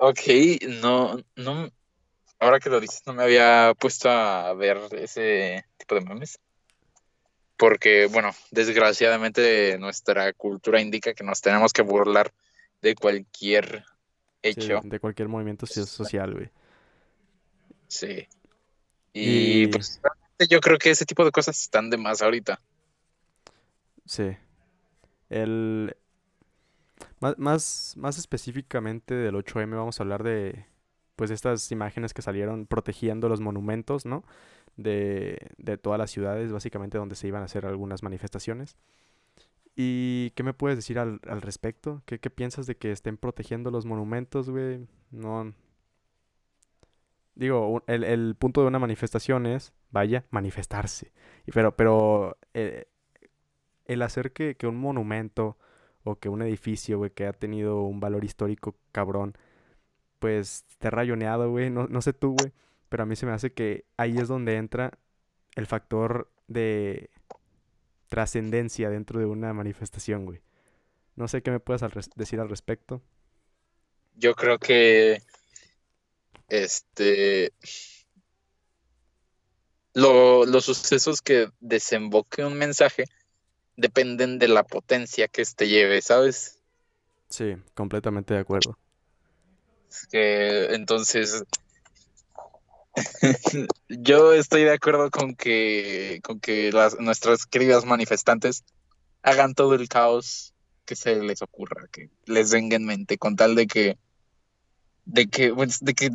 Ok, 0.00 0.20
no, 0.80 1.18
no, 1.34 1.68
ahora 2.38 2.60
que 2.60 2.70
lo 2.70 2.78
dices, 2.80 3.02
no 3.04 3.14
me 3.14 3.24
había 3.24 3.74
puesto 3.78 4.08
a 4.08 4.54
ver 4.54 4.78
ese 4.92 5.64
tipo 5.76 5.96
de 5.96 6.02
memes. 6.02 6.38
Porque, 7.56 8.06
bueno, 8.06 8.30
desgraciadamente 8.52 9.76
nuestra 9.78 10.32
cultura 10.34 10.80
indica 10.80 11.14
que 11.14 11.24
nos 11.24 11.40
tenemos 11.40 11.72
que 11.72 11.82
burlar 11.82 12.32
de 12.80 12.94
cualquier 12.94 13.82
Sí, 14.44 14.50
hecho. 14.50 14.80
de 14.84 15.00
cualquier 15.00 15.26
movimiento 15.26 15.66
so- 15.66 15.84
social, 15.84 16.32
güey. 16.34 16.50
Sí. 17.88 18.28
Y 19.12 19.62
Y- 19.64 19.66
pues 19.66 20.00
yo 20.46 20.60
creo 20.60 20.78
que 20.78 20.90
ese 20.90 21.04
tipo 21.06 21.24
de 21.24 21.30
cosas 21.30 21.60
están 21.60 21.90
de 21.90 21.96
más 21.96 22.22
ahorita. 22.22 22.60
Sí. 24.06 24.36
El... 25.28 25.96
Más, 27.20 27.38
más, 27.38 27.94
más 27.96 28.18
específicamente 28.18 29.14
del 29.14 29.34
8M 29.34 29.76
vamos 29.76 29.98
a 29.98 30.02
hablar 30.02 30.22
de, 30.22 30.66
pues, 31.16 31.30
estas 31.30 31.70
imágenes 31.72 32.14
que 32.14 32.22
salieron 32.22 32.66
protegiendo 32.66 33.28
los 33.28 33.40
monumentos, 33.40 34.06
¿no? 34.06 34.24
De, 34.76 35.50
de 35.58 35.76
todas 35.76 35.98
las 35.98 36.10
ciudades, 36.10 36.52
básicamente, 36.52 36.98
donde 36.98 37.16
se 37.16 37.26
iban 37.26 37.42
a 37.42 37.46
hacer 37.46 37.66
algunas 37.66 38.02
manifestaciones. 38.02 38.76
¿Y 39.74 40.30
qué 40.30 40.42
me 40.42 40.54
puedes 40.54 40.76
decir 40.76 40.98
al, 40.98 41.20
al 41.28 41.40
respecto? 41.40 42.02
¿Qué, 42.06 42.18
qué 42.18 42.30
piensas 42.30 42.66
de 42.66 42.76
que 42.76 42.90
estén 42.92 43.16
protegiendo 43.16 43.70
los 43.70 43.84
monumentos, 43.84 44.50
güey? 44.50 44.86
No... 45.10 45.52
Digo, 47.36 47.84
el, 47.86 48.02
el 48.02 48.34
punto 48.34 48.62
de 48.62 48.66
una 48.66 48.80
manifestación 48.80 49.46
es, 49.46 49.72
vaya, 49.90 50.24
manifestarse. 50.30 51.12
Pero, 51.52 51.76
pero 51.76 52.38
eh, 52.54 52.86
el 53.86 54.02
hacer 54.02 54.32
que, 54.32 54.56
que 54.56 54.66
un 54.66 54.76
monumento 54.76 55.56
o 56.04 56.16
que 56.16 56.28
un 56.28 56.42
edificio, 56.42 56.98
güey, 56.98 57.10
que 57.10 57.26
ha 57.26 57.32
tenido 57.32 57.82
un 57.82 58.00
valor 58.00 58.24
histórico 58.24 58.76
cabrón, 58.92 59.36
pues 60.18 60.64
esté 60.70 60.90
rayoneado, 60.90 61.50
güey. 61.50 61.70
No, 61.70 61.86
no 61.86 62.02
sé 62.02 62.12
tú, 62.12 62.36
güey, 62.38 62.52
pero 62.88 63.02
a 63.02 63.06
mí 63.06 63.16
se 63.16 63.26
me 63.26 63.32
hace 63.32 63.52
que 63.52 63.84
ahí 63.96 64.16
es 64.18 64.28
donde 64.28 64.56
entra 64.56 64.98
el 65.54 65.66
factor 65.66 66.30
de 66.46 67.10
trascendencia 68.08 68.90
dentro 68.90 69.20
de 69.20 69.26
una 69.26 69.52
manifestación, 69.52 70.24
güey. 70.24 70.40
No 71.16 71.28
sé 71.28 71.42
qué 71.42 71.50
me 71.50 71.60
puedes 71.60 71.82
decir 72.14 72.40
al 72.40 72.48
respecto. 72.48 73.02
Yo 74.14 74.34
creo 74.34 74.58
que 74.58 75.20
este 76.48 77.52
los 79.94 80.64
sucesos 80.64 81.20
que 81.20 81.48
desemboque 81.60 82.44
un 82.44 82.54
mensaje 82.54 83.04
dependen 83.76 84.38
de 84.38 84.48
la 84.48 84.64
potencia 84.64 85.28
que 85.28 85.42
este 85.42 85.68
lleve, 85.68 86.02
¿sabes? 86.02 86.58
Sí, 87.28 87.56
completamente 87.74 88.34
de 88.34 88.40
acuerdo. 88.40 88.78
que 90.10 90.74
entonces 90.74 91.44
yo 93.88 94.32
estoy 94.32 94.64
de 94.64 94.72
acuerdo 94.72 95.10
con 95.10 95.34
que 95.34 96.20
con 96.22 96.40
que 96.40 96.72
las, 96.72 96.98
nuestras 96.98 97.46
queridas 97.46 97.84
manifestantes 97.84 98.64
hagan 99.22 99.54
todo 99.54 99.74
el 99.74 99.88
caos 99.88 100.54
que 100.84 100.96
se 100.96 101.16
les 101.22 101.42
ocurra, 101.42 101.86
que 101.92 102.10
les 102.26 102.50
venga 102.50 102.76
en 102.76 102.86
mente, 102.86 103.18
con 103.18 103.36
tal 103.36 103.54
de 103.54 103.66
que 103.66 103.98
de 105.04 105.28
que 105.28 105.54
pues, 105.54 105.80
de 105.80 105.94
que 105.94 106.10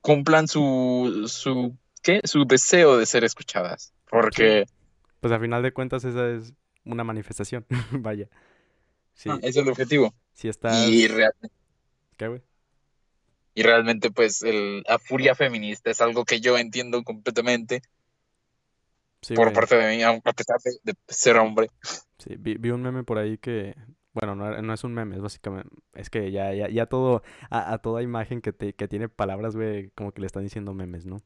cumplan 0.00 0.48
su 0.48 1.24
su 1.28 1.76
¿qué? 2.04 2.20
su 2.22 2.44
deseo 2.44 2.96
de 2.96 3.06
ser 3.06 3.24
escuchadas, 3.24 3.92
porque 4.08 4.66
pues 5.24 5.32
a 5.32 5.40
final 5.40 5.62
de 5.62 5.72
cuentas 5.72 6.04
esa 6.04 6.30
es 6.32 6.52
una 6.84 7.02
manifestación, 7.02 7.64
vaya. 7.92 8.28
Sí. 9.14 9.30
Ah, 9.30 9.38
es 9.40 9.56
el 9.56 9.66
objetivo. 9.66 10.14
Si 10.34 10.48
estás... 10.48 10.86
Y 10.86 11.08
realmente... 11.08 11.56
¿Qué, 12.18 12.28
güey? 12.28 12.42
Y 13.54 13.62
realmente, 13.62 14.10
pues, 14.10 14.42
el, 14.42 14.82
la 14.86 14.98
furia 14.98 15.34
feminista 15.34 15.90
es 15.90 16.02
algo 16.02 16.26
que 16.26 16.40
yo 16.40 16.58
entiendo 16.58 17.02
completamente. 17.04 17.80
por 19.34 19.54
parte 19.54 19.76
de 19.76 19.96
mí, 19.96 20.02
a 20.02 20.20
pesar 20.20 20.58
de, 20.82 20.94
ser 21.08 21.36
hombre. 21.38 21.68
Sí, 22.18 22.34
vi, 22.36 22.68
un 22.68 22.82
meme 22.82 23.02
por 23.02 23.16
ahí 23.16 23.38
que, 23.38 23.74
bueno, 24.12 24.34
no, 24.34 24.74
es 24.74 24.84
un 24.84 24.92
meme, 24.92 25.16
es 25.16 25.22
básicamente, 25.22 25.74
es 25.94 26.10
que 26.10 26.30
ya, 26.32 26.52
ya, 26.52 26.68
ya 26.68 26.84
todo, 26.84 27.22
a, 27.48 27.78
toda 27.78 28.02
imagen 28.02 28.42
que, 28.42 28.52
te, 28.52 28.74
que 28.74 28.88
tiene 28.88 29.08
palabras, 29.08 29.56
güey, 29.56 29.88
como 29.92 30.12
que 30.12 30.20
le 30.20 30.26
están 30.26 30.42
diciendo 30.42 30.74
memes, 30.74 31.06
¿no? 31.06 31.22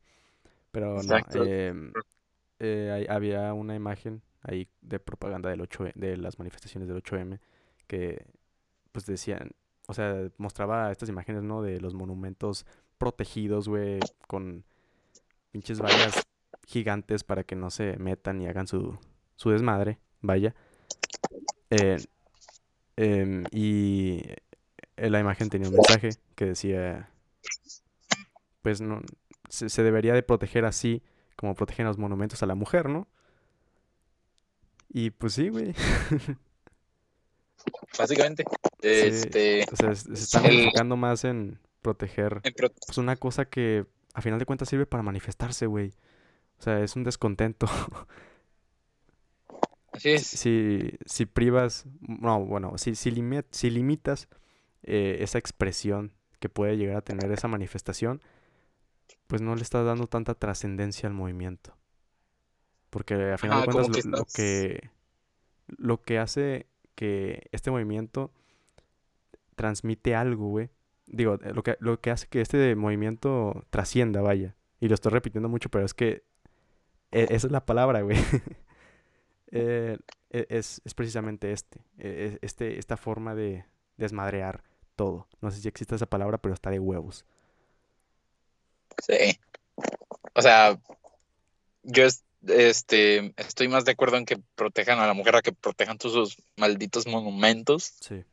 Pero 0.70 1.02
no, 1.02 1.16
em, 1.44 1.92
eh, 2.58 3.06
había 3.08 3.52
una 3.54 3.74
imagen 3.74 4.22
ahí 4.42 4.68
de 4.80 4.98
propaganda 4.98 5.50
del 5.50 5.60
8 5.60 5.86
de 5.94 6.16
las 6.16 6.38
manifestaciones 6.38 6.88
del 6.88 6.98
8M 6.98 7.40
que 7.86 8.26
pues 8.92 9.06
decían, 9.06 9.52
o 9.86 9.94
sea, 9.94 10.30
mostraba 10.36 10.92
estas 10.92 11.08
imágenes, 11.08 11.42
¿no? 11.42 11.62
De 11.62 11.80
los 11.80 11.94
monumentos 11.94 12.66
protegidos, 12.98 13.68
güey, 13.68 14.00
con 14.26 14.64
pinches 15.50 15.80
vallas 15.80 16.26
gigantes 16.66 17.24
para 17.24 17.44
que 17.44 17.56
no 17.56 17.70
se 17.70 17.96
metan 17.96 18.40
y 18.42 18.46
hagan 18.46 18.66
su, 18.66 18.98
su 19.36 19.50
desmadre, 19.50 19.98
vaya. 20.20 20.54
Eh, 21.70 21.96
em, 22.96 23.44
y 23.50 24.22
la 24.96 25.20
imagen 25.20 25.48
tenía 25.48 25.68
un 25.68 25.74
mensaje 25.76 26.10
que 26.34 26.46
decía, 26.46 27.10
pues 28.62 28.80
no, 28.80 29.00
se 29.48 29.82
debería 29.82 30.14
de 30.14 30.22
proteger 30.22 30.64
así 30.64 31.02
como 31.36 31.54
protegen 31.54 31.86
los 31.86 31.98
monumentos 31.98 32.42
a 32.42 32.46
la 32.46 32.54
mujer, 32.54 32.88
¿no? 32.88 33.06
Y 34.88 35.10
pues 35.10 35.34
sí, 35.34 35.48
güey. 35.50 35.74
Básicamente. 37.98 38.44
Este, 38.80 39.64
o 39.70 39.76
sea, 39.76 39.94
se 39.94 40.12
están 40.12 40.46
enfocando 40.46 40.96
más 40.96 41.24
en 41.24 41.58
proteger 41.82 42.40
pues 42.86 42.98
una 42.98 43.16
cosa 43.16 43.44
que 43.44 43.86
a 44.14 44.20
final 44.20 44.38
de 44.38 44.46
cuentas 44.46 44.68
sirve 44.68 44.86
para 44.86 45.02
manifestarse, 45.02 45.66
güey. 45.66 45.92
O 46.58 46.62
sea, 46.62 46.82
es 46.82 46.96
un 46.96 47.04
descontento. 47.04 47.66
Así 49.92 50.10
es. 50.10 50.26
Si, 50.26 50.90
si 51.06 51.26
privas, 51.26 51.86
no, 52.00 52.44
bueno, 52.44 52.78
si, 52.78 52.94
si, 52.94 53.12
si 53.50 53.70
limitas 53.70 54.28
eh, 54.82 55.18
esa 55.20 55.38
expresión 55.38 56.12
que 56.40 56.48
puede 56.48 56.76
llegar 56.76 56.96
a 56.96 57.02
tener 57.02 57.30
esa 57.32 57.48
manifestación, 57.48 58.22
pues 59.28 59.42
no 59.42 59.54
le 59.54 59.62
estás 59.62 59.86
dando 59.86 60.08
tanta 60.08 60.34
trascendencia 60.34 61.08
al 61.08 61.14
movimiento. 61.14 61.76
Porque 62.90 63.32
a 63.32 63.38
final 63.38 63.60
de 63.60 63.72
cuentas 63.72 64.04
lo, 64.06 64.24
que 64.24 64.90
lo 65.68 66.02
que 66.02 66.18
hace 66.18 66.66
que 66.94 67.48
este 67.52 67.70
movimiento 67.70 68.32
transmite 69.54 70.14
algo, 70.16 70.48
güey. 70.48 70.70
Digo, 71.06 71.38
lo 71.54 71.62
que, 71.62 71.76
lo 71.80 72.00
que 72.00 72.10
hace 72.10 72.26
que 72.26 72.40
este 72.40 72.74
movimiento 72.74 73.64
trascienda, 73.70 74.22
vaya. 74.22 74.56
Y 74.80 74.88
lo 74.88 74.94
estoy 74.94 75.12
repitiendo 75.12 75.48
mucho, 75.48 75.68
pero 75.68 75.84
es 75.84 75.94
que 75.94 76.24
e, 77.12 77.24
esa 77.30 77.46
es 77.46 77.52
la 77.52 77.64
palabra, 77.64 78.00
güey. 78.02 78.16
Eh, 79.50 79.96
e, 80.28 80.46
es, 80.50 80.82
es, 80.84 80.92
precisamente 80.92 81.52
este, 81.52 81.80
e, 81.96 82.38
este, 82.42 82.78
esta 82.78 82.98
forma 82.98 83.34
de 83.34 83.64
desmadrear 83.96 84.62
todo. 84.94 85.26
No 85.40 85.50
sé 85.50 85.62
si 85.62 85.68
existe 85.68 85.94
esa 85.94 86.04
palabra, 86.04 86.36
pero 86.36 86.52
está 86.52 86.68
de 86.68 86.78
huevos. 86.78 87.24
Sí. 88.98 89.38
O 90.34 90.42
sea, 90.42 90.78
yo 91.82 92.04
este, 92.46 93.32
estoy 93.36 93.68
más 93.68 93.84
de 93.84 93.92
acuerdo 93.92 94.16
en 94.16 94.24
que 94.24 94.38
protejan 94.54 94.98
a 94.98 95.06
la 95.06 95.14
mujer 95.14 95.36
a 95.36 95.42
que 95.42 95.52
protejan 95.52 95.98
todos 95.98 96.14
sus 96.14 96.42
malditos 96.56 97.06
monumentos. 97.06 97.94
Sí. 98.00 98.24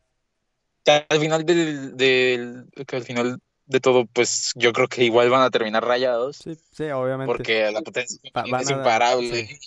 Que 0.83 1.05
al 1.09 1.19
final 1.19 1.45
de, 1.45 2.65
que 2.85 2.95
al 2.95 3.03
final 3.03 3.39
de 3.65 3.79
todo, 3.79 4.05
pues 4.05 4.51
yo 4.55 4.71
creo 4.73 4.87
que 4.87 5.03
igual 5.03 5.29
van 5.29 5.41
a 5.41 5.49
terminar 5.49 5.83
rayados. 5.83 6.37
Sí, 6.37 6.55
sí, 6.71 6.83
obviamente. 6.91 7.25
Porque 7.25 7.71
la 7.71 7.81
potencia 7.81 8.19
es 8.23 8.69
imparable. 8.69 9.59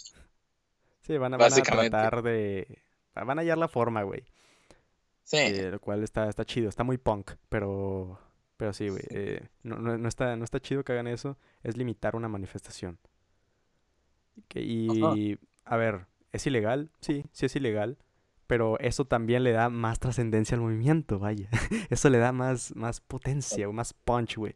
Sí, 1.02 1.16
van, 1.16 1.34
a, 1.34 1.36
van 1.38 1.52
a 1.52 1.62
tratar 1.62 2.22
de. 2.22 2.82
Van 3.14 3.38
a 3.38 3.42
hallar 3.42 3.58
la 3.58 3.68
forma, 3.68 4.02
güey. 4.02 4.24
Sí. 5.24 5.38
Eh, 5.38 5.70
lo 5.72 5.80
cual 5.80 6.04
está, 6.04 6.28
está 6.28 6.44
chido, 6.44 6.68
está 6.68 6.84
muy 6.84 6.98
punk, 6.98 7.32
pero. 7.48 8.20
Pero 8.58 8.72
sí, 8.72 8.88
güey. 8.88 9.02
Eh, 9.10 9.48
no, 9.62 9.78
no, 9.78 10.08
está, 10.08 10.36
no 10.36 10.44
está 10.44 10.60
chido 10.60 10.84
que 10.84 10.92
hagan 10.92 11.06
eso. 11.06 11.38
Es 11.62 11.76
limitar 11.76 12.16
una 12.16 12.28
manifestación. 12.28 12.98
Y, 14.52 15.38
a 15.64 15.76
ver, 15.76 16.06
¿es 16.32 16.46
ilegal? 16.46 16.90
Sí, 17.00 17.24
sí 17.32 17.46
es 17.46 17.56
ilegal. 17.56 17.98
Pero 18.48 18.78
eso 18.80 19.04
también 19.04 19.44
le 19.44 19.52
da 19.52 19.68
más 19.70 20.00
trascendencia 20.00 20.56
al 20.56 20.62
movimiento, 20.62 21.18
vaya. 21.18 21.50
Eso 21.90 22.08
le 22.08 22.16
da 22.16 22.32
más, 22.32 22.74
más 22.74 23.02
potencia, 23.02 23.68
más 23.68 23.92
punch, 23.92 24.36
güey. 24.36 24.54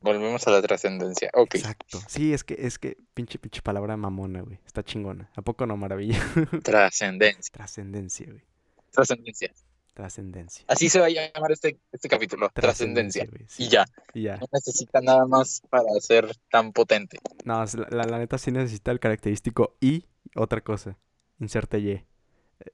Volvemos 0.00 0.46
a 0.46 0.50
la 0.50 0.60
trascendencia. 0.60 1.30
Ok. 1.32 1.54
Exacto. 1.54 1.98
Sí, 2.08 2.34
es 2.34 2.44
que, 2.44 2.54
es 2.58 2.78
que, 2.78 2.98
pinche, 3.14 3.38
pinche 3.38 3.62
palabra 3.62 3.96
mamona, 3.96 4.42
güey. 4.42 4.60
Está 4.66 4.82
chingona. 4.82 5.30
¿A 5.34 5.40
poco 5.40 5.64
no, 5.64 5.78
maravilla? 5.78 6.20
Trascendencia. 6.62 7.54
Trascendencia, 7.54 8.26
güey. 8.26 8.44
Trascendencia. 8.90 9.50
Trascendencia. 9.94 10.64
Así 10.66 10.88
se 10.88 10.98
va 10.98 11.06
a 11.06 11.08
llamar 11.08 11.52
este, 11.52 11.78
este 11.92 12.08
capítulo. 12.08 12.50
Trascendencia. 12.52 13.28
Y 13.58 13.68
ya. 13.68 13.84
Y 14.12 14.22
ya. 14.22 14.38
No 14.38 14.48
necesita 14.52 15.00
nada 15.00 15.24
más 15.24 15.62
para 15.70 15.88
ser 16.00 16.36
tan 16.50 16.72
potente. 16.72 17.18
No, 17.44 17.64
la, 17.90 18.02
la, 18.02 18.18
neta 18.18 18.36
sí 18.36 18.50
necesita 18.50 18.90
el 18.90 18.98
característico 18.98 19.76
y 19.80 20.04
otra 20.34 20.62
cosa. 20.62 20.98
Inserte 21.38 21.78
Y. 21.78 21.90
Eh, 21.90 22.04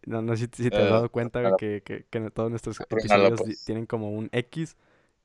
no, 0.07 0.23
no 0.23 0.35
sé 0.35 0.49
si, 0.51 0.71
te 0.71 0.77
has 0.79 0.85
eh, 0.85 0.91
dado 0.91 1.11
cuenta 1.13 1.57
que, 1.59 1.83
que, 1.83 2.07
que, 2.09 2.31
todos 2.31 2.49
nuestros 2.49 2.81
episodios 2.81 3.65
tienen 3.67 3.85
como 3.85 4.11
un 4.11 4.31
X 4.33 4.77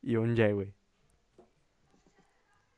y 0.01 0.17
un 0.17 0.37
Y, 0.37 0.51
güey. 0.51 0.73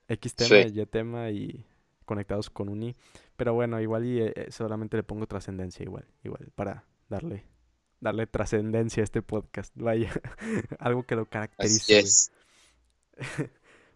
X 0.09 0.35
tema, 0.35 0.59
Y 0.59 0.85
tema 0.85 1.31
y 1.31 1.65
conectados 2.05 2.51
con 2.51 2.69
un 2.69 2.83
I. 2.83 2.95
Pero 3.35 3.55
bueno, 3.55 3.81
igual 3.81 4.05
y 4.05 4.21
eh, 4.21 4.47
solamente 4.51 4.95
le 4.95 5.01
pongo 5.01 5.25
trascendencia 5.25 5.83
igual, 5.83 6.05
igual, 6.23 6.51
para 6.53 6.85
darle 7.09 7.56
darle 7.99 8.27
trascendencia 8.27 9.01
a 9.01 9.05
este 9.05 9.21
podcast. 9.21 9.71
Vaya, 9.75 10.11
algo 10.79 11.03
que 11.03 11.15
lo 11.15 11.25
caracterice. 11.25 11.99
Así 11.99 12.31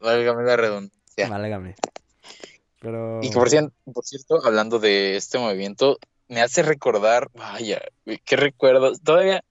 Válgame 0.02 0.44
la 0.44 0.58
redundancia. 0.58 1.30
Válgame. 1.30 1.76
Pero... 2.80 3.20
Y 3.22 3.30
por 3.30 3.50
cierto, 3.50 3.74
por 3.94 4.04
cierto, 4.04 4.44
hablando 4.44 4.80
de 4.80 5.16
este 5.16 5.38
movimiento, 5.38 6.00
me 6.28 6.42
hace 6.42 6.64
recordar, 6.64 7.30
vaya, 7.34 7.82
qué 8.26 8.36
recuerdo. 8.36 8.98
Todavía 8.98 9.44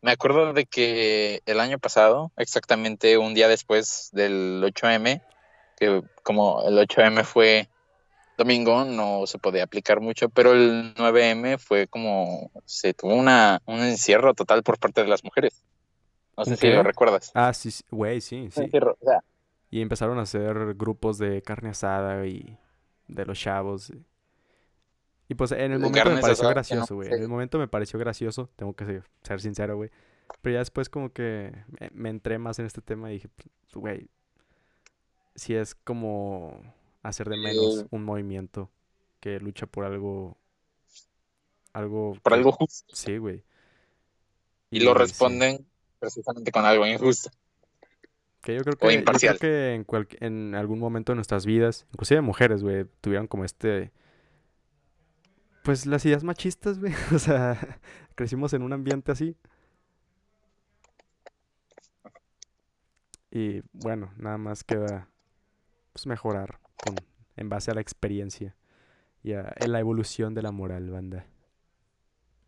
me 0.00 0.12
acuerdo 0.12 0.52
de 0.52 0.66
que 0.66 1.42
el 1.46 1.60
año 1.60 1.78
pasado, 1.78 2.32
exactamente 2.36 3.18
un 3.18 3.34
día 3.34 3.48
después 3.48 4.08
del 4.12 4.62
8M, 4.64 5.22
que 5.76 6.02
como 6.22 6.62
el 6.66 6.78
8M 6.78 7.24
fue 7.24 7.68
domingo 8.36 8.84
no 8.84 9.26
se 9.26 9.38
podía 9.38 9.64
aplicar 9.64 10.00
mucho, 10.00 10.28
pero 10.28 10.52
el 10.52 10.94
9M 10.94 11.58
fue 11.58 11.86
como, 11.86 12.50
se 12.64 12.94
tuvo 12.94 13.14
una, 13.14 13.60
un 13.66 13.80
encierro 13.80 14.34
total 14.34 14.62
por 14.62 14.78
parte 14.78 15.02
de 15.02 15.08
las 15.08 15.24
mujeres. 15.24 15.62
No 16.36 16.44
sé 16.44 16.56
si 16.56 16.68
lo 16.68 16.82
recuerdas. 16.82 17.30
Ah, 17.34 17.52
sí, 17.52 17.70
güey, 17.90 18.20
sí, 18.20 18.48
sí. 18.50 18.70
Y 19.70 19.80
empezaron 19.80 20.18
a 20.18 20.22
hacer 20.22 20.74
grupos 20.74 21.18
de 21.18 21.42
carne 21.42 21.70
asada 21.70 22.26
y 22.26 22.58
de 23.08 23.24
los 23.26 23.38
chavos. 23.38 23.92
Y 25.28 25.34
pues 25.34 25.52
en 25.52 25.72
el 25.72 25.78
momento 25.78 26.10
me 26.10 26.20
pareció 26.20 26.44
no 26.44 26.50
gracioso, 26.50 26.94
güey. 26.94 27.12
En 27.12 27.22
el 27.22 27.28
momento 27.28 27.58
me 27.58 27.68
pareció 27.68 27.98
gracioso, 27.98 28.50
tengo 28.56 28.74
que 28.74 28.84
ser, 28.84 29.04
ser 29.22 29.40
sincero, 29.40 29.76
güey. 29.76 29.90
Pero 30.40 30.54
ya 30.54 30.58
después 30.60 30.88
como 30.88 31.12
que 31.12 31.52
me, 31.80 31.90
me 31.92 32.10
entré 32.10 32.38
más 32.38 32.58
en 32.58 32.66
este 32.66 32.80
tema 32.80 33.10
y 33.10 33.14
dije, 33.14 33.28
pues, 33.28 33.48
güey, 33.74 34.08
si 35.34 35.54
es 35.54 35.74
como 35.74 36.60
hacer 37.02 37.28
de 37.28 37.36
menos 37.36 37.80
Eh. 37.82 37.86
un 37.90 38.04
movimiento 38.04 38.70
que 39.20 39.38
lucha 39.40 39.66
por 39.66 39.84
algo, 39.84 40.36
algo 41.72 42.14
Por 42.22 42.32
que- 42.32 42.38
algo 42.38 42.52
justo. 42.52 42.94
Sí, 42.94 43.16
güey. 43.18 43.44
Y 44.70 44.80
lo 44.80 44.92
sí, 44.92 44.98
responden 44.98 45.66
precisamente 45.98 46.50
con 46.52 46.64
algo 46.64 46.86
injusto. 46.86 47.30
Que 48.40 48.56
yo 48.56 48.62
creo 48.62 48.74
O 48.74 48.76
que, 48.78 48.84
yo 48.86 48.88
creo 48.88 48.98
imparcial. 48.98 49.38
que 49.38 49.74
en, 49.74 49.84
cual- 49.84 50.08
en 50.20 50.54
algún 50.54 50.78
momento 50.80 51.12
de 51.12 51.16
nuestras 51.16 51.46
vidas, 51.46 51.86
inclusive 51.92 52.20
mujeres, 52.22 52.62
güey, 52.62 52.86
tuvieron 53.00 53.26
como 53.28 53.44
este... 53.44 53.92
Pues 55.62 55.86
las 55.86 56.04
ideas 56.04 56.24
machistas, 56.24 56.80
güey. 56.80 56.92
O 57.14 57.18
sea, 57.20 57.78
crecimos 58.16 58.52
en 58.52 58.62
un 58.62 58.72
ambiente 58.72 59.12
así. 59.12 59.36
Y 63.30 63.62
bueno, 63.72 64.12
nada 64.16 64.38
más 64.38 64.64
queda 64.64 65.08
pues 65.92 66.06
mejorar 66.06 66.58
con, 66.76 66.96
en 67.36 67.48
base 67.48 67.70
a 67.70 67.74
la 67.74 67.80
experiencia 67.80 68.54
y 69.22 69.32
a, 69.34 69.54
la 69.66 69.80
evolución 69.80 70.34
de 70.34 70.42
la 70.42 70.52
moral, 70.52 70.90
banda. 70.90 71.26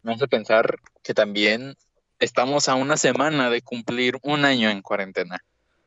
Me 0.02 0.12
hace 0.12 0.28
pensar 0.28 0.80
que 1.02 1.14
también 1.14 1.76
estamos 2.18 2.68
a 2.68 2.74
una 2.74 2.96
semana 2.96 3.50
de 3.50 3.62
cumplir 3.62 4.18
un 4.22 4.44
año 4.44 4.70
en 4.70 4.82
cuarentena. 4.82 5.38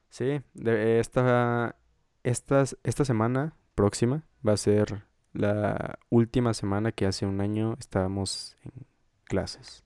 Sí, 0.09 0.41
de 0.53 0.99
esta, 0.99 1.75
estas, 2.23 2.77
esta 2.83 3.05
semana 3.05 3.55
próxima 3.75 4.23
va 4.45 4.53
a 4.53 4.57
ser 4.57 5.03
la 5.33 5.99
última 6.09 6.53
semana 6.53 6.91
que 6.91 7.05
hace 7.05 7.25
un 7.25 7.41
año 7.41 7.75
estábamos 7.79 8.55
en 8.63 8.85
clases. 9.25 9.83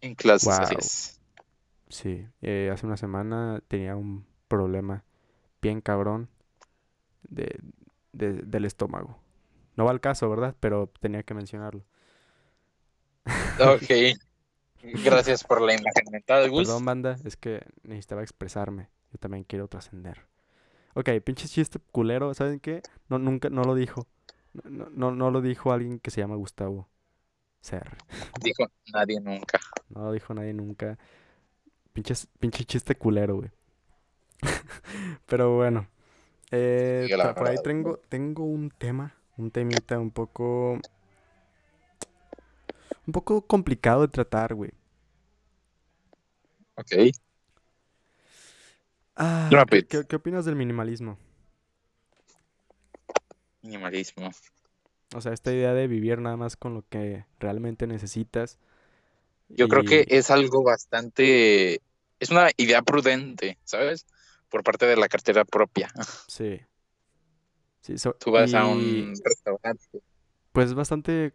En 0.00 0.14
clases, 0.14 0.48
así 0.48 0.74
Wow. 0.74 0.78
es. 0.80 1.20
Sí, 1.88 2.26
eh, 2.42 2.70
hace 2.72 2.86
una 2.86 2.96
semana 2.96 3.62
tenía 3.68 3.94
un 3.94 4.26
problema 4.48 5.04
bien 5.62 5.80
cabrón 5.80 6.28
de, 7.28 7.58
de- 8.12 8.42
del 8.42 8.64
estómago. 8.64 9.18
No 9.76 9.84
va 9.84 9.90
al 9.90 10.00
caso, 10.00 10.28
¿verdad? 10.30 10.54
Pero 10.60 10.90
tenía 11.00 11.22
que 11.22 11.34
mencionarlo. 11.34 11.84
Ok. 13.60 14.18
Gracias 15.04 15.42
por 15.44 15.60
la 15.62 15.72
imagen 15.74 16.04
mental, 16.12 16.48
Gus. 16.50 16.66
Perdón, 16.68 16.84
banda, 16.84 17.16
es 17.24 17.36
que 17.36 17.66
necesitaba 17.82 18.22
expresarme. 18.22 18.88
Yo 19.12 19.18
también 19.18 19.44
quiero 19.44 19.68
trascender. 19.68 20.26
Ok, 20.94 21.10
pinche 21.24 21.48
chiste 21.48 21.78
culero, 21.92 22.32
¿saben 22.34 22.60
qué? 22.60 22.82
No, 23.08 23.18
nunca, 23.18 23.50
no 23.50 23.62
lo 23.64 23.74
dijo. 23.74 24.06
No, 24.64 24.88
no, 24.90 25.10
no 25.10 25.30
lo 25.30 25.40
dijo 25.42 25.72
alguien 25.72 25.98
que 25.98 26.10
se 26.10 26.20
llama 26.20 26.36
Gustavo 26.36 26.88
Ser. 27.60 27.96
Dijo 28.40 28.64
nadie 28.92 29.20
nunca. 29.20 29.58
No 29.90 30.04
lo 30.04 30.12
dijo 30.12 30.32
nadie 30.32 30.54
nunca. 30.54 30.98
Pinches, 31.92 32.28
pinche 32.38 32.64
chiste 32.64 32.94
culero, 32.94 33.36
güey. 33.36 33.50
Pero 35.26 35.56
bueno. 35.56 35.88
Eh, 36.50 37.08
la 37.16 37.34
por 37.34 37.48
ahí 37.48 37.56
tengo, 37.62 37.98
tengo 38.08 38.44
un 38.44 38.70
tema, 38.70 39.14
un 39.36 39.50
temita 39.50 39.98
un 39.98 40.10
poco... 40.10 40.78
Un 43.06 43.12
poco 43.12 43.46
complicado 43.46 44.02
de 44.02 44.08
tratar, 44.08 44.54
güey. 44.54 44.72
Ok. 46.74 46.92
Ah, 49.14 49.64
¿qué, 49.88 50.16
opinas 50.16 50.44
del 50.44 50.56
minimalismo? 50.56 51.18
Minimalismo. 53.62 54.30
O 55.14 55.20
sea, 55.20 55.32
esta 55.32 55.52
idea 55.52 55.72
de 55.72 55.86
vivir 55.86 56.20
nada 56.20 56.36
más 56.36 56.56
con 56.56 56.74
lo 56.74 56.84
que 56.88 57.24
realmente 57.38 57.86
necesitas. 57.86 58.58
Yo 59.48 59.68
creo 59.68 59.84
que 59.84 60.04
es 60.08 60.30
algo 60.30 60.62
bastante. 60.62 61.80
Es 62.20 62.30
una 62.30 62.50
idea 62.56 62.82
prudente, 62.82 63.58
¿sabes? 63.64 64.06
Por 64.48 64.62
parte 64.62 64.86
de 64.86 64.96
la 64.96 65.08
cartera 65.08 65.44
propia. 65.44 65.90
Sí. 66.28 66.60
Sí, 67.80 67.98
so- 67.98 68.14
Tú 68.14 68.30
vas 68.32 68.52
a 68.54 68.66
un 68.66 69.12
restaurante. 69.24 70.02
Pues 70.52 70.74
bastante... 70.74 71.34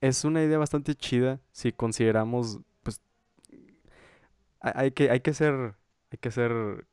Es 0.00 0.24
una 0.24 0.42
idea 0.42 0.58
bastante 0.58 0.94
chida 0.94 1.40
si 1.52 1.72
consideramos, 1.72 2.60
pues... 2.82 3.00
hay- 4.60 4.92
que, 4.92 5.10
hay 5.10 5.20
que 5.20 5.34
ser... 5.34 5.74
Hay 6.10 6.18
que 6.18 6.30
ser 6.30 6.86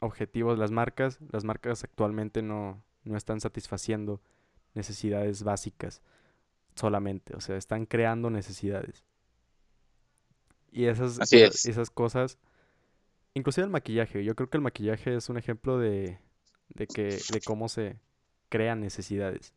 objetivos. 0.00 0.58
Las 0.58 0.70
marcas, 0.70 1.18
las 1.30 1.44
marcas 1.44 1.84
actualmente 1.84 2.42
no, 2.42 2.82
no 3.04 3.16
están 3.16 3.40
satisfaciendo 3.40 4.20
necesidades 4.74 5.42
básicas 5.42 6.02
solamente. 6.74 7.34
O 7.36 7.40
sea, 7.40 7.56
están 7.56 7.86
creando 7.86 8.28
necesidades. 8.30 9.04
Y 10.70 10.86
esas, 10.86 11.20
Así 11.20 11.40
esas, 11.40 11.54
es. 11.54 11.66
esas 11.66 11.90
cosas, 11.90 12.38
inclusive 13.34 13.64
el 13.64 13.70
maquillaje, 13.70 14.24
yo 14.24 14.34
creo 14.34 14.48
que 14.50 14.56
el 14.56 14.62
maquillaje 14.62 15.14
es 15.16 15.28
un 15.28 15.38
ejemplo 15.38 15.78
de, 15.78 16.18
de 16.68 16.86
que, 16.86 17.18
de 17.32 17.40
cómo 17.44 17.68
se 17.68 17.96
crean 18.48 18.80
necesidades. 18.80 19.54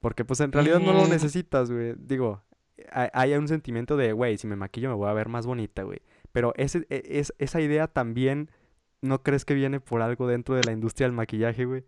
Porque 0.00 0.24
pues 0.24 0.40
en 0.40 0.52
realidad 0.52 0.80
no 0.80 0.92
lo 0.92 1.06
Mm. 1.06 1.10
necesitas, 1.10 1.70
güey. 1.70 1.94
Digo, 1.96 2.42
hay, 2.90 3.32
un 3.34 3.48
sentimiento 3.48 3.96
de, 3.96 4.12
güey, 4.12 4.36
si 4.36 4.46
me 4.46 4.56
maquillo 4.56 4.88
me 4.90 4.94
voy 4.94 5.08
a 5.08 5.14
ver 5.14 5.28
más 5.28 5.46
bonita, 5.46 5.82
güey. 5.82 6.00
Pero 6.32 6.52
ese, 6.56 6.86
e- 6.90 7.02
es, 7.20 7.32
esa 7.38 7.60
idea 7.60 7.86
también, 7.86 8.50
¿no 9.00 9.22
crees 9.22 9.44
que 9.44 9.54
viene 9.54 9.80
por 9.80 10.02
algo 10.02 10.26
dentro 10.26 10.54
de 10.56 10.64
la 10.64 10.72
industria 10.72 11.06
del 11.06 11.14
maquillaje, 11.16 11.64
güey? 11.64 11.84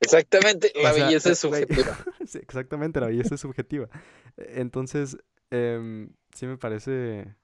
Exactamente, 0.00 0.72
la 0.82 0.90
O 0.90 0.94
sea, 0.94 1.04
belleza 1.06 1.28
eh, 1.28 1.32
es 1.32 1.38
subjetiva. 1.38 1.96
sí, 2.26 2.38
exactamente, 2.38 2.98
la 2.98 3.06
belleza 3.06 3.36
es 3.36 3.40
subjetiva. 3.40 3.88
Entonces, 4.36 5.16
em, 5.50 6.10
sí 6.34 6.46
me 6.48 6.56
parece 6.58 7.36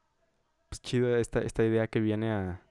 pues, 0.68 0.80
chido 0.82 1.16
esta, 1.16 1.40
esta 1.40 1.64
idea 1.64 1.86
que 1.88 2.00
viene 2.00 2.30
a, 2.32 2.62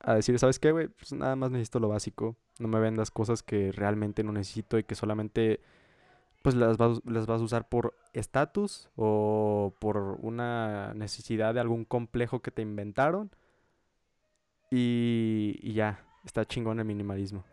a 0.00 0.14
decir, 0.14 0.38
¿sabes 0.38 0.58
qué, 0.58 0.72
güey? 0.72 0.88
Pues 0.88 1.12
nada 1.12 1.36
más 1.36 1.50
necesito 1.50 1.78
lo 1.80 1.88
básico. 1.88 2.36
No 2.58 2.68
me 2.68 2.80
vendas 2.80 3.10
cosas 3.10 3.42
que 3.42 3.72
realmente 3.72 4.24
no 4.24 4.32
necesito 4.32 4.78
y 4.78 4.84
que 4.84 4.94
solamente 4.94 5.60
pues 6.42 6.54
las 6.56 6.78
vas, 6.78 7.00
las 7.06 7.26
vas 7.26 7.40
a 7.42 7.44
usar 7.44 7.68
por 7.68 7.96
estatus 8.14 8.90
o 8.96 9.74
por 9.80 9.98
una 10.22 10.94
necesidad 10.94 11.54
de 11.54 11.60
algún 11.60 11.84
complejo 11.84 12.42
que 12.42 12.50
te 12.52 12.62
inventaron. 12.62 13.30
Y, 14.70 15.58
y 15.62 15.74
ya, 15.74 16.04
está 16.24 16.44
chingón 16.46 16.78
el 16.80 16.84
minimalismo. 16.86 17.44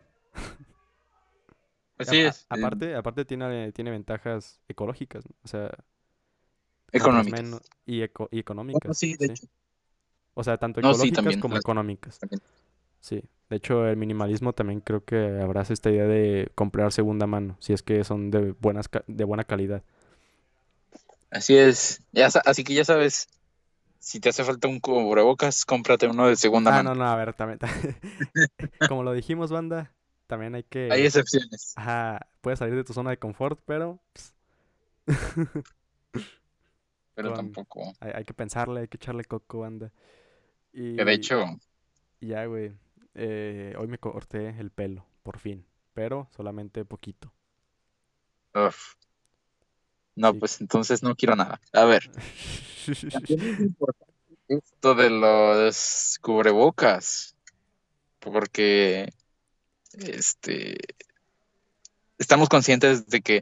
Así 1.97 2.21
a- 2.23 2.23
es. 2.23 2.47
eh, 2.53 2.71
aparte, 2.71 2.95
aparte 2.95 3.25
tiene, 3.25 3.71
tiene 3.71 3.91
ventajas 3.91 4.61
ecológicas, 4.67 5.25
¿no? 5.25 5.35
O 5.43 5.47
sea, 5.47 5.71
económicas. 6.93 7.41
menos- 7.43 7.61
y, 7.85 8.01
eco- 8.01 8.25
y 8.31 8.37
Bueno, 8.37 8.41
económicas. 8.41 8.97
sí, 8.97 9.15
de 9.17 9.25
sí. 9.27 9.31
hecho. 9.33 9.47
O 10.33 10.43
sea, 10.43 10.57
tanto 10.57 10.81
No, 10.81 10.89
sí, 10.93 10.93
ecológicas 10.93 11.15
también, 11.15 11.39
como 11.41 11.55
las- 11.55 11.61
económicas. 11.63 12.19
también. 12.19 12.41
Sí. 13.01 13.23
De 13.49 13.55
hecho, 13.57 13.87
el 13.87 13.97
minimalismo 13.97 14.53
también 14.53 14.79
creo 14.79 15.03
que 15.03 15.39
abraza 15.41 15.73
esta 15.73 15.89
idea 15.89 16.05
de 16.05 16.51
comprar 16.55 16.91
segunda 16.91 17.25
mano, 17.27 17.57
si 17.59 17.73
es 17.73 17.81
que 17.81 18.03
son 18.03 18.29
de 18.29 18.51
buenas 18.59 18.89
de 19.07 19.23
buena 19.23 19.43
calidad. 19.43 19.81
Así 21.31 21.57
es. 21.57 22.01
Ya, 22.11 22.27
así 22.45 22.63
que 22.63 22.73
ya 22.75 22.85
sabes, 22.85 23.27
si 23.99 24.19
te 24.19 24.29
hace 24.29 24.43
falta 24.43 24.67
un 24.67 24.79
cubrebocas, 24.79 25.65
cómprate 25.65 26.07
uno 26.07 26.27
de 26.27 26.35
segunda 26.35 26.71
Ah, 26.71 26.83
mano. 26.83 26.93
no, 26.95 27.03
no, 27.03 27.09
a 27.09 27.15
ver, 27.15 27.33
también. 27.33 27.59
Como 28.89 29.03
lo 29.03 29.13
dijimos, 29.13 29.51
banda, 29.51 29.93
también 30.27 30.53
hay 30.55 30.63
que... 30.63 30.89
Hay 30.91 31.05
excepciones. 31.05 31.73
Ajá, 31.75 32.27
puedes 32.41 32.59
salir 32.59 32.75
de 32.75 32.83
tu 32.83 32.93
zona 32.93 33.09
de 33.09 33.17
confort, 33.17 33.59
pero 33.65 33.99
pues, 34.13 34.33
Pero 37.23 37.35
con- 37.35 37.51
tampoco. 37.51 37.93
hay, 37.99 38.11
hay 38.15 38.23
que 38.25 38.33
pensarle, 38.33 38.81
hay 38.81 38.87
que 38.87 38.97
echarle 38.97 39.25
coco, 39.25 39.59
banda. 39.59 39.91
Y 40.71 40.95
Que 40.97 41.05
de 41.05 41.13
hecho, 41.13 41.43
ya, 42.21 42.45
güey, 42.45 42.71
eh, 43.15 43.73
hoy 43.77 43.87
me 43.87 43.97
corté 43.97 44.49
el 44.59 44.71
pelo, 44.71 45.05
por 45.23 45.39
fin, 45.39 45.65
pero 45.93 46.27
solamente 46.35 46.85
poquito. 46.85 47.33
uf. 48.55 48.95
No, 50.15 50.33
Sí. 50.33 50.39
pues 50.39 50.59
entonces 50.61 51.01
no 51.01 51.15
quiero 51.15 51.35
nada. 51.35 51.61
A 51.73 51.85
ver, 51.85 52.09
esto 54.47 54.95
de 54.95 55.09
los 55.09 56.17
cubrebocas. 56.21 57.35
Porque 58.19 59.09
este 59.93 60.77
estamos 62.17 62.49
conscientes 62.49 63.07
de 63.07 63.21
que 63.21 63.41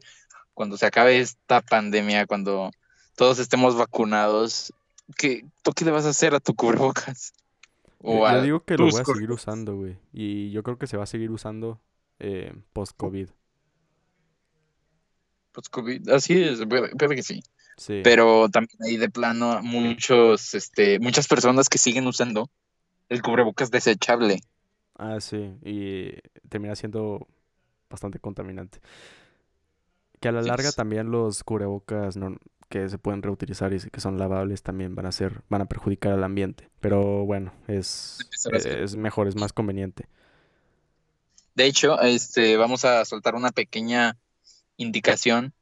cuando 0.53 0.77
se 0.77 0.85
acabe 0.85 1.19
esta 1.19 1.61
pandemia, 1.61 2.27
cuando 2.27 2.69
todos 3.17 3.39
estemos 3.39 3.75
vacunados, 3.75 4.71
¿qué, 5.17 5.43
¿tú 5.63 5.71
qué 5.73 5.83
le 5.83 5.91
vas 5.91 6.05
a 6.05 6.09
hacer 6.09 6.35
a 6.35 6.39
tu 6.39 6.53
cubrebocas? 6.53 7.33
Yo, 7.99 8.11
O 8.11 8.17
yo 8.19 8.25
a 8.27 8.41
digo 8.41 8.63
que 8.63 8.77
lo 8.77 8.87
voy 8.87 9.01
a 9.01 9.03
seguir 9.03 9.31
usando, 9.31 9.75
güey. 9.75 9.97
Y 10.13 10.51
yo 10.51 10.61
creo 10.61 10.77
que 10.77 10.85
se 10.85 10.97
va 10.97 11.03
a 11.03 11.07
seguir 11.07 11.31
usando 11.31 11.81
eh, 12.19 12.53
post-COVID. 12.73 13.29
Pues, 15.51 15.69
COVID, 15.69 16.09
así 16.09 16.43
es, 16.43 16.63
puede, 16.65 17.15
que 17.15 17.23
sí. 17.23 17.41
Sí. 17.77 18.01
Pero 18.03 18.49
también 18.49 18.77
hay 18.83 18.97
de 18.97 19.09
plano 19.09 19.63
muchos, 19.63 20.53
este, 20.53 20.99
muchas 20.99 21.27
personas 21.27 21.69
que 21.69 21.79
siguen 21.79 22.05
usando 22.05 22.51
el 23.09 23.23
cubrebocas 23.23 23.71
desechable. 23.71 24.41
Ah, 24.95 25.19
sí. 25.19 25.55
Y 25.63 26.11
termina 26.49 26.75
siendo 26.75 27.27
bastante 27.89 28.19
contaminante. 28.19 28.79
Que 30.19 30.27
a 30.27 30.31
la 30.31 30.43
Sí, 30.43 30.49
larga 30.49 30.71
también 30.71 31.09
los 31.09 31.43
cubrebocas 31.43 32.15
no, 32.15 32.37
que 32.69 32.89
se 32.89 32.97
pueden 32.97 33.21
reutilizar 33.21 33.73
y 33.73 33.79
que 33.79 34.01
son 34.01 34.17
lavables 34.17 34.63
también 34.63 34.95
van 34.95 35.05
a 35.05 35.11
ser, 35.11 35.41
van 35.49 35.61
a 35.61 35.65
perjudicar 35.65 36.13
al 36.13 36.23
ambiente. 36.23 36.69
Pero 36.79 37.25
bueno, 37.25 37.53
es, 37.67 38.19
es 38.53 38.95
mejor, 38.95 39.27
es 39.27 39.35
más 39.35 39.53
conveniente. 39.53 40.07
De 41.55 41.65
hecho, 41.65 41.99
este, 42.01 42.57
vamos 42.57 42.85
a 42.85 43.03
soltar 43.05 43.35
una 43.35 43.51
pequeña 43.51 44.17
indicación 44.75 45.53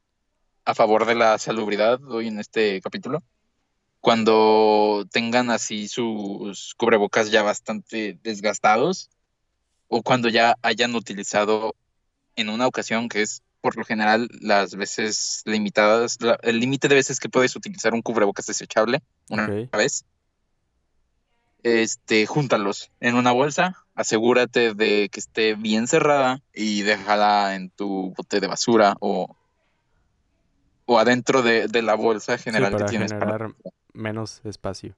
a 0.64 0.74
favor 0.74 1.06
de 1.06 1.14
la 1.14 1.38
salubridad 1.38 2.02
hoy 2.04 2.28
en 2.28 2.38
este 2.38 2.80
capítulo. 2.80 3.22
Cuando 4.00 5.06
tengan 5.10 5.50
así 5.50 5.88
sus 5.88 6.74
cubrebocas 6.74 7.30
ya 7.30 7.42
bastante 7.42 8.18
desgastados 8.22 9.10
o 9.88 10.02
cuando 10.02 10.28
ya 10.28 10.56
hayan 10.62 10.94
utilizado 10.94 11.74
en 12.34 12.50
una 12.50 12.66
ocasión 12.66 13.08
que 13.08 13.22
es 13.22 13.42
por 13.66 13.76
lo 13.76 13.84
general 13.84 14.28
las 14.40 14.76
veces 14.76 15.42
limitadas, 15.44 16.18
la- 16.20 16.38
el 16.42 16.60
límite 16.60 16.86
de 16.86 16.94
veces 16.94 17.18
que 17.18 17.28
puedes 17.28 17.56
utilizar 17.56 17.94
un 17.94 18.00
cubrebocas 18.00 18.46
desechable 18.46 19.02
una 19.28 19.48
vez, 19.72 20.04
este, 21.64 22.26
júntalos 22.26 22.92
en 23.00 23.16
una 23.16 23.32
bolsa, 23.32 23.74
asegúrate 23.96 24.74
de 24.74 25.08
que 25.10 25.18
esté 25.18 25.54
bien 25.56 25.88
cerrada 25.88 26.40
y 26.54 26.82
déjala 26.82 27.56
en 27.56 27.70
tu 27.70 28.14
bote 28.16 28.38
de 28.38 28.46
basura 28.46 28.94
o, 29.00 29.34
o 30.84 30.98
adentro 31.00 31.42
de, 31.42 31.66
de 31.66 31.82
la 31.82 31.94
bolsa 31.96 32.38
Sí, 32.38 32.44
general 32.44 32.70
que 32.70 32.76
para 32.78 32.86
tienes. 32.88 33.12
para- 33.14 33.32
generar 33.32 33.56
menos 33.92 34.42
espacio. 34.44 34.94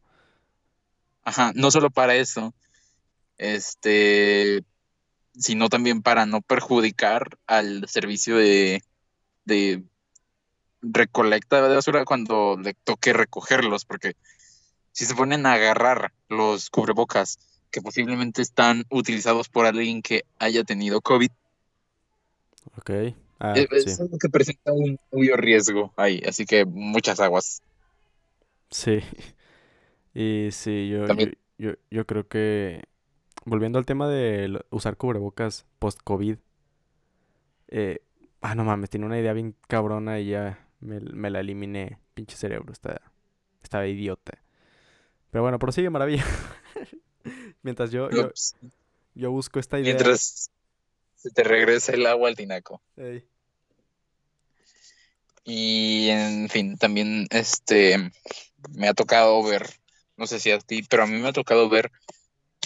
Ajá, 1.24 1.52
no 1.54 1.70
solo 1.70 1.88
para 1.88 2.16
eso, 2.16 2.52
este, 3.38 4.62
sino 5.38 5.68
también 5.68 6.02
para 6.02 6.26
no 6.26 6.42
perjudicar 6.42 7.38
al 7.46 7.88
servicio 7.88 8.36
de, 8.36 8.82
de 9.44 9.82
recolecta 10.82 11.66
de 11.68 11.76
basura 11.76 12.04
cuando 12.04 12.56
le 12.56 12.74
toque 12.74 13.12
recogerlos, 13.12 13.84
porque 13.84 14.14
si 14.92 15.06
se 15.06 15.14
ponen 15.14 15.46
a 15.46 15.54
agarrar 15.54 16.12
los 16.28 16.70
cubrebocas 16.70 17.38
que 17.70 17.82
posiblemente 17.82 18.42
están 18.42 18.84
utilizados 18.90 19.48
por 19.48 19.66
alguien 19.66 20.02
que 20.02 20.24
haya 20.38 20.64
tenido 20.64 21.00
COVID, 21.00 21.30
Ok. 22.76 22.90
Ah, 23.40 23.54
es, 23.56 23.84
sí. 23.84 23.90
es 23.90 24.00
algo 24.00 24.18
que 24.18 24.28
presenta 24.28 24.72
un 24.72 24.98
obvio 25.10 25.36
riesgo 25.36 25.92
ahí, 25.96 26.22
así 26.26 26.44
que 26.44 26.64
muchas 26.64 27.20
aguas. 27.20 27.62
Sí. 28.70 29.00
Y 30.14 30.48
sí, 30.50 30.88
yo, 30.88 31.06
yo, 31.58 31.74
yo 31.92 32.04
creo 32.04 32.26
que 32.26 32.82
volviendo 33.44 33.78
al 33.78 33.86
tema 33.86 34.08
de 34.08 34.64
usar 34.70 34.96
cubrebocas 34.96 35.66
post-COVID, 35.78 36.36
eh, 37.68 38.00
ah, 38.40 38.54
no 38.54 38.64
mames, 38.64 38.90
tiene 38.90 39.06
una 39.06 39.18
idea 39.18 39.32
bien 39.32 39.54
cabrona 39.66 40.20
y 40.20 40.30
ya 40.30 40.66
me, 40.80 41.00
me 41.00 41.30
la 41.30 41.40
eliminé. 41.40 41.98
Pinche 42.14 42.36
cerebro, 42.36 42.72
está, 42.72 43.00
estaba 43.62 43.86
idiota. 43.86 44.42
Pero 45.30 45.42
bueno, 45.42 45.58
prosigue 45.58 45.90
maravilla. 45.90 46.24
Mientras 47.62 47.90
yo, 47.90 48.10
yo, 48.10 48.30
yo 49.14 49.30
busco 49.30 49.58
esta 49.58 49.78
idea. 49.78 49.94
Mientras 49.94 50.50
se 51.16 51.30
te 51.30 51.44
regresa 51.44 51.92
el 51.92 52.06
agua 52.06 52.28
al 52.28 52.36
tinaco. 52.36 52.80
Ey, 52.96 53.24
Y 55.44 56.08
en 56.10 56.48
fin, 56.48 56.76
también 56.76 57.26
este 57.30 58.12
me 58.76 58.88
ha 58.88 58.94
tocado 58.94 59.42
ver, 59.42 59.66
no 60.16 60.26
sé 60.26 60.40
si 60.40 60.50
a 60.50 60.58
ti, 60.58 60.82
pero 60.82 61.04
a 61.04 61.06
mí 61.06 61.18
me 61.18 61.28
ha 61.28 61.32
tocado 61.32 61.68
ver 61.68 61.90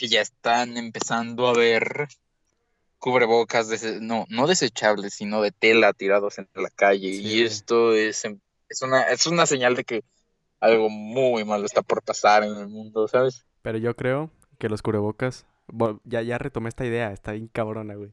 que 0.03 0.09
ya 0.09 0.21
están 0.21 0.77
empezando 0.77 1.47
a 1.47 1.53
ver 1.57 2.09
cubrebocas, 2.99 3.69
no, 4.01 4.27
no 4.31 4.49
desechables, 4.49 5.15
sino 5.15 5.41
de 5.43 5.53
tela 5.53 5.93
tirados 5.93 6.39
en 6.39 6.49
la 6.57 6.71
calle. 6.71 7.13
Sí, 7.15 7.23
y 7.23 7.43
esto 7.45 7.93
es, 7.95 8.25
em- 8.25 8.41
es 8.69 8.83
una, 8.83 9.03
es 9.03 9.27
una 9.29 9.47
señal 9.47 9.77
de 9.77 9.85
que 9.85 10.03
algo 10.59 10.89
muy 10.91 11.45
malo 11.45 11.67
está 11.67 11.83
por 11.83 12.03
pasar 12.03 12.43
en 12.43 12.55
el 12.57 12.67
mundo, 12.67 13.07
¿sabes? 13.07 13.47
Pero 13.63 13.79
yo 13.79 13.95
creo 13.95 14.29
que 14.59 14.69
los 14.69 14.83
cubrebocas, 14.83 15.47
bo- 15.69 16.01
ya, 16.03 16.21
ya 16.23 16.37
retomé 16.37 16.69
esta 16.69 16.85
idea, 16.85 17.13
está 17.13 17.31
bien 17.31 17.47
cabrona, 17.47 17.95
güey. 17.95 18.11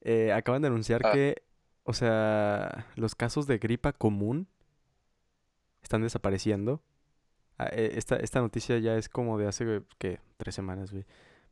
Eh, 0.00 0.32
acaban 0.32 0.62
de 0.62 0.68
anunciar 0.68 1.02
Ah. 1.04 1.12
que, 1.12 1.42
o 1.84 1.92
sea, 1.92 2.86
los 2.96 3.14
casos 3.14 3.46
de 3.46 3.58
gripa 3.58 3.92
común 3.92 4.48
están 5.82 6.00
desapareciendo. 6.00 6.80
Ah, 7.58 7.68
eh, 7.72 7.92
esta, 7.96 8.16
esta 8.16 8.40
noticia 8.40 8.78
ya 8.78 8.96
es 8.96 9.10
como 9.10 9.36
de 9.38 9.48
hace, 9.48 9.82
¿qué? 9.98 10.18
Tres 10.38 10.54
semanas, 10.54 10.92
güey. 10.92 11.04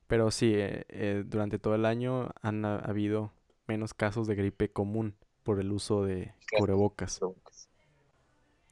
Pero 0.06 0.30
sí, 0.30 0.52
eh, 0.54 0.84
eh, 0.88 1.22
durante 1.26 1.58
todo 1.58 1.74
el 1.74 1.84
año 1.86 2.30
han 2.42 2.64
ha- 2.64 2.78
habido 2.78 3.32
menos 3.66 3.94
casos 3.94 4.26
de 4.26 4.34
gripe 4.34 4.70
común 4.70 5.14
por 5.42 5.60
el 5.60 5.72
uso 5.72 6.04
de 6.04 6.32
cubrebocas. 6.58 7.20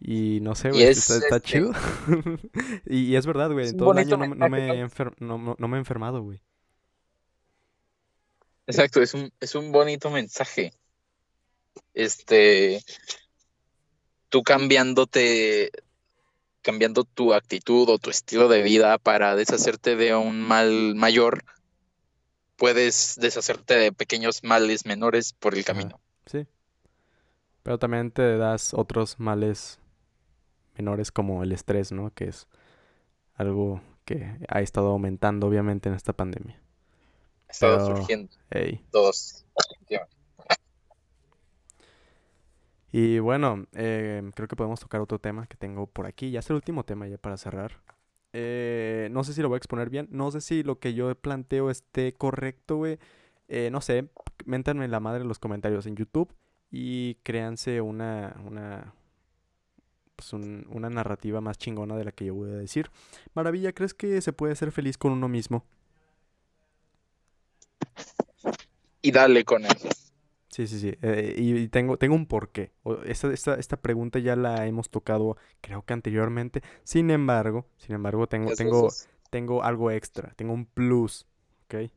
Y 0.00 0.40
no 0.42 0.54
sé, 0.54 0.70
güey, 0.72 0.82
es, 0.84 0.98
está, 0.98 1.16
está 1.16 1.36
este, 1.36 1.48
chido. 1.48 1.72
Y, 2.86 3.04
y 3.04 3.16
es 3.16 3.24
verdad, 3.26 3.52
güey, 3.52 3.66
es 3.66 3.76
todo 3.76 3.92
el 3.92 3.98
año 3.98 4.16
no, 4.16 4.26
me- 4.26 4.36
no 4.36 4.48
me 4.48 4.84
enfer- 4.84 5.14
no- 5.20 5.56
no 5.58 5.68
me 5.68 5.76
he 5.76 5.80
enfermado, 5.80 6.22
güey. 6.22 6.42
Exacto, 8.66 9.00
es 9.02 9.14
un, 9.14 9.32
es 9.40 9.54
un 9.54 9.72
bonito 9.72 10.10
mensaje. 10.10 10.72
Este, 11.94 12.82
tú 14.28 14.42
cambiándote, 14.42 15.70
cambiando 16.62 17.04
tu 17.04 17.34
actitud 17.34 17.88
o 17.88 17.98
tu 17.98 18.10
estilo 18.10 18.48
de 18.48 18.62
vida 18.62 18.98
para 18.98 19.36
deshacerte 19.36 19.96
de 19.96 20.14
un 20.14 20.40
mal 20.40 20.94
mayor, 20.94 21.44
puedes 22.56 23.16
deshacerte 23.20 23.74
de 23.74 23.92
pequeños 23.92 24.44
males 24.44 24.86
menores 24.86 25.32
por 25.32 25.54
el 25.54 25.64
camino. 25.64 26.00
Sí. 26.26 26.46
Pero 27.62 27.78
también 27.78 28.10
te 28.10 28.36
das 28.38 28.74
otros 28.74 29.18
males 29.18 29.80
menores 30.76 31.12
como 31.12 31.42
el 31.42 31.52
estrés, 31.52 31.92
¿no? 31.92 32.12
Que 32.14 32.28
es 32.28 32.46
algo 33.34 33.82
que 34.04 34.38
ha 34.48 34.60
estado 34.60 34.88
aumentando 34.88 35.46
obviamente 35.46 35.88
en 35.88 35.94
esta 35.94 36.12
pandemia. 36.12 36.60
Ha 37.48 37.52
estado 37.52 37.86
Pero, 37.86 37.96
surgiendo 37.96 38.32
ey. 38.50 38.84
todos. 38.90 39.44
Y 42.93 43.18
bueno, 43.20 43.66
eh, 43.72 44.22
creo 44.34 44.49
que 44.49 44.57
podemos 44.57 44.80
tocar 44.80 45.01
otro 45.01 45.18
tema 45.18 45.47
que 45.47 45.57
tengo 45.57 45.86
por 45.86 46.07
aquí. 46.07 46.30
Ya 46.30 46.40
es 46.40 46.51
el 46.51 46.57
último 46.57 46.84
tema 46.84 47.09
ya 47.09 47.16
para 47.18 47.36
cerrar. 47.38 47.80
Eh, 48.34 49.09
no 49.12 49.24
sé 49.24 49.32
si 49.34 49.43
lo 49.43 49.49
voy 49.49 49.57
a 49.57 49.59
exponer 49.59 49.88
bien. 49.90 50.09
No 50.11 50.30
sé 50.30 50.40
si 50.43 50.62
lo 50.62 50.78
que 50.78 50.95
yo 50.95 51.14
planteo 51.14 51.70
esté 51.70 52.12
correcto, 52.14 52.76
güey. 52.76 52.99
Eh, 53.49 53.70
no 53.72 53.80
sé. 53.80 54.09
Méntanme 54.45 54.88
la 54.88 55.01
madre 55.01 55.22
en 55.22 55.28
los 55.28 55.38
comentarios 55.38 55.86
en 55.86 55.97
YouTube. 55.97 56.32
Y 56.70 57.16
créanse 57.22 57.80
una, 57.80 58.36
una, 58.47 58.95
pues 60.16 60.32
un- 60.34 60.66
una 60.70 60.90
narrativa 60.90 61.40
más 61.40 61.59
chingona 61.59 61.97
de 61.97 62.05
la 62.05 62.12
que 62.12 62.26
yo 62.26 62.34
voy 62.34 62.51
a 62.51 62.55
decir. 62.55 62.90
Maravilla, 63.34 63.72
¿crees 63.72 63.95
que 63.95 64.20
se 64.20 64.32
puede 64.32 64.55
ser 64.57 64.72
feliz 64.72 64.99
con 64.99 65.12
uno 65.12 65.28
mismo? 65.28 65.64
Y 69.03 69.11
dale 69.12 69.45
con 69.45 69.64
eso. 69.64 69.88
Sí, 70.53 70.66
sí, 70.66 70.78
sí. 70.80 70.94
eh, 71.00 71.34
y, 71.38 71.68
tengo, 71.68 71.96
tengo 71.96 72.14
un 72.14 72.26
porqué. 72.26 72.72
Esta, 73.07 73.32
esta, 73.32 73.55
esta 73.55 73.78
pregunta 73.78 74.18
ya 74.18 74.36
la 74.36 74.66
hemos 74.66 74.90
tocado, 74.90 75.38
creo 75.62 75.82
que 75.84 75.94
anteriormente. 75.94 76.62
Sin 76.84 77.11
embargo, 77.11 77.66
sin 77.78 77.94
embargo, 77.94 78.26
tengo, 78.26 78.53
tengo, 78.53 78.88
tengo 79.30 79.62
algo 79.64 79.90
extra. 79.90 80.34
Tengo 80.36 80.53
un 80.53 80.66
plus, 80.66 81.26
¿ok? 81.64 81.90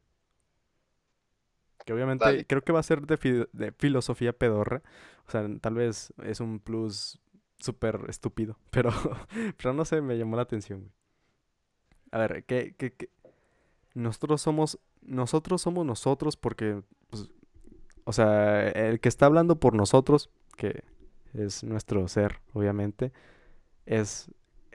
Que 1.86 1.93
obviamente 1.93 2.24
Dale. 2.24 2.45
creo 2.45 2.64
que 2.64 2.72
va 2.72 2.80
a 2.80 2.84
ser 2.84 3.01
de, 3.06 3.18
fi- 3.18 3.45
de 3.53 3.72
filosofía 3.74 4.34
pedorra. 4.34 4.82
O 5.28 5.32
sea, 5.32 5.47
tal 5.62 5.76
vez 5.76 6.14
es 6.24 6.39
un 6.39 6.60
plus 6.60 7.20
súper 7.60 8.01
estúpido. 8.10 8.58
Pero, 8.72 8.91
pero 9.58 9.74
no 9.74 9.86
sé, 9.86 10.01
me 10.01 10.18
llamó 10.18 10.36
la 10.36 10.43
atención, 10.43 10.82
güey. 10.82 10.91
A 12.12 12.18
ver, 12.20 12.43
¿qué, 12.45 12.76
qué, 12.78 12.93
qué? 12.93 13.10
Nosotros 13.95 14.41
somos, 14.41 14.80
nosotros 15.01 15.62
somos 15.62 15.86
nosotros 15.86 16.38
porque, 16.38 16.84
pues, 17.10 17.30
o 18.06 18.14
sea, 18.14 18.70
el 18.70 18.99
que 19.01 19.10
está 19.10 19.28
hablando 19.28 19.60
por 19.60 19.76
nosotros, 19.76 20.32
que 20.58 20.84
es 21.34 21.64
nuestro 21.66 22.08
ser, 22.10 22.41
obviamente, 22.53 23.14
es, 23.86 24.32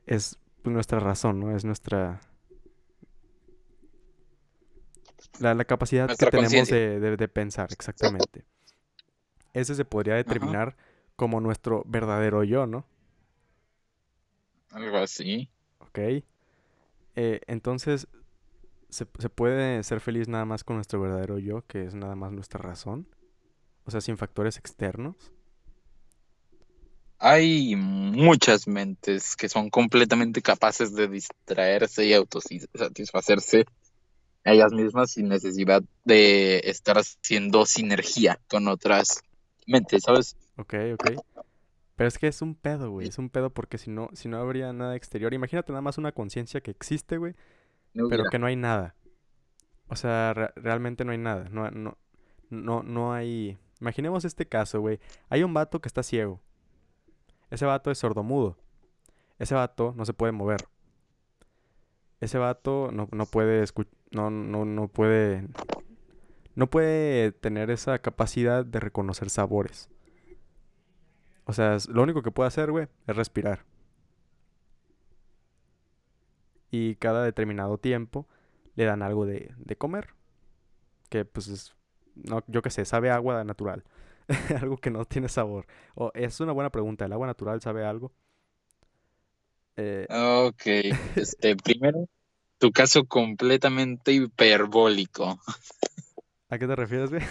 es 0.07 0.39
nuestra 0.64 1.01
razón, 1.01 1.41
¿no? 1.41 1.57
Es 1.57 1.64
nuestra... 1.64 2.20
La, 5.39 5.55
la 5.55 5.64
capacidad 5.64 6.12
que 6.12 6.26
tenemos 6.28 6.68
de- 6.68 7.01
de 7.01 7.28
pensar, 7.28 7.72
exactamente. 7.72 8.45
Ese 9.53 9.76
se 9.76 9.85
podría 9.85 10.16
determinar 10.16 10.76
como 11.14 11.41
nuestro 11.41 11.85
verdadero 11.87 12.43
yo, 12.43 12.66
¿no? 12.66 12.85
Algo 14.72 14.97
así. 14.97 15.49
¿Ok? 15.78 15.99
Eh, 17.16 17.41
entonces, 17.47 18.09
¿se, 18.91 19.07
se 19.18 19.31
puede 19.31 19.83
ser 19.85 20.01
feliz 20.01 20.28
nada 20.28 20.45
más 20.47 20.64
con 20.64 20.76
nuestro 20.76 21.01
verdadero 21.01 21.39
yo, 21.39 21.66
que 21.66 21.85
es 21.87 21.95
nada 21.95 22.16
más 22.16 22.33
nuestra 22.33 22.61
razón? 22.62 23.09
O 23.85 23.91
sea, 23.91 24.01
sin 24.01 24.16
factores 24.16 24.57
externos. 24.59 25.33
Hay 27.18 27.76
muchas 27.76 28.66
mentes 28.66 29.37
que 29.37 29.49
son 29.51 29.68
completamente 29.68 30.41
capaces 30.41 30.95
de 30.95 31.07
distraerse 31.09 32.07
y 32.07 32.14
autosatisfacerse 32.14 33.66
ellas 34.45 34.72
mismas 34.72 35.12
sin 35.12 35.28
necesidad 35.28 35.83
de 36.05 36.61
estar 36.64 36.97
haciendo 36.99 37.66
sinergia 37.66 38.41
con 38.49 38.68
otras 38.68 39.20
mentes, 39.66 40.03
¿sabes? 40.05 40.37
Ok, 40.57 40.74
ok. 40.95 41.07
Pero 41.97 42.09
es 42.09 42.18
que 42.18 42.28
es 42.28 42.41
un 42.43 42.55
pedo, 42.55 42.91
güey. 42.91 43.09
Es 43.09 43.18
un 43.18 43.28
pedo 43.28 43.51
porque 43.51 43.78
si 43.78 43.91
no, 43.91 44.09
si 44.14 44.28
no 44.28 44.39
habría 44.39 44.72
nada 44.72 44.97
exterior. 44.97 45.35
Imagínate 45.35 45.72
nada 45.72 45.83
más 45.83 45.99
una 45.99 46.12
conciencia 46.12 46.61
que 46.62 46.70
existe, 46.70 47.18
güey, 47.18 47.35
No 47.95 48.09
pero 48.09 48.24
que 48.26 48.39
no 48.39 48.47
hay 48.47 48.57
nada. 48.57 48.95
O 49.89 49.97
sea, 49.97 50.35
re- 50.35 50.53
realmente 50.57 51.05
no 51.05 51.12
hay 51.12 51.18
nada. 51.18 51.49
No, 51.51 51.70
no, 51.70 51.99
no, 52.51 52.83
no 52.83 53.12
hay. 53.12 53.59
Imaginemos 53.81 54.24
este 54.24 54.47
caso, 54.47 54.81
güey. 54.81 55.01
Hay 55.28 55.43
un 55.43 55.55
vato 55.55 55.81
que 55.81 55.89
está 55.89 56.03
ciego. 56.03 56.41
Ese 57.51 57.66
vato 57.66 57.91
es 57.91 57.99
sordomudo. 57.99 58.57
Ese 59.39 59.55
vato 59.55 59.95
no 59.97 60.05
se 60.05 60.12
puede 60.12 60.33
mover. 60.33 60.68
Ese 62.20 62.39
vato 62.39 62.91
no, 62.93 63.09
no 63.11 63.26
puede 63.26 63.64
no, 64.11 64.31
no, 64.31 64.64
no 64.64 64.89
puede. 64.89 65.49
No 66.55 66.68
puede 66.68 67.33
tener 67.33 67.70
esa 67.70 67.99
capacidad 68.01 68.64
de 68.66 68.81
reconocer 68.81 69.31
sabores. 69.31 69.89
O 71.47 71.53
sea, 71.53 71.78
lo 71.89 72.03
único 72.03 72.22
que 72.22 72.31
puede 72.31 72.49
hacer, 72.49 72.70
güey, 72.70 72.89
es 73.07 73.16
respirar. 73.16 73.64
Y 76.70 76.97
cada 76.97 77.24
determinado 77.24 77.78
tiempo 77.78 78.28
le 78.74 78.85
dan 78.85 79.03
algo 79.03 79.26
de, 79.26 79.55
de 79.57 79.76
comer. 79.76 80.14
Que 81.09 81.24
pues 81.24 81.49
es, 81.49 81.74
no, 82.14 82.42
yo 82.48 82.62
qué 82.62 82.70
sé, 82.70 82.84
sabe 82.84 83.11
a 83.11 83.16
agua 83.16 83.44
natural. 83.44 83.84
algo 84.61 84.76
que 84.78 84.90
no 84.90 85.04
tiene 85.04 85.28
sabor. 85.28 85.66
O 85.94 86.11
es 86.14 86.40
una 86.40 86.52
buena 86.52 86.70
pregunta, 86.70 87.04
¿el 87.04 87.12
agua 87.12 87.26
natural 87.26 87.61
sabe 87.61 87.84
a 87.84 87.90
algo? 87.90 88.12
Eh, 89.76 90.06
Ok, 90.08 90.62
este, 91.16 91.56
primero, 91.64 92.06
tu 92.58 92.72
caso 92.72 93.04
completamente 93.06 94.12
hiperbólico. 94.12 95.40
¿a 96.48 96.58
qué 96.58 96.66
te 96.66 96.76
refieres, 96.76 97.11
güey? 97.11 97.22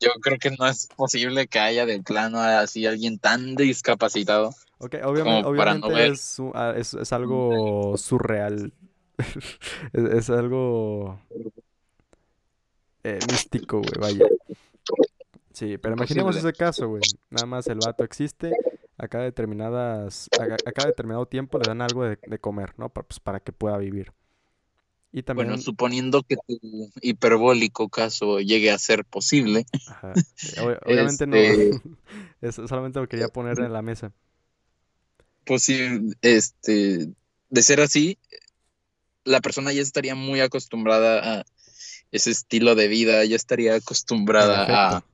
Yo 0.00 0.10
creo 0.20 0.38
que 0.38 0.50
no 0.50 0.66
es 0.66 0.88
posible 0.96 1.46
que 1.46 1.58
haya 1.60 1.86
de 1.86 2.02
plano 2.02 2.40
así 2.40 2.86
alguien 2.86 3.18
tan 3.18 3.54
discapacitado. 3.54 4.50
Ok, 4.78 4.96
obviamente, 5.04 5.42
no 5.42 5.48
obviamente 5.48 6.06
es, 6.08 6.38
ah, 6.54 6.74
es, 6.76 6.94
es 6.94 7.12
algo 7.12 7.96
surreal. 7.96 8.72
es, 9.92 10.04
es 10.04 10.30
algo 10.30 11.20
eh, 13.04 13.18
místico, 13.30 13.80
güey, 13.80 13.92
vaya. 14.00 14.26
Sí, 15.52 15.76
pero 15.78 15.94
imaginemos 15.94 16.36
ese 16.36 16.52
caso, 16.52 16.88
güey. 16.88 17.02
Nada 17.30 17.46
más 17.46 17.66
el 17.68 17.78
vato 17.78 18.04
existe, 18.04 18.52
a 18.96 19.08
cada 19.08 19.24
determinadas, 19.24 20.28
a, 20.38 20.46
ca- 20.48 20.58
a 20.64 20.72
cada 20.72 20.88
determinado 20.88 21.26
tiempo 21.26 21.58
le 21.58 21.66
dan 21.66 21.82
algo 21.82 22.04
de, 22.04 22.18
de 22.26 22.38
comer, 22.38 22.74
¿no? 22.78 22.88
Pa- 22.88 23.02
pues, 23.02 23.20
para 23.20 23.40
que 23.40 23.52
pueda 23.52 23.76
vivir. 23.76 24.12
Y 25.14 25.20
Bueno, 25.22 25.24
también, 25.50 25.62
suponiendo 25.62 26.22
que 26.22 26.36
tu 26.36 26.58
hiperbólico 27.02 27.90
caso 27.90 28.40
llegue 28.40 28.70
a 28.70 28.78
ser 28.78 29.04
posible, 29.04 29.66
ajá, 29.86 30.14
obvi- 30.56 30.78
obviamente 30.86 31.26
no, 31.26 31.36
este, 31.36 31.80
eso 32.40 32.66
solamente 32.66 32.98
lo 32.98 33.08
quería 33.08 33.28
poner 33.28 33.58
en 33.58 33.72
la 33.74 33.82
mesa. 33.82 34.12
posi- 35.44 36.16
este, 36.22 37.10
de 37.50 37.62
ser 37.62 37.80
así, 37.80 38.18
la 39.24 39.40
persona 39.40 39.72
ya 39.72 39.82
estaría 39.82 40.14
muy 40.14 40.40
acostumbrada 40.40 41.40
a 41.40 41.44
ese 42.12 42.30
estilo 42.30 42.74
de 42.74 42.88
vida, 42.88 43.24
ya 43.24 43.36
estaría 43.36 43.74
acostumbrada 43.74 44.66
a 44.98 45.04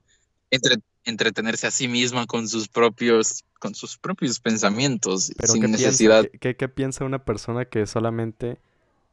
entre- 0.50 0.82
entretenerse 1.04 1.66
a 1.66 1.70
sí 1.70 1.88
misma 1.88 2.26
con 2.26 2.48
sus 2.48 2.68
propios, 2.68 3.44
con 3.60 3.74
sus 3.74 3.96
propios 3.96 4.40
pensamientos, 4.40 5.32
Pero 5.38 5.52
sin 5.54 5.70
necesidad. 5.70 6.24
¿Qué, 6.30 6.38
qué- 6.38 6.56
qué 6.56 6.68
piensa 6.68 7.04
una 7.04 7.24
persona 7.24 7.64
que 7.64 7.86
solamente 7.86 8.58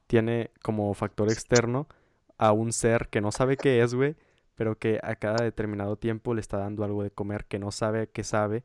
tiene 0.08 0.52
como 0.62 0.94
factor 0.94 1.32
externo 1.32 1.88
a 2.38 2.52
un 2.52 2.74
ser 2.74 3.08
que 3.10 3.22
no 3.22 3.32
sabe 3.32 3.56
qué 3.56 3.82
es, 3.82 3.94
güey, 3.94 4.16
pero 4.56 4.78
que 4.78 5.00
a 5.04 5.16
cada 5.16 5.44
determinado 5.44 5.96
tiempo 5.96 6.34
le 6.34 6.42
está 6.42 6.58
dando 6.58 6.84
algo 6.84 7.04
de 7.04 7.12
comer 7.12 7.46
que 7.46 7.60
no 7.60 7.72
sabe 7.72 8.08
qué 8.08 8.24
sabe 8.24 8.64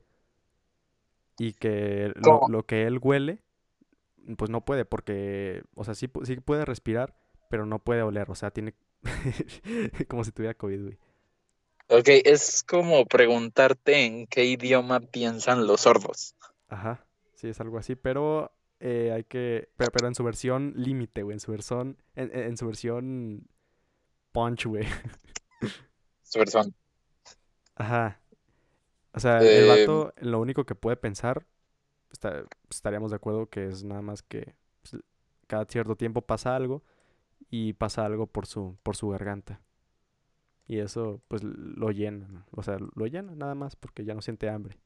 y 1.39 1.53
que 1.55 2.13
lo, 2.17 2.41
lo 2.49 2.65
que 2.67 2.87
él 2.87 2.99
huele, 3.01 3.43
pues 4.37 4.51
no 4.51 4.65
puede 4.65 4.85
porque, 4.85 5.63
o 5.75 5.85
sea, 5.85 5.95
sí, 5.95 6.09
sí 6.25 6.37
puede 6.37 6.65
respirar, 6.65 7.15
pero 7.49 7.65
no 7.67 7.79
puede 7.79 8.03
oler, 8.03 8.31
o 8.31 8.35
sea, 8.35 8.51
tiene 8.51 8.75
como 10.09 10.25
si 10.25 10.33
tuviera 10.33 10.55
COVID, 10.55 10.83
güey. 10.83 10.99
Ok, 11.89 12.09
es 12.25 12.63
como 12.63 13.05
preguntarte 13.05 14.07
en 14.07 14.27
qué 14.27 14.47
idioma 14.47 15.01
piensan 15.01 15.67
los 15.67 15.83
sordos. 15.83 16.35
Ajá, 16.69 17.07
sí, 17.35 17.49
es 17.49 17.61
algo 17.61 17.79
así, 17.79 17.97
pero 17.97 18.53
eh, 18.81 19.13
hay 19.15 19.25
que, 19.25 19.69
pero, 19.77 19.93
pero 19.93 20.09
en 20.09 20.15
su 20.15 20.25
versión 20.25 20.73
límite, 20.77 21.23
güey, 21.23 21.35
en 21.35 21.41
su 21.41 21.51
versión, 21.53 21.97
en, 22.15 22.31
en- 22.37 22.57
su 22.57 22.67
versión 22.67 23.47
punch, 24.33 24.67
güey. 24.67 24.87
Su 26.23 26.39
versión. 26.39 26.75
Ajá. 27.75 28.21
O 29.15 29.21
sea, 29.21 29.45
el 29.47 29.67
Eh, 29.67 29.67
vato, 29.67 30.15
lo 30.19 30.41
único 30.41 30.67
que 30.67 30.75
puede 30.75 30.97
pensar, 30.97 31.47
está- 32.13 32.45
estaríamos 32.71 33.13
de 33.13 33.17
acuerdo 33.19 33.49
que 33.51 33.67
es 33.69 33.85
nada 33.85 34.03
más 34.03 34.23
que 34.23 34.55
pues, 34.83 35.03
cada 35.49 35.67
cierto 35.67 35.97
tiempo 35.97 36.23
pasa 36.23 36.57
algo 36.57 36.85
y 37.49 37.73
pasa 37.73 38.05
algo 38.05 38.27
por 38.27 38.47
su, 38.47 38.77
por 38.83 38.97
su 38.97 39.09
garganta. 39.09 39.61
Y 40.67 40.79
eso, 40.79 41.21
pues, 41.29 41.43
lo 41.43 41.91
llena, 41.91 42.29
¿no? 42.29 42.47
O 42.53 42.63
sea, 42.63 42.77
lo 42.95 43.07
llena 43.07 43.35
nada 43.35 43.55
más 43.55 43.75
porque 43.77 44.05
ya 44.05 44.15
no 44.15 44.23
siente 44.23 44.49
hambre. 44.49 44.79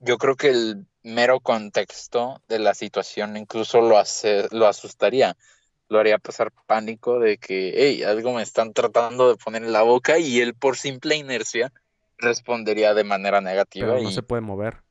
Yo 0.00 0.18
creo 0.18 0.36
que 0.36 0.48
el 0.48 0.86
mero 1.02 1.40
contexto 1.40 2.42
de 2.48 2.58
la 2.58 2.74
situación 2.74 3.36
incluso 3.36 3.80
lo 3.80 3.98
hace, 3.98 4.48
lo 4.50 4.66
asustaría, 4.66 5.36
lo 5.88 5.98
haría 5.98 6.18
pasar 6.18 6.52
pánico 6.66 7.18
de 7.18 7.38
que, 7.38 7.72
hey, 7.76 8.02
algo 8.02 8.34
me 8.34 8.42
están 8.42 8.72
tratando 8.72 9.28
de 9.28 9.36
poner 9.36 9.62
en 9.62 9.72
la 9.72 9.82
boca 9.82 10.18
y 10.18 10.40
él 10.40 10.54
por 10.54 10.76
simple 10.76 11.16
inercia 11.16 11.72
respondería 12.18 12.94
de 12.94 13.04
manera 13.04 13.40
negativa 13.40 13.92
Pero 13.92 14.02
no 14.02 14.10
se 14.10 14.22
puede 14.22 14.42
mover. 14.42 14.82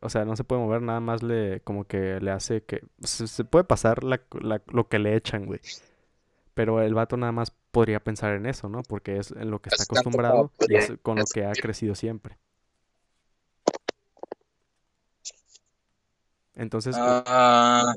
O 0.00 0.08
sea, 0.10 0.24
no 0.24 0.36
se 0.36 0.44
puede 0.44 0.62
mover, 0.62 0.82
nada 0.82 1.00
más 1.00 1.22
le, 1.22 1.60
como 1.62 1.84
que 1.86 2.20
le 2.20 2.30
hace 2.30 2.62
que, 2.64 2.82
se, 3.02 3.26
se 3.28 3.44
puede 3.44 3.64
pasar 3.64 4.04
la, 4.04 4.22
la- 4.40 4.62
lo 4.68 4.88
que 4.88 4.98
le 4.98 5.14
echan, 5.16 5.46
güey. 5.46 5.60
Pero 6.54 6.82
el 6.82 6.94
vato 6.94 7.16
nada 7.16 7.32
más 7.32 7.52
podría 7.72 8.02
pensar 8.04 8.34
en 8.34 8.46
eso, 8.46 8.68
¿no? 8.68 8.84
Porque 8.84 9.18
es 9.18 9.32
en 9.32 9.50
lo 9.50 9.60
que 9.62 9.68
está 9.70 9.84
acostumbrado 9.84 10.52
y 10.66 10.76
es 10.76 10.92
con 11.02 11.18
lo 11.18 11.30
que 11.30 11.46
ha 11.46 11.56
crecido 11.58 11.94
siempre. 11.94 12.38
Entonces, 16.54 17.00
u- 17.04 17.20
Ah, 17.26 17.94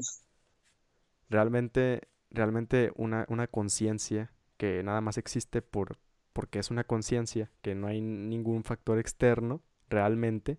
realmente, 1.30 2.02
realmente 2.32 2.92
una, 2.96 3.26
una 3.30 3.48
conciencia 3.48 4.32
que 4.58 4.84
nada 4.84 5.02
más 5.02 5.18
existe 5.18 5.62
por, 5.62 5.98
porque 6.34 6.60
es 6.60 6.72
una 6.72 6.84
conciencia, 6.84 7.52
que 7.62 7.76
no 7.76 7.88
hay 7.88 8.02
ningún 8.02 8.64
factor 8.64 9.00
externo, 9.00 9.62
realmente, 9.90 10.58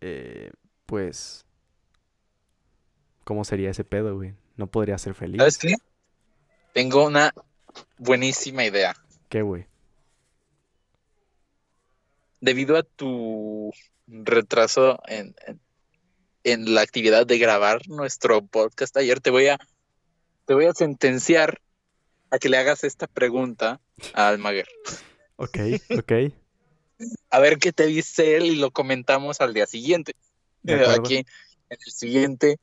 eh, 0.00 0.50
pues, 0.86 1.44
¿cómo 3.24 3.44
sería 3.44 3.70
ese 3.70 3.84
pedo, 3.84 4.14
güey? 4.16 4.34
No 4.56 4.66
podría 4.66 4.98
ser 4.98 5.14
¿sabes 5.14 5.58
feliz. 5.58 5.58
qué? 5.58 5.74
Tengo 6.72 7.06
una 7.06 7.32
buenísima 7.98 8.64
idea. 8.64 8.94
¿Qué, 9.28 9.42
güey? 9.42 9.66
Debido 12.40 12.76
a 12.76 12.82
tu 12.82 13.72
retraso 14.06 15.00
en, 15.06 15.34
en- 15.46 15.60
en 16.44 16.74
la 16.74 16.80
actividad 16.82 17.26
de 17.26 17.36
grabar 17.38 17.86
nuestro 17.88 18.46
podcast 18.46 18.96
ayer, 18.96 19.20
te 19.20 19.30
voy 19.30 19.48
a, 19.48 19.58
te 20.46 20.54
voy 20.54 20.64
a 20.66 20.72
sentenciar 20.72 21.60
a 22.30 22.38
que 22.38 22.48
le 22.48 22.56
hagas 22.56 22.84
esta 22.84 23.06
pregunta 23.06 23.80
a 24.14 24.28
Almaguer. 24.28 24.66
Ok, 25.36 25.58
ok, 25.98 26.12
A 27.30 27.38
ver 27.40 27.58
qué 27.58 27.72
te 27.72 27.86
dice 27.86 28.36
él 28.36 28.46
y 28.46 28.56
lo 28.56 28.70
comentamos 28.70 29.40
al 29.40 29.54
día 29.54 29.66
siguiente. 29.66 30.14
de 30.62 30.74
Eh. 30.74 30.86
Aquí 30.98 31.16
en 31.18 31.24
el 31.70 31.78
siguiente 31.92 32.58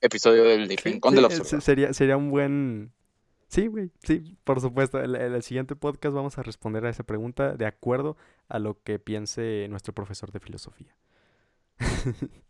episodio 0.00 0.44
del 0.44 0.68
Sí, 0.68 0.76
Rincón 0.76 1.14
sí, 1.14 1.18
Observador. 1.24 1.46
se- 1.46 1.60
sería, 1.60 1.92
sería 1.92 2.16
un 2.16 2.30
buen... 2.30 2.92
Sí, 3.48 3.66
güey, 3.66 3.90
sí, 4.04 4.36
por 4.44 4.60
supuesto. 4.60 5.02
En 5.02 5.16
en 5.16 5.34
el 5.34 5.42
siguiente 5.42 5.74
podcast 5.74 6.14
vamos 6.14 6.38
a 6.38 6.42
responder 6.44 6.86
a 6.86 6.90
esa 6.90 7.02
pregunta 7.02 7.54
de 7.56 7.66
acuerdo 7.66 8.16
a 8.48 8.60
lo 8.60 8.80
que 8.82 8.98
piense 9.00 9.66
nuestro 9.68 9.92
profesor 9.92 10.30
de 10.30 10.38
filosofía. 10.38 10.94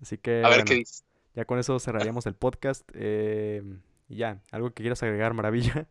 Así 0.00 0.18
que, 0.18 0.42
A 0.44 0.48
ver 0.50 0.64
qué 0.64 0.74
dice. 0.74 1.04
ya 1.34 1.44
con 1.44 1.58
eso 1.58 1.78
cerraríamos 1.80 2.26
el 2.26 2.34
podcast. 2.34 2.88
eh, 2.94 3.62
y 4.08 4.16
ya, 4.16 4.40
¿algo 4.52 4.70
que 4.70 4.82
quieras 4.82 5.02
agregar, 5.02 5.34
Maravilla? 5.34 5.88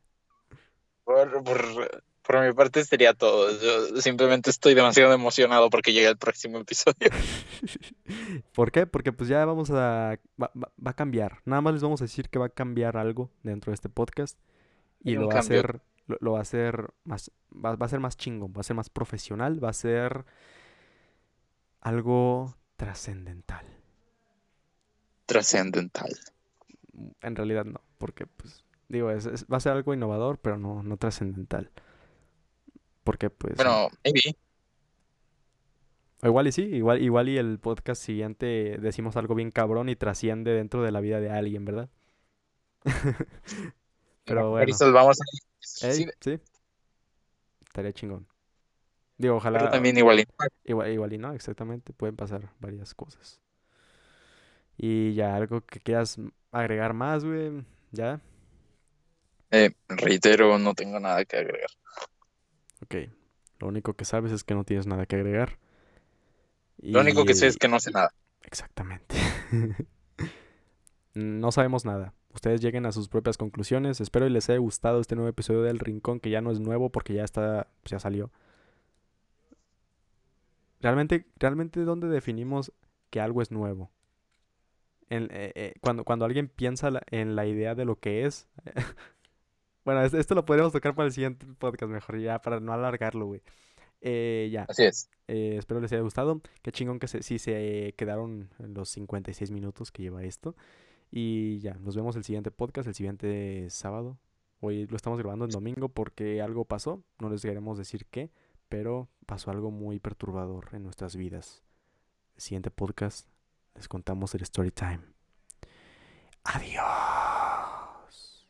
Por, 1.04 1.44
por- 1.44 2.04
por 2.26 2.46
mi 2.46 2.54
parte 2.54 2.84
sería 2.86 3.14
todo. 3.14 3.52
Yo 3.92 4.02
simplemente 4.02 4.50
estoy 4.50 4.74
demasiado 4.74 5.14
emocionado 5.14 5.70
porque 5.70 5.94
llega 5.94 6.10
el 6.10 6.18
próximo 6.18 6.58
episodio. 6.60 7.10
¿Por 8.54 8.72
qué? 8.72 8.86
Porque 8.88 9.12
pues 9.14 9.30
ya 9.30 9.46
vamos 9.46 9.70
a... 9.72 10.18
Va, 10.42 10.52
va- 10.62 10.72
va 10.86 10.92
a 10.92 10.96
cambiar. 10.96 11.40
Nada 11.46 11.62
más 11.62 11.74
les 11.74 11.84
vamos 11.84 12.02
a 12.02 12.06
decir 12.06 12.30
que 12.30 12.40
va 12.40 12.48
a 12.48 12.50
cambiar 12.50 12.98
algo 12.98 13.30
dentro 13.44 13.72
de 13.72 13.76
este 13.76 13.90
podcast. 13.90 14.40
Y 15.04 15.14
lo 15.16 15.28
va 15.28 15.36
a 15.36 15.40
hacer... 15.40 15.82
Lo, 16.08 16.18
lo 16.22 16.32
va 16.34 16.40
a 16.40 16.42
hacer 16.42 16.94
más... 17.04 17.32
Va, 17.54 17.76
va 17.76 17.86
a 17.86 17.90
ser 17.90 18.00
más 18.00 18.18
chingón. 18.18 18.54
Va 18.56 18.62
a 18.62 18.64
ser 18.64 18.76
más 18.76 18.90
profesional. 18.90 19.64
Va 19.64 19.70
a 19.70 19.74
ser... 19.74 20.26
Algo 21.82 22.56
trascendental. 22.78 23.66
Trascendental. 25.28 26.10
en 27.22 27.36
realidad 27.36 27.66
no, 27.66 27.82
porque 27.98 28.26
pues 28.28 28.64
digo, 28.90 29.12
es, 29.12 29.26
es- 29.26 29.46
va 29.52 29.58
a 29.58 29.60
ser 29.60 29.72
algo 29.74 29.94
innovador, 29.94 30.38
pero 30.40 30.58
no, 30.58 30.84
no 30.84 30.98
trascendental. 30.98 31.72
Porque 33.06 33.30
pues... 33.30 33.56
Bueno, 33.56 33.88
maybe. 34.04 34.36
O 36.24 36.28
igual 36.28 36.48
y 36.48 36.52
sí, 36.52 36.64
igual, 36.64 37.02
igual 37.02 37.30
y 37.30 37.38
el 37.38 37.60
podcast 37.60 38.02
siguiente 38.02 38.78
decimos 38.82 39.16
algo 39.16 39.36
bien 39.36 39.52
cabrón 39.52 39.90
y 39.90 39.96
trasciende 39.96 40.52
dentro 40.52 40.82
de 40.82 40.92
la 40.92 41.00
vida 41.00 41.20
de 41.22 41.30
alguien, 41.30 41.64
¿verdad? 41.64 41.90
Pero 44.26 44.50
bueno. 44.50 44.74
Vamos 44.92 45.20
a... 45.22 45.88
Ey, 45.88 46.08
Sí. 46.20 46.40
Estaría 47.68 47.94
chingón. 47.94 48.28
Digo, 49.18 49.36
ojalá. 49.36 49.60
pero 49.60 49.72
también 49.72 49.98
igual. 49.98 50.26
Igual, 50.64 50.92
igual 50.92 51.14
y 51.14 51.18
no, 51.18 51.34
exactamente. 51.34 51.94
Pueden 51.94 52.16
pasar 52.16 52.52
varias 52.60 52.94
cosas. 52.94 53.40
Y 54.78 55.14
ya, 55.14 55.36
algo 55.36 55.62
que 55.62 55.80
quieras 55.80 56.18
agregar 56.52 56.94
más, 56.94 57.24
güey. 57.24 57.64
Ya. 57.92 58.20
Eh, 59.52 59.72
reitero, 59.88 60.58
no 60.58 60.74
tengo 60.74 61.00
nada 61.00 61.24
que 61.24 61.38
agregar. 61.38 61.70
Ok. 62.84 62.96
Lo 63.60 63.68
único 63.68 63.94
que 63.94 64.06
sabes 64.06 64.32
es 64.32 64.44
que 64.44 64.54
no 64.56 64.64
tienes 64.64 64.88
nada 64.88 65.06
que 65.06 65.16
agregar. 65.16 65.58
Lo 66.78 67.02
único 67.02 67.26
que 67.26 67.34
sé 67.34 67.48
es 67.48 67.58
que 67.58 67.68
no 67.68 67.80
sé 67.80 67.92
nada. 67.92 68.12
Exactamente. 68.44 69.16
No 71.14 71.52
sabemos 71.52 71.86
nada. 71.86 72.14
Ustedes 72.34 72.60
lleguen 72.62 72.86
a 72.86 72.92
sus 72.92 73.08
propias 73.08 73.38
conclusiones. 73.38 74.02
Espero 74.02 74.28
y 74.28 74.30
les 74.30 74.50
haya 74.50 74.60
gustado 74.60 75.00
este 75.00 75.16
nuevo 75.16 75.30
episodio 75.30 75.62
del 75.62 75.80
Rincón, 75.80 76.20
que 76.20 76.30
ya 76.30 76.42
no 76.42 76.52
es 76.52 76.60
nuevo 76.60 76.90
porque 76.92 77.14
ya 77.14 77.24
está, 77.24 77.68
pues 77.84 77.92
ya 77.92 78.00
salió. 78.00 78.32
Realmente, 80.82 81.26
realmente, 81.38 81.82
¿dónde 81.82 82.08
definimos 82.08 82.72
que 83.10 83.20
algo 83.20 83.42
es 83.42 83.52
nuevo? 83.52 83.92
En- 85.10 85.30
eh, 85.32 85.52
eh, 85.56 85.74
cuando, 85.82 86.04
cuando 86.04 86.26
alguien 86.26 86.48
piensa 86.48 86.90
la- 86.92 87.04
en 87.12 87.36
la 87.36 87.46
idea 87.46 87.76
de 87.76 87.86
lo 87.86 88.00
que 88.00 88.26
es. 88.26 88.48
Bueno, 89.86 90.02
es- 90.04 90.14
esto 90.14 90.36
lo 90.36 90.46
podríamos 90.46 90.74
tocar 90.74 90.96
para 90.96 91.08
el 91.08 91.14
siguiente 91.14 91.46
podcast 91.60 91.92
mejor, 91.92 92.20
ya, 92.20 92.42
para 92.42 92.60
no 92.60 92.74
alargarlo, 92.74 93.28
güey. 93.28 93.42
Eh, 94.02 94.50
ya. 94.52 94.66
Así 94.68 94.84
es. 94.84 95.10
Eh, 95.28 95.56
espero 95.58 95.80
les 95.80 95.92
haya 95.94 96.02
gustado. 96.02 96.42
Qué 96.62 96.72
chingón 96.72 97.00
que 97.00 97.08
se, 97.08 97.24
sí 97.24 97.40
se 97.40 97.94
quedaron 97.98 98.50
los 98.60 98.90
56 98.90 99.52
minutos 99.52 99.92
que 99.92 100.04
lleva 100.04 100.24
esto. 100.24 100.56
Y 101.12 101.60
ya, 101.60 101.76
nos 101.76 101.96
vemos 101.96 102.16
el 102.16 102.24
siguiente 102.24 102.52
podcast, 102.52 102.88
el 102.88 102.96
siguiente 102.96 103.68
sábado. 103.70 104.18
Hoy 104.60 104.88
lo 104.88 104.96
estamos 104.96 105.20
grabando 105.20 105.46
en 105.46 105.52
domingo 105.52 105.90
porque 105.90 106.42
algo 106.42 106.66
pasó. 106.66 107.04
No 107.20 107.30
les 107.30 107.42
queremos 107.44 107.78
decir 107.78 108.06
qué, 108.08 108.32
pero 108.70 109.08
pasó 109.28 109.52
algo 109.52 109.70
muy 109.72 110.00
perturbador 110.00 110.70
en 110.74 110.84
nuestras 110.84 111.16
vidas. 111.16 111.64
El 112.36 112.42
siguiente 112.42 112.72
podcast 112.72 113.28
les 113.76 113.88
contamos 113.88 114.34
el 114.36 114.42
story 114.42 114.72
time. 114.72 115.00
Adiós. 116.44 118.48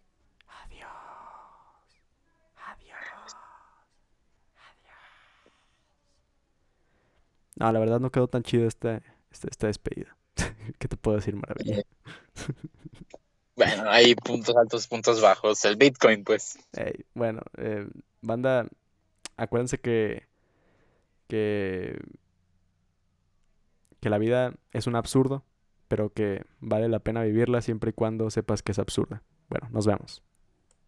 Adiós. 0.48 0.96
No, 7.56 7.72
la 7.72 7.80
verdad 7.80 8.00
no 8.00 8.12
quedó 8.12 8.28
tan 8.28 8.44
chido 8.44 8.68
esta, 8.68 9.02
esta, 9.32 9.48
esta 9.50 9.68
despedida. 9.68 10.18
¿Qué 10.80 10.88
te 10.88 10.98
puedo 10.98 11.18
decir, 11.18 11.36
maravilla? 11.36 11.84
Bueno, 13.56 13.90
hay 13.90 14.16
puntos 14.16 14.54
altos, 14.58 14.88
puntos 14.88 15.22
bajos. 15.22 15.64
El 15.64 15.78
Bitcoin, 15.78 16.26
pues. 16.26 16.60
Bueno, 17.14 17.42
eh, 17.58 17.88
banda, 18.22 18.68
acuérdense 19.38 19.80
que, 19.80 20.28
que, 21.30 21.98
que 24.02 24.10
la 24.10 24.18
vida 24.18 24.54
es 24.74 24.88
un 24.88 24.98
absurdo, 24.98 25.46
pero 25.88 26.12
que 26.12 26.44
vale 26.60 26.90
la 26.90 27.00
pena 27.00 27.24
vivirla 27.24 27.62
siempre 27.62 27.92
y 27.92 27.94
cuando 27.94 28.30
sepas 28.30 28.62
que 28.62 28.74
es 28.74 28.80
absurda. 28.80 29.24
Bueno, 29.48 29.70
nos 29.72 29.88
vemos. 29.88 30.22